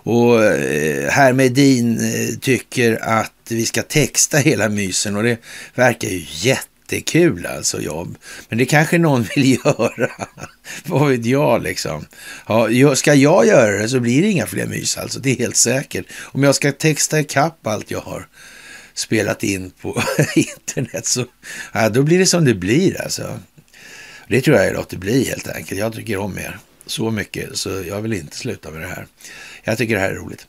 [0.04, 5.38] Och eh, herr Medin eh, tycker att vi ska texta hela mysen och det
[5.76, 8.18] verkar ju jättekul alltså jobb.
[8.50, 10.12] Men det kanske någon vill göra.
[10.86, 12.06] Vad vet jag liksom.
[12.48, 15.20] Ja, ska jag göra det så blir det inga fler mys alltså.
[15.20, 16.06] Det är helt säkert.
[16.20, 18.28] Om jag ska texta ikapp allt jag har
[18.94, 20.04] spelat in på
[20.36, 21.26] internet så
[21.74, 23.40] ja, då blir det som det blir alltså.
[24.28, 25.80] Det tror jag att det blir helt enkelt.
[25.80, 29.08] Jag tycker om er så mycket så jag vill inte sluta med det här.
[29.64, 30.48] Jag tycker det här är roligt.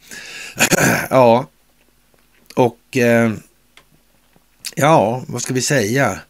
[1.10, 1.50] ja,
[2.58, 3.32] och eh,
[4.74, 6.20] ja, vad ska vi säga?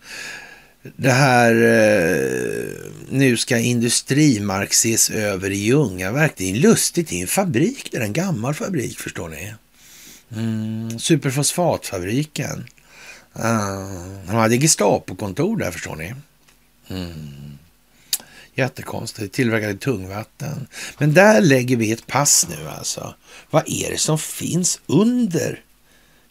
[0.96, 6.32] Det här, eh, nu ska industrimark ses över i Ljungaverk.
[6.36, 9.54] Det är lustigt, det är en fabrik, det är en gammal fabrik förstår ni.
[10.36, 12.66] Mm, superfosfatfabriken.
[13.36, 16.14] Uh, de hade Gestapo-kontor där förstår ni.
[16.88, 17.58] Mm.
[18.54, 19.34] Jättekonstigt.
[19.34, 20.66] Tillverkade tungvatten.
[20.98, 23.14] Men där lägger vi ett pass nu alltså.
[23.50, 25.62] Vad är det som finns under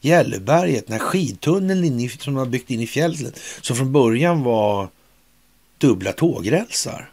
[0.08, 0.90] Gälleberget?
[0.90, 3.40] när skidtunneln som de har byggt in i fjället.
[3.62, 4.90] Som från början var
[5.78, 7.12] dubbla tågrälsar.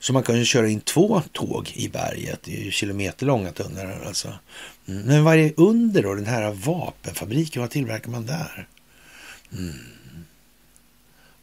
[0.00, 2.40] Så man kan ju köra in två tåg i berget.
[2.42, 4.32] Det är ju kilometerlånga tunnlar alltså.
[4.88, 5.02] Mm.
[5.02, 6.14] Men vad är det under då?
[6.14, 8.68] Den här vapenfabriken, vad tillverkar man där?
[9.52, 9.74] Mm.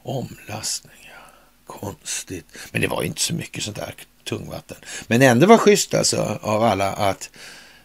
[0.04, 1.34] Omlastning, ja.
[1.66, 2.46] Konstigt.
[2.72, 4.78] Men det var ju inte så mycket sånt där tungvatten.
[5.08, 7.30] Men ändå var schysst alltså av alla att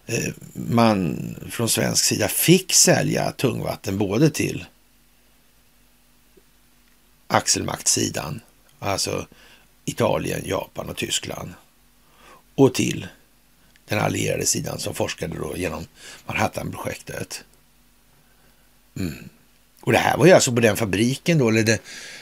[0.09, 1.17] Eh, man
[1.51, 4.65] från svensk sida fick sälja tungvatten både till
[7.27, 8.41] axelmaktssidan,
[8.79, 9.27] alltså
[9.85, 11.55] Italien, Japan och Tyskland
[12.55, 13.07] och till
[13.89, 15.87] den allierade sidan som forskade då genom
[16.27, 17.45] Manhattanprojektet.
[18.97, 19.29] Mm.
[19.81, 21.79] Och det här var ju alltså på den fabriken då, eller det,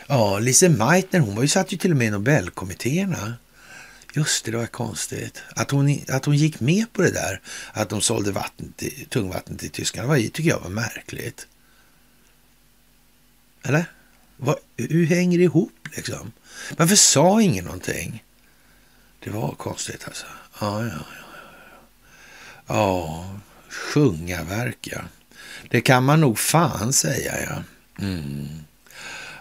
[0.06, 3.34] ja, Lise Meitner, hon var ju satt ju till och med i Nobelkommittéerna.
[4.16, 5.42] Just det, det var konstigt.
[5.48, 7.40] Att hon, att hon gick med på det där,
[7.72, 11.46] att de sålde vatten till, tungvatten till tyskarna, var, tycker jag var märkligt.
[13.62, 13.84] Eller?
[14.36, 16.32] Vad, hur hänger det ihop liksom?
[16.76, 18.24] Varför sa ingen någonting?
[19.24, 20.26] Det var konstigt alltså.
[20.60, 21.26] Ja, ja, ja.
[22.66, 23.30] Ja,
[23.68, 25.04] sjunga verka.
[25.70, 27.62] Det kan man nog fan säga, ja.
[28.04, 28.48] Mm.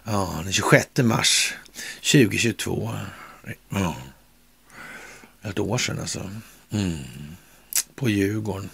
[0.03, 1.53] Ja, den 26 mars
[2.01, 2.91] 2022.
[3.69, 3.95] Ja.
[5.49, 6.31] Ett år sedan alltså.
[6.71, 6.97] Mm.
[7.95, 8.69] På Djurgården.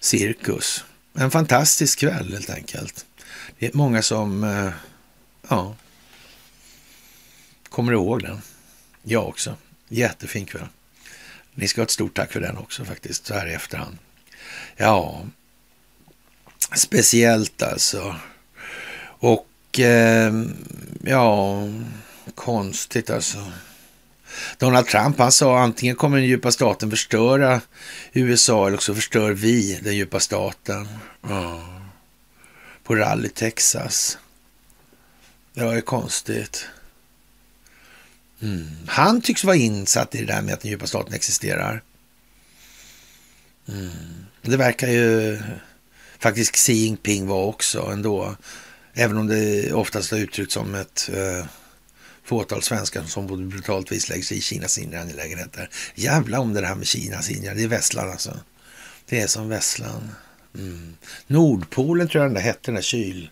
[0.00, 0.84] Cirkus.
[1.14, 3.06] En fantastisk kväll helt enkelt.
[3.58, 4.70] Det är många som eh,
[5.48, 5.74] ja,
[7.68, 8.40] kommer ihåg den.
[9.02, 9.56] Jag också.
[9.88, 10.66] Jättefin kväll.
[11.54, 13.98] Ni ska ha ett stort tack för den också faktiskt, så här i efterhand.
[14.76, 15.26] Ja,
[16.74, 18.16] speciellt alltså.
[19.18, 20.32] Och eh,
[21.04, 21.62] ja,
[22.34, 23.52] konstigt alltså.
[24.58, 27.60] Donald Trump han sa antingen kommer den djupa staten förstöra
[28.12, 30.88] USA eller så förstör vi den djupa staten.
[31.28, 31.60] Mm.
[32.82, 34.18] På rally Texas.
[35.54, 36.66] Det var ju konstigt.
[38.42, 38.66] Mm.
[38.86, 41.82] Han tycks vara insatt i det där med att den djupa staten existerar.
[43.68, 43.90] Mm.
[44.42, 45.38] Det verkar ju
[46.18, 48.36] faktiskt Xi Jinping vara också ändå.
[48.94, 51.46] Även om det oftast har uttryckts som ett eh,
[52.26, 55.70] fåtal svenskar som på brutalt vis lägger sig i Kinas inre angelägenheter.
[55.94, 58.40] Jävla om det här med Kinas inre, det är vässlan alltså.
[59.06, 60.10] Det är som vässlan.
[60.54, 60.96] Mm.
[61.26, 63.30] Nordpolen tror jag den där hette, den där kyl,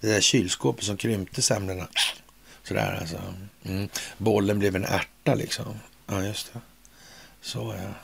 [0.00, 1.88] det där kylskåpet som krympte semlorna.
[2.62, 3.34] Sådär alltså.
[3.64, 3.88] Mm.
[4.18, 5.74] Bollen blev en ärta liksom.
[6.06, 6.60] Ja, just det.
[7.40, 7.94] Så ja.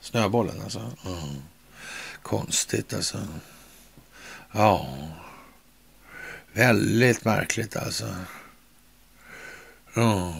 [0.00, 0.92] Snöbollen alltså.
[1.06, 1.42] Mm.
[2.22, 3.18] Konstigt alltså.
[4.52, 4.96] Ja.
[6.52, 8.14] Väldigt märkligt alltså.
[9.94, 10.34] Ja.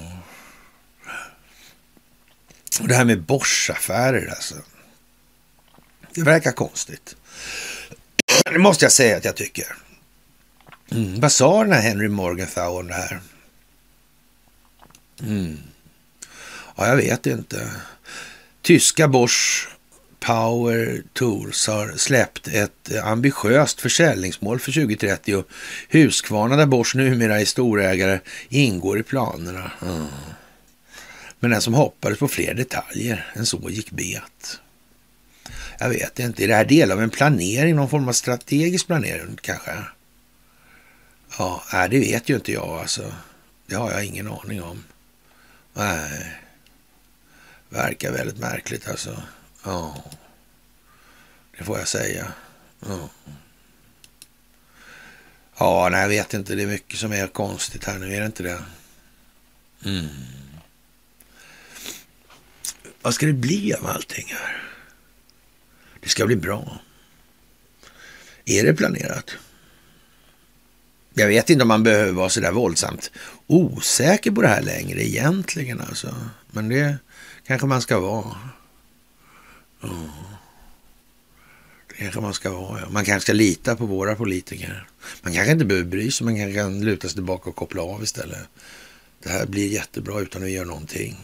[2.81, 4.55] Och det här med Bosch-affärer alltså.
[6.15, 7.17] Det verkar konstigt.
[8.45, 9.77] Det måste jag säga att jag tycker.
[10.91, 11.21] Mm.
[11.21, 13.21] Vad sa den här Henry Morgenthau om det här?
[15.23, 15.59] Mm.
[16.77, 17.71] Ja, jag vet inte.
[18.63, 19.69] Tyska Bosch
[20.21, 25.49] Power Tours har släppt ett ambitiöst försäljningsmål för 2030 och
[25.89, 29.73] Husqvarna där Bosch numera är storägare ingår i planerna.
[29.83, 30.07] Mm.
[31.41, 34.61] Men den som hoppades på fler detaljer än så gick bet.
[35.79, 39.39] Jag vet inte, är det här del av en planering, någon form av strategisk planering
[39.41, 39.71] kanske?
[41.39, 43.13] Ja, det vet ju inte jag alltså.
[43.67, 44.85] Det har jag ingen aning om.
[45.75, 46.37] Nej.
[47.69, 49.23] Verkar väldigt märkligt alltså.
[49.65, 50.05] Ja.
[51.59, 52.33] Det får jag säga.
[52.81, 53.09] Ja.
[55.59, 56.55] Ja, nej, jag vet inte.
[56.55, 58.63] Det är mycket som är konstigt här nu, är det inte det?
[59.85, 60.09] Mm.
[63.03, 64.63] Vad ska det bli av allting här?
[66.01, 66.81] Det ska bli bra.
[68.45, 69.31] Är det planerat?
[71.15, 73.11] Jag vet inte om man behöver vara så där våldsamt
[73.47, 76.15] osäker på det här längre egentligen alltså.
[76.51, 76.97] Men det
[77.47, 78.37] kanske man ska vara.
[79.83, 80.31] Oh.
[81.89, 82.89] Det kanske man ska vara, ja.
[82.91, 84.89] Man kanske ska lita på våra politiker.
[85.23, 88.03] Man kanske inte behöver bry sig, man kanske kan luta sig tillbaka och koppla av
[88.03, 88.49] istället.
[89.23, 91.17] Det här blir jättebra utan att göra någonting.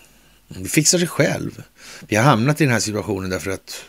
[0.49, 1.63] Det fixar sig själv.
[2.09, 3.85] Vi har hamnat i den här situationen därför att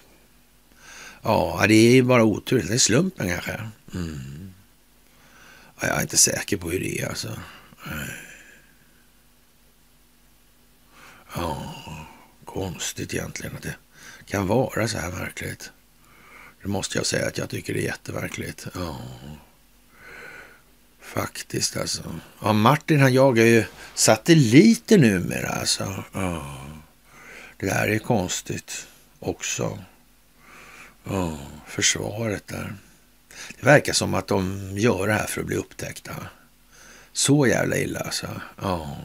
[1.21, 2.63] ja, det är bara otur.
[2.67, 3.51] Det är slumpen kanske.
[3.93, 4.53] Mm.
[5.79, 7.39] Ja, jag är inte säker på hur det är alltså.
[11.35, 11.73] Ja,
[12.45, 13.75] konstigt egentligen att det
[14.27, 15.71] kan vara så här verkligt.
[16.61, 18.67] Det måste jag säga att jag tycker det är jätteverkligt.
[18.75, 19.01] Ja.
[21.01, 22.19] Faktiskt alltså.
[22.41, 26.03] Ja, Martin han jagar ju satelliter numera alltså.
[26.13, 26.57] Ja.
[27.57, 28.87] Det där är konstigt
[29.19, 29.83] också.
[31.03, 31.37] Ja,
[31.67, 32.75] försvaret där.
[33.59, 36.15] Det verkar som att de gör det här för att bli upptäckta.
[37.13, 38.41] Så jävla illa alltså.
[38.61, 38.97] Ja,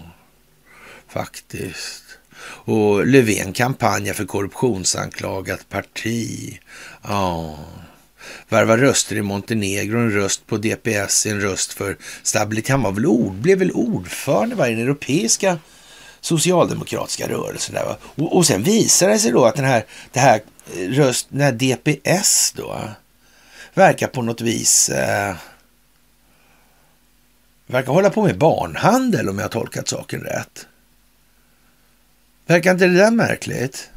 [1.08, 2.01] faktiskt.
[2.44, 6.58] Och Löfven kampanjar för korruptionsanklagat parti.
[7.02, 7.58] Ja.
[8.48, 12.70] Värva röster i Montenegro, en röst på DPS, en röst för stabilitet.
[12.70, 15.58] Han var väl ord, blev väl ordförande i den europeiska
[16.20, 17.74] socialdemokratiska rörelsen.
[17.74, 20.40] Där, och, och sen visar det sig då att den här, det här
[20.76, 22.80] eh, röst, den här DPS då
[23.74, 25.34] verkar på något vis eh,
[27.66, 30.66] verkar hålla på med barnhandel om jag har tolkat saken rätt.
[32.46, 33.90] Verkar inte det där märkligt?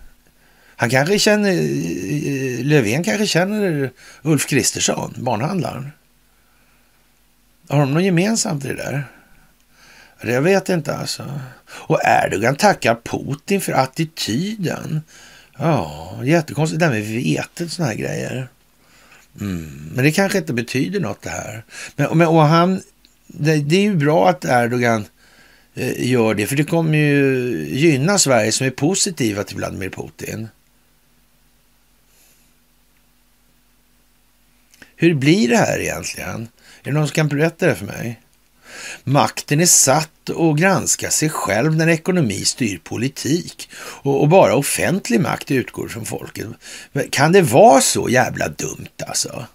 [0.76, 3.92] Han kanske känner, eh, eh, Löfven kanske känner
[4.22, 5.92] Ulf Kristersson, barnhandlaren.
[7.70, 9.04] Har de något gemensamt i det där?
[10.22, 11.40] Jag vet inte alltså.
[11.68, 15.02] Och Erdogan tackar Putin för attityden.
[15.58, 18.48] Ja, jättekonstigt det där med vetet och såna här grejer.
[19.42, 19.92] Mm.
[19.96, 21.64] Men det kanske inte betyder något det här.
[21.96, 22.82] Men, och han,
[23.28, 25.06] det, det är ju bra att Erdogan
[25.76, 30.48] Eh, gör det, för det kommer ju gynna Sverige som är positiva till Vladimir Putin.
[34.96, 36.42] Hur blir det här egentligen?
[36.84, 38.22] Är det någon som kan berätta det för mig?
[39.04, 45.22] Makten är satt att granska sig själv när ekonomi styr politik och, och, bara offentlig
[45.22, 46.48] makt utgår från folket.
[47.10, 49.46] Kan det vara så jävla dumt alltså?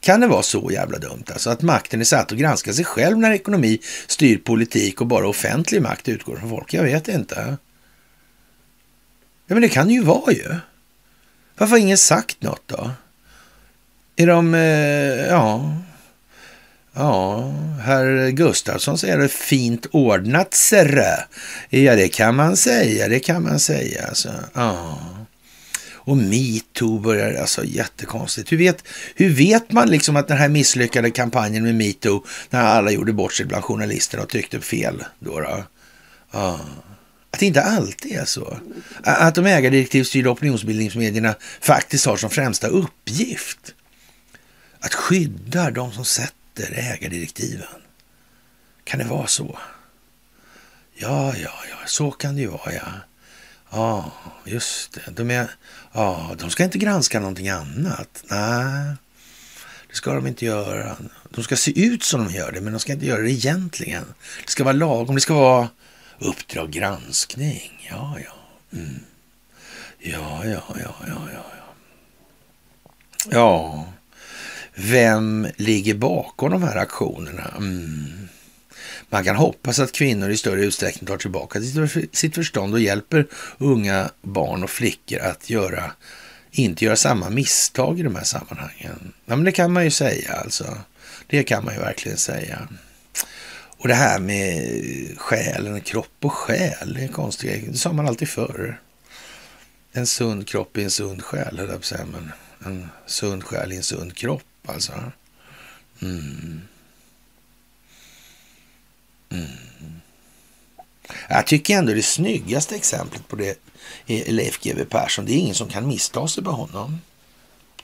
[0.00, 3.18] Kan det vara så jävla dumt alltså att makten är satt att granska sig själv
[3.18, 6.74] när ekonomi styr politik och bara offentlig makt utgår från folk?
[6.74, 7.56] Jag vet inte.
[9.46, 10.54] Ja, men det kan det ju vara ju.
[11.56, 12.90] Varför har ingen sagt något då?
[14.16, 15.76] Är de, eh, ja,
[16.92, 17.52] ja,
[17.82, 21.24] herr Gustafsson säger det fint ordnat, serre.
[21.68, 24.06] Ja, det kan man säga, det kan man säga.
[24.08, 24.28] Alltså.
[24.54, 24.98] Ja.
[26.04, 28.52] Och metoo börjar, alltså jättekonstigt.
[28.52, 32.90] Hur vet, hur vet man liksom att den här misslyckade kampanjen med metoo, när alla
[32.90, 35.40] gjorde bort sig bland journalisterna och tyckte fel då?
[35.40, 35.64] då?
[36.30, 36.58] Ah.
[37.30, 38.58] Att det inte alltid är så.
[39.02, 43.74] Att de ägardirektivstyrda opinionsbildningsmedierna faktiskt har som främsta uppgift
[44.80, 47.66] att skydda de som sätter ägardirektiven.
[48.84, 49.58] Kan det vara så?
[50.94, 52.92] Ja, ja, ja, så kan det ju vara, ja.
[53.70, 54.12] Ja,
[54.44, 55.10] just det.
[55.10, 55.50] De, är,
[55.92, 58.24] ja, de ska inte granska någonting annat.
[58.30, 58.94] Nej,
[59.88, 60.96] det ska de inte göra.
[61.30, 64.04] De ska se ut som de gör det, men de ska inte göra det egentligen.
[64.44, 65.14] Det ska vara lagom.
[65.14, 65.68] Det ska vara
[66.18, 67.88] Uppdrag granskning.
[67.90, 68.32] Ja, ja.
[68.78, 69.00] Mm.
[69.98, 71.44] Ja, ja, ja, ja, ja.
[73.30, 73.86] Ja,
[74.74, 77.54] vem ligger bakom de här aktionerna?
[77.56, 78.28] Mm.
[79.10, 81.60] Man kan hoppas att kvinnor i större utsträckning tar tillbaka
[82.12, 83.26] sitt förstånd och hjälper
[83.58, 85.92] unga barn och flickor att göra,
[86.50, 89.12] inte göra samma misstag i de här sammanhangen.
[89.26, 90.78] Ja, men det kan man ju säga alltså.
[91.26, 92.68] Det kan man ju verkligen säga.
[93.76, 97.72] Och det här med själen, kropp och själ, det är konstigt.
[97.72, 98.80] Det sa man alltid förr.
[99.92, 102.06] En sund kropp i en sund själ, höll jag på att säga.
[102.12, 102.32] Men
[102.64, 104.92] en sund själ i en sund kropp, alltså.
[106.02, 106.60] Mm.
[109.30, 110.00] Mm.
[111.28, 113.58] Jag tycker ändå det snyggaste exemplet på det
[114.06, 115.24] är Leif GW Persson.
[115.24, 117.00] Det är ingen som kan missta sig på honom.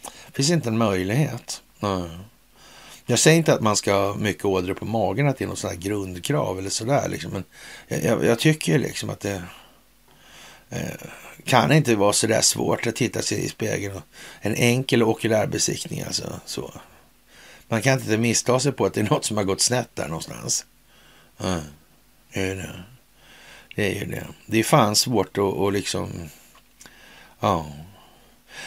[0.02, 1.62] Det finns inte en möjlighet.
[1.82, 2.08] Mm.
[3.06, 5.58] Jag säger inte att man ska ha mycket ådror på magen, att det är något
[5.58, 7.08] sådant grundkrav eller sådär.
[7.08, 7.32] Liksom.
[7.32, 7.44] Men
[7.88, 9.42] jag, jag, tycker liksom att det
[10.70, 10.80] eh,
[11.44, 14.02] kan inte vara sådär svårt att titta sig i spegeln.
[14.40, 16.40] En enkel okulärbesiktning alltså.
[16.44, 16.72] Så.
[17.68, 20.08] Man kan inte missta sig på att det är något som har gått snett där
[20.08, 20.64] någonstans.
[21.38, 21.60] Ja,
[22.32, 22.82] det är det.
[23.74, 24.26] Det är ju det.
[24.46, 26.10] Det är fan svårt att, att liksom...
[27.40, 27.66] Ja.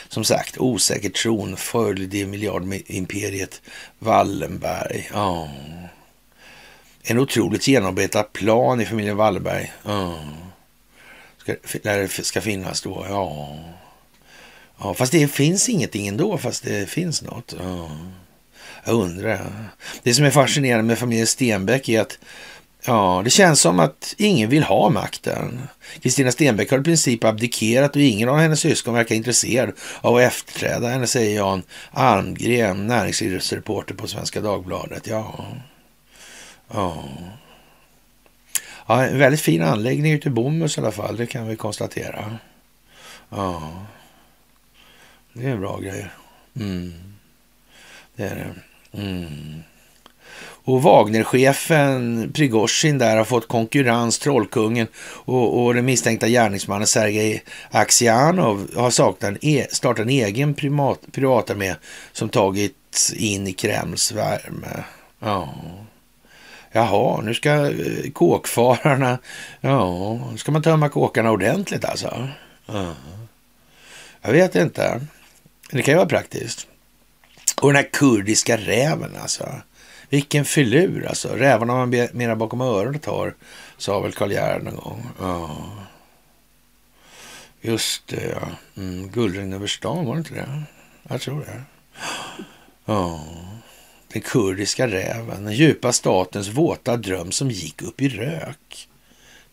[0.07, 3.61] Som sagt, osäker tron följde miljardimperiet
[3.99, 5.09] Wallenberg.
[5.13, 5.49] Ja.
[7.03, 9.73] En otroligt genomarbetad plan i familjen Wallenberg.
[9.85, 10.19] Ja.
[11.37, 13.05] Ska, där det ska finnas då.
[13.09, 13.57] Ja.
[14.77, 14.93] ja.
[14.93, 17.55] Fast det finns ingenting ändå, fast det finns något.
[17.59, 17.97] Ja.
[18.83, 19.69] Jag undrar.
[20.03, 22.19] Det som är fascinerande med familjen Stenbeck är att
[22.85, 25.67] Ja, det känns som att ingen vill ha makten.
[26.01, 30.21] Kristina Stenbeck har i princip abdikerat och ingen av hennes syskon verkar intresserad av att
[30.21, 35.07] efterträda henne, säger Jan Almgren, näringslivsreporter på Svenska Dagbladet.
[35.07, 35.45] Ja,
[36.73, 37.03] ja.
[38.87, 42.37] ja en väldigt fin anläggning ute i Bomhus i alla fall, det kan vi konstatera.
[43.29, 43.71] Ja,
[45.33, 46.09] det är en bra grej.
[46.55, 46.93] Mm.
[48.15, 48.55] Det är det.
[49.01, 49.63] Mm.
[50.69, 58.69] Och Wagnerchefen Prigozjin där har fått konkurrens, Trollkungen och, och den misstänkta gärningsmannen Sergej Aksianov
[58.75, 61.75] har startat en, e, startat en egen primat, privatarmé
[62.11, 64.83] som tagits in i Kremls värme.
[65.19, 65.53] Ja.
[66.71, 69.17] Jaha, nu ska eh, kåkfararna...
[69.61, 72.27] Ja, nu ska man tömma kåkarna ordentligt alltså.
[72.65, 72.93] Ja.
[74.21, 75.01] Jag vet inte.
[75.71, 76.67] Det kan ju vara praktiskt.
[77.61, 79.49] Och den här kurdiska räven alltså.
[80.09, 81.27] Vilken filur alltså.
[81.27, 83.35] Rävarna man mera bakom öronen tar,
[83.77, 85.09] sa väl Karl Gerhard någon gång.
[85.19, 85.57] Ja.
[87.61, 88.47] Just det, ja.
[88.81, 90.63] Mm, Guldregn över stan, var det inte det?
[91.09, 91.63] Jag tror det.
[92.85, 93.25] Ja.
[94.13, 98.89] Den kurdiska räven, den djupa statens våta dröm som gick upp i rök.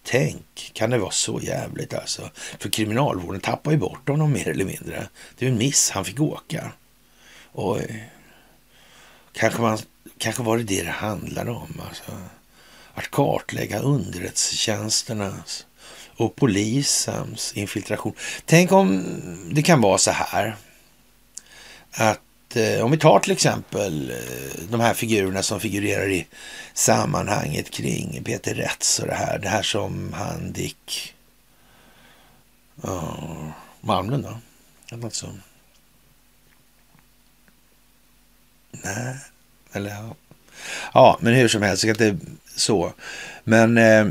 [0.02, 2.30] Tänk, kan det vara så jävligt alltså?
[2.58, 5.08] För kriminalvården tappar ju bort honom mer eller mindre.
[5.38, 6.72] Det är en miss, han fick åka.
[7.52, 8.10] Oj.
[9.32, 9.78] Kanske, man,
[10.18, 11.80] kanske var det det det handlade om.
[11.88, 12.12] Alltså.
[12.94, 15.66] Att kartlägga underrättelsetjänsternas
[16.16, 18.14] och polisens infiltration.
[18.44, 19.04] Tänk om
[19.52, 20.56] det kan vara så här.
[21.90, 26.26] Att eh, om vi tar till exempel eh, de här figurerna som figurerar i
[26.74, 29.38] sammanhanget kring Peter Rätts och det här.
[29.38, 31.14] Det här som han Dick
[32.84, 33.48] uh,
[33.80, 34.38] Malmlund då?
[34.96, 35.40] Något sånt.
[38.70, 39.16] Nej,
[39.76, 40.14] eller ja.
[40.94, 42.16] Ja, men hur som helst, det inte
[42.56, 42.92] så.
[43.44, 44.06] Men eh,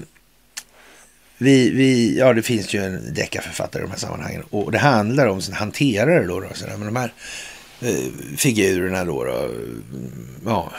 [1.38, 5.28] vi, vi, ja, det finns ju en deckarförfattare i de här sammanhangen och det handlar
[5.28, 7.14] om hanterare då, då sådär, men de här
[7.82, 10.72] eh, figurerna då, då, mm, ja,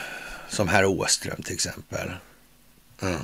[0.49, 2.11] som herr Åström till exempel.
[3.01, 3.19] Mm.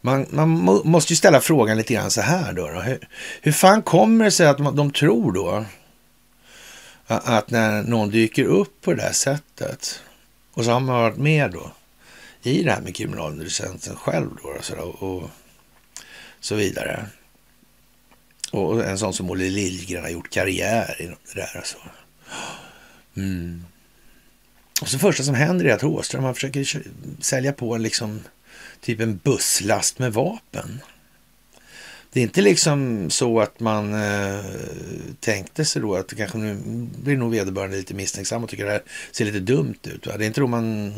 [0.00, 2.68] Man, man må, måste ju ställa frågan lite grann så här då.
[2.68, 2.80] då.
[2.80, 3.08] Hur,
[3.42, 5.64] hur fan kommer det sig att de, de tror då
[7.06, 10.02] att när någon dyker upp på det där sättet
[10.52, 11.72] och så har man varit med då
[12.42, 15.30] i det här med kriminalunderlicensen själv då och så, och, och
[16.40, 17.06] så vidare.
[18.52, 21.56] Och en sån som Olle Liljegren har gjort karriär i det där.
[21.56, 21.78] Alltså.
[23.16, 23.64] Mm.
[24.80, 26.82] Och så första som händer är att Håström han försöker
[27.20, 28.20] sälja på en liksom
[28.80, 30.80] typ en busslast med vapen.
[32.12, 34.44] Det är inte liksom så att man eh,
[35.20, 36.54] tänkte sig då att det kanske nu
[37.02, 38.82] blir nog vederbörande lite misstänksam och tycker det här
[39.12, 40.06] ser lite dumt ut.
[40.06, 40.16] Va?
[40.16, 40.94] Det är inte då man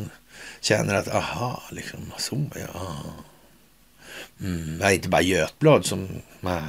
[0.61, 3.03] känner att aha, liksom så ja.
[4.41, 6.09] Mm, det är inte bara Götblad som...
[6.39, 6.61] Nej,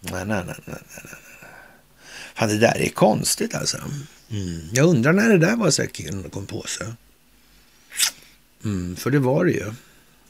[0.00, 0.78] nej, nej, nej, nej.
[2.34, 3.78] Fan, det där är konstigt alltså.
[4.30, 4.60] Mm.
[4.72, 6.86] Jag undrar när det där var säkert kom på sig.
[8.64, 9.72] Mm, för det var det ju,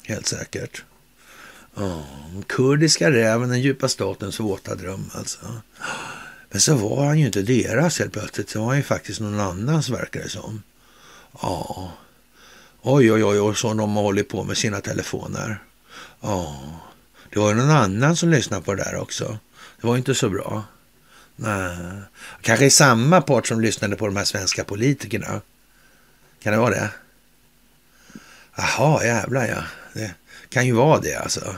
[0.03, 0.85] helt säkert.
[1.77, 2.05] Ja,
[2.47, 5.39] kurdiska räven, den djupa statens våta dröm alltså.
[6.51, 8.51] Men så var han ju inte deras helt plötsligt.
[8.51, 10.63] Så var han ju faktiskt någon annans verkar det som.
[11.43, 11.93] Ja.
[12.83, 15.63] Oj, oj, oj, och så de har hållit på med sina telefoner.
[16.21, 16.63] Ja.
[17.31, 19.39] Det var ju någon annan som lyssnade på det där också.
[19.81, 20.65] Det var ju inte så bra.
[21.37, 21.77] Nej.
[22.41, 25.41] Kanske samma part som lyssnade på de här svenska politikerna.
[26.43, 26.91] Kan det vara det?
[28.57, 29.65] Jaha, jävlar ja.
[29.93, 30.15] Det
[30.53, 31.57] kan ju vara det alltså.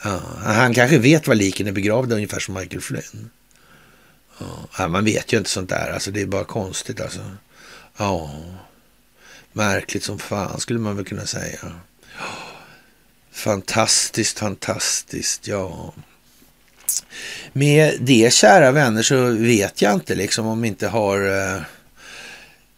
[0.03, 3.31] Ja, han kanske vet var liken är begravda, ungefär som Michael Flynn.
[4.78, 7.31] Ja, man vet ju inte sånt där, alltså det är bara konstigt alltså.
[7.97, 8.41] Ja,
[9.53, 11.73] märkligt som fan skulle man väl kunna säga.
[13.35, 15.94] Fantastiskt, fantastiskt, ja.
[17.52, 21.56] Med det, kära vänner, så vet jag inte liksom om vi inte har eh,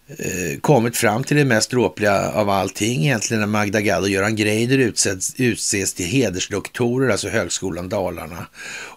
[0.08, 4.36] eh kommit fram till det mest dråpliga av allting egentligen när Magda Gad och Göran
[4.36, 8.46] Greider utses, utses till hedersdoktorer, alltså Högskolan Dalarna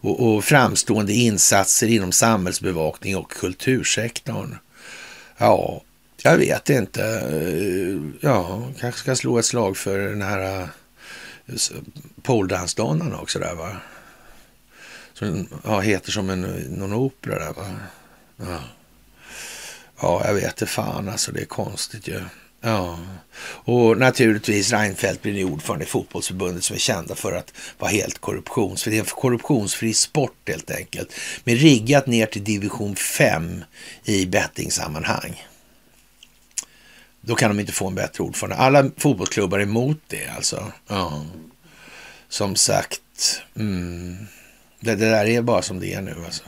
[0.02, 4.56] och, och framstående insatser inom samhällsbevakning och kultursektorn.
[5.38, 5.82] Ja,
[6.24, 7.04] jag vet inte.
[7.04, 10.70] Eh, ja, kanske ska slå ett slag för den här
[12.22, 13.78] poledansdansaren också där va.
[15.14, 17.76] Som ja, heter som en, någon opera där va.
[18.38, 18.60] Ja.
[20.02, 21.32] ja, jag vet det fan alltså.
[21.32, 22.22] Det är konstigt ju.
[22.62, 23.00] Ja,
[23.42, 28.20] och naturligtvis Reinfeldt blir nu ordförande i fotbollsförbundet som är kända för att vara helt
[28.20, 28.92] korruptionsfri.
[28.92, 31.14] Det är en korruptionsfri sport helt enkelt.
[31.44, 33.64] Men riggat ner till division 5
[34.04, 35.44] i bettingsammanhang.
[37.30, 38.56] Då kan de inte få en bättre ordförande.
[38.56, 40.72] Alla fotbollsklubbar är emot det alltså.
[40.88, 41.26] Ja.
[42.30, 43.02] Som sagt,
[43.56, 44.18] mm.
[44.80, 46.44] det, det, där är bara som det är nu alltså.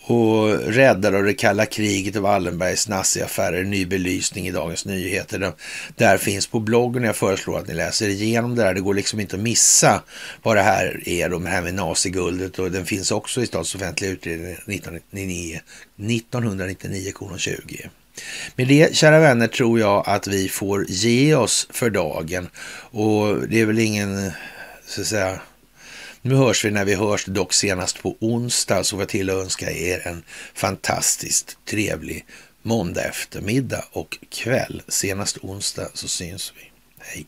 [0.00, 5.38] Och räddare av det kalla kriget och Wallenbergs naziaffärer, ny belysning i Dagens Nyheter.
[5.38, 5.52] Den,
[5.96, 7.02] där finns på bloggen.
[7.02, 8.74] Jag föreslår att ni läser igenom det där.
[8.74, 10.02] Det går liksom inte att missa
[10.42, 12.58] vad det här är, det här med naziguldet.
[12.58, 15.60] Och den finns också i Stats offentliga utredning 1999,
[15.96, 17.90] 1999 20.
[18.56, 22.48] Med det, kära vänner, tror jag att vi får ge oss för dagen.
[22.90, 24.32] Och det är väl ingen,
[24.86, 25.40] så att säga,
[26.22, 29.36] nu hörs vi när vi hörs, dock senast på onsdag, så får jag till att
[29.36, 30.22] önska er en
[30.54, 32.24] fantastiskt trevlig
[32.62, 34.82] måndag eftermiddag och kväll.
[34.88, 36.70] Senast onsdag så syns vi.
[36.98, 37.26] Hej!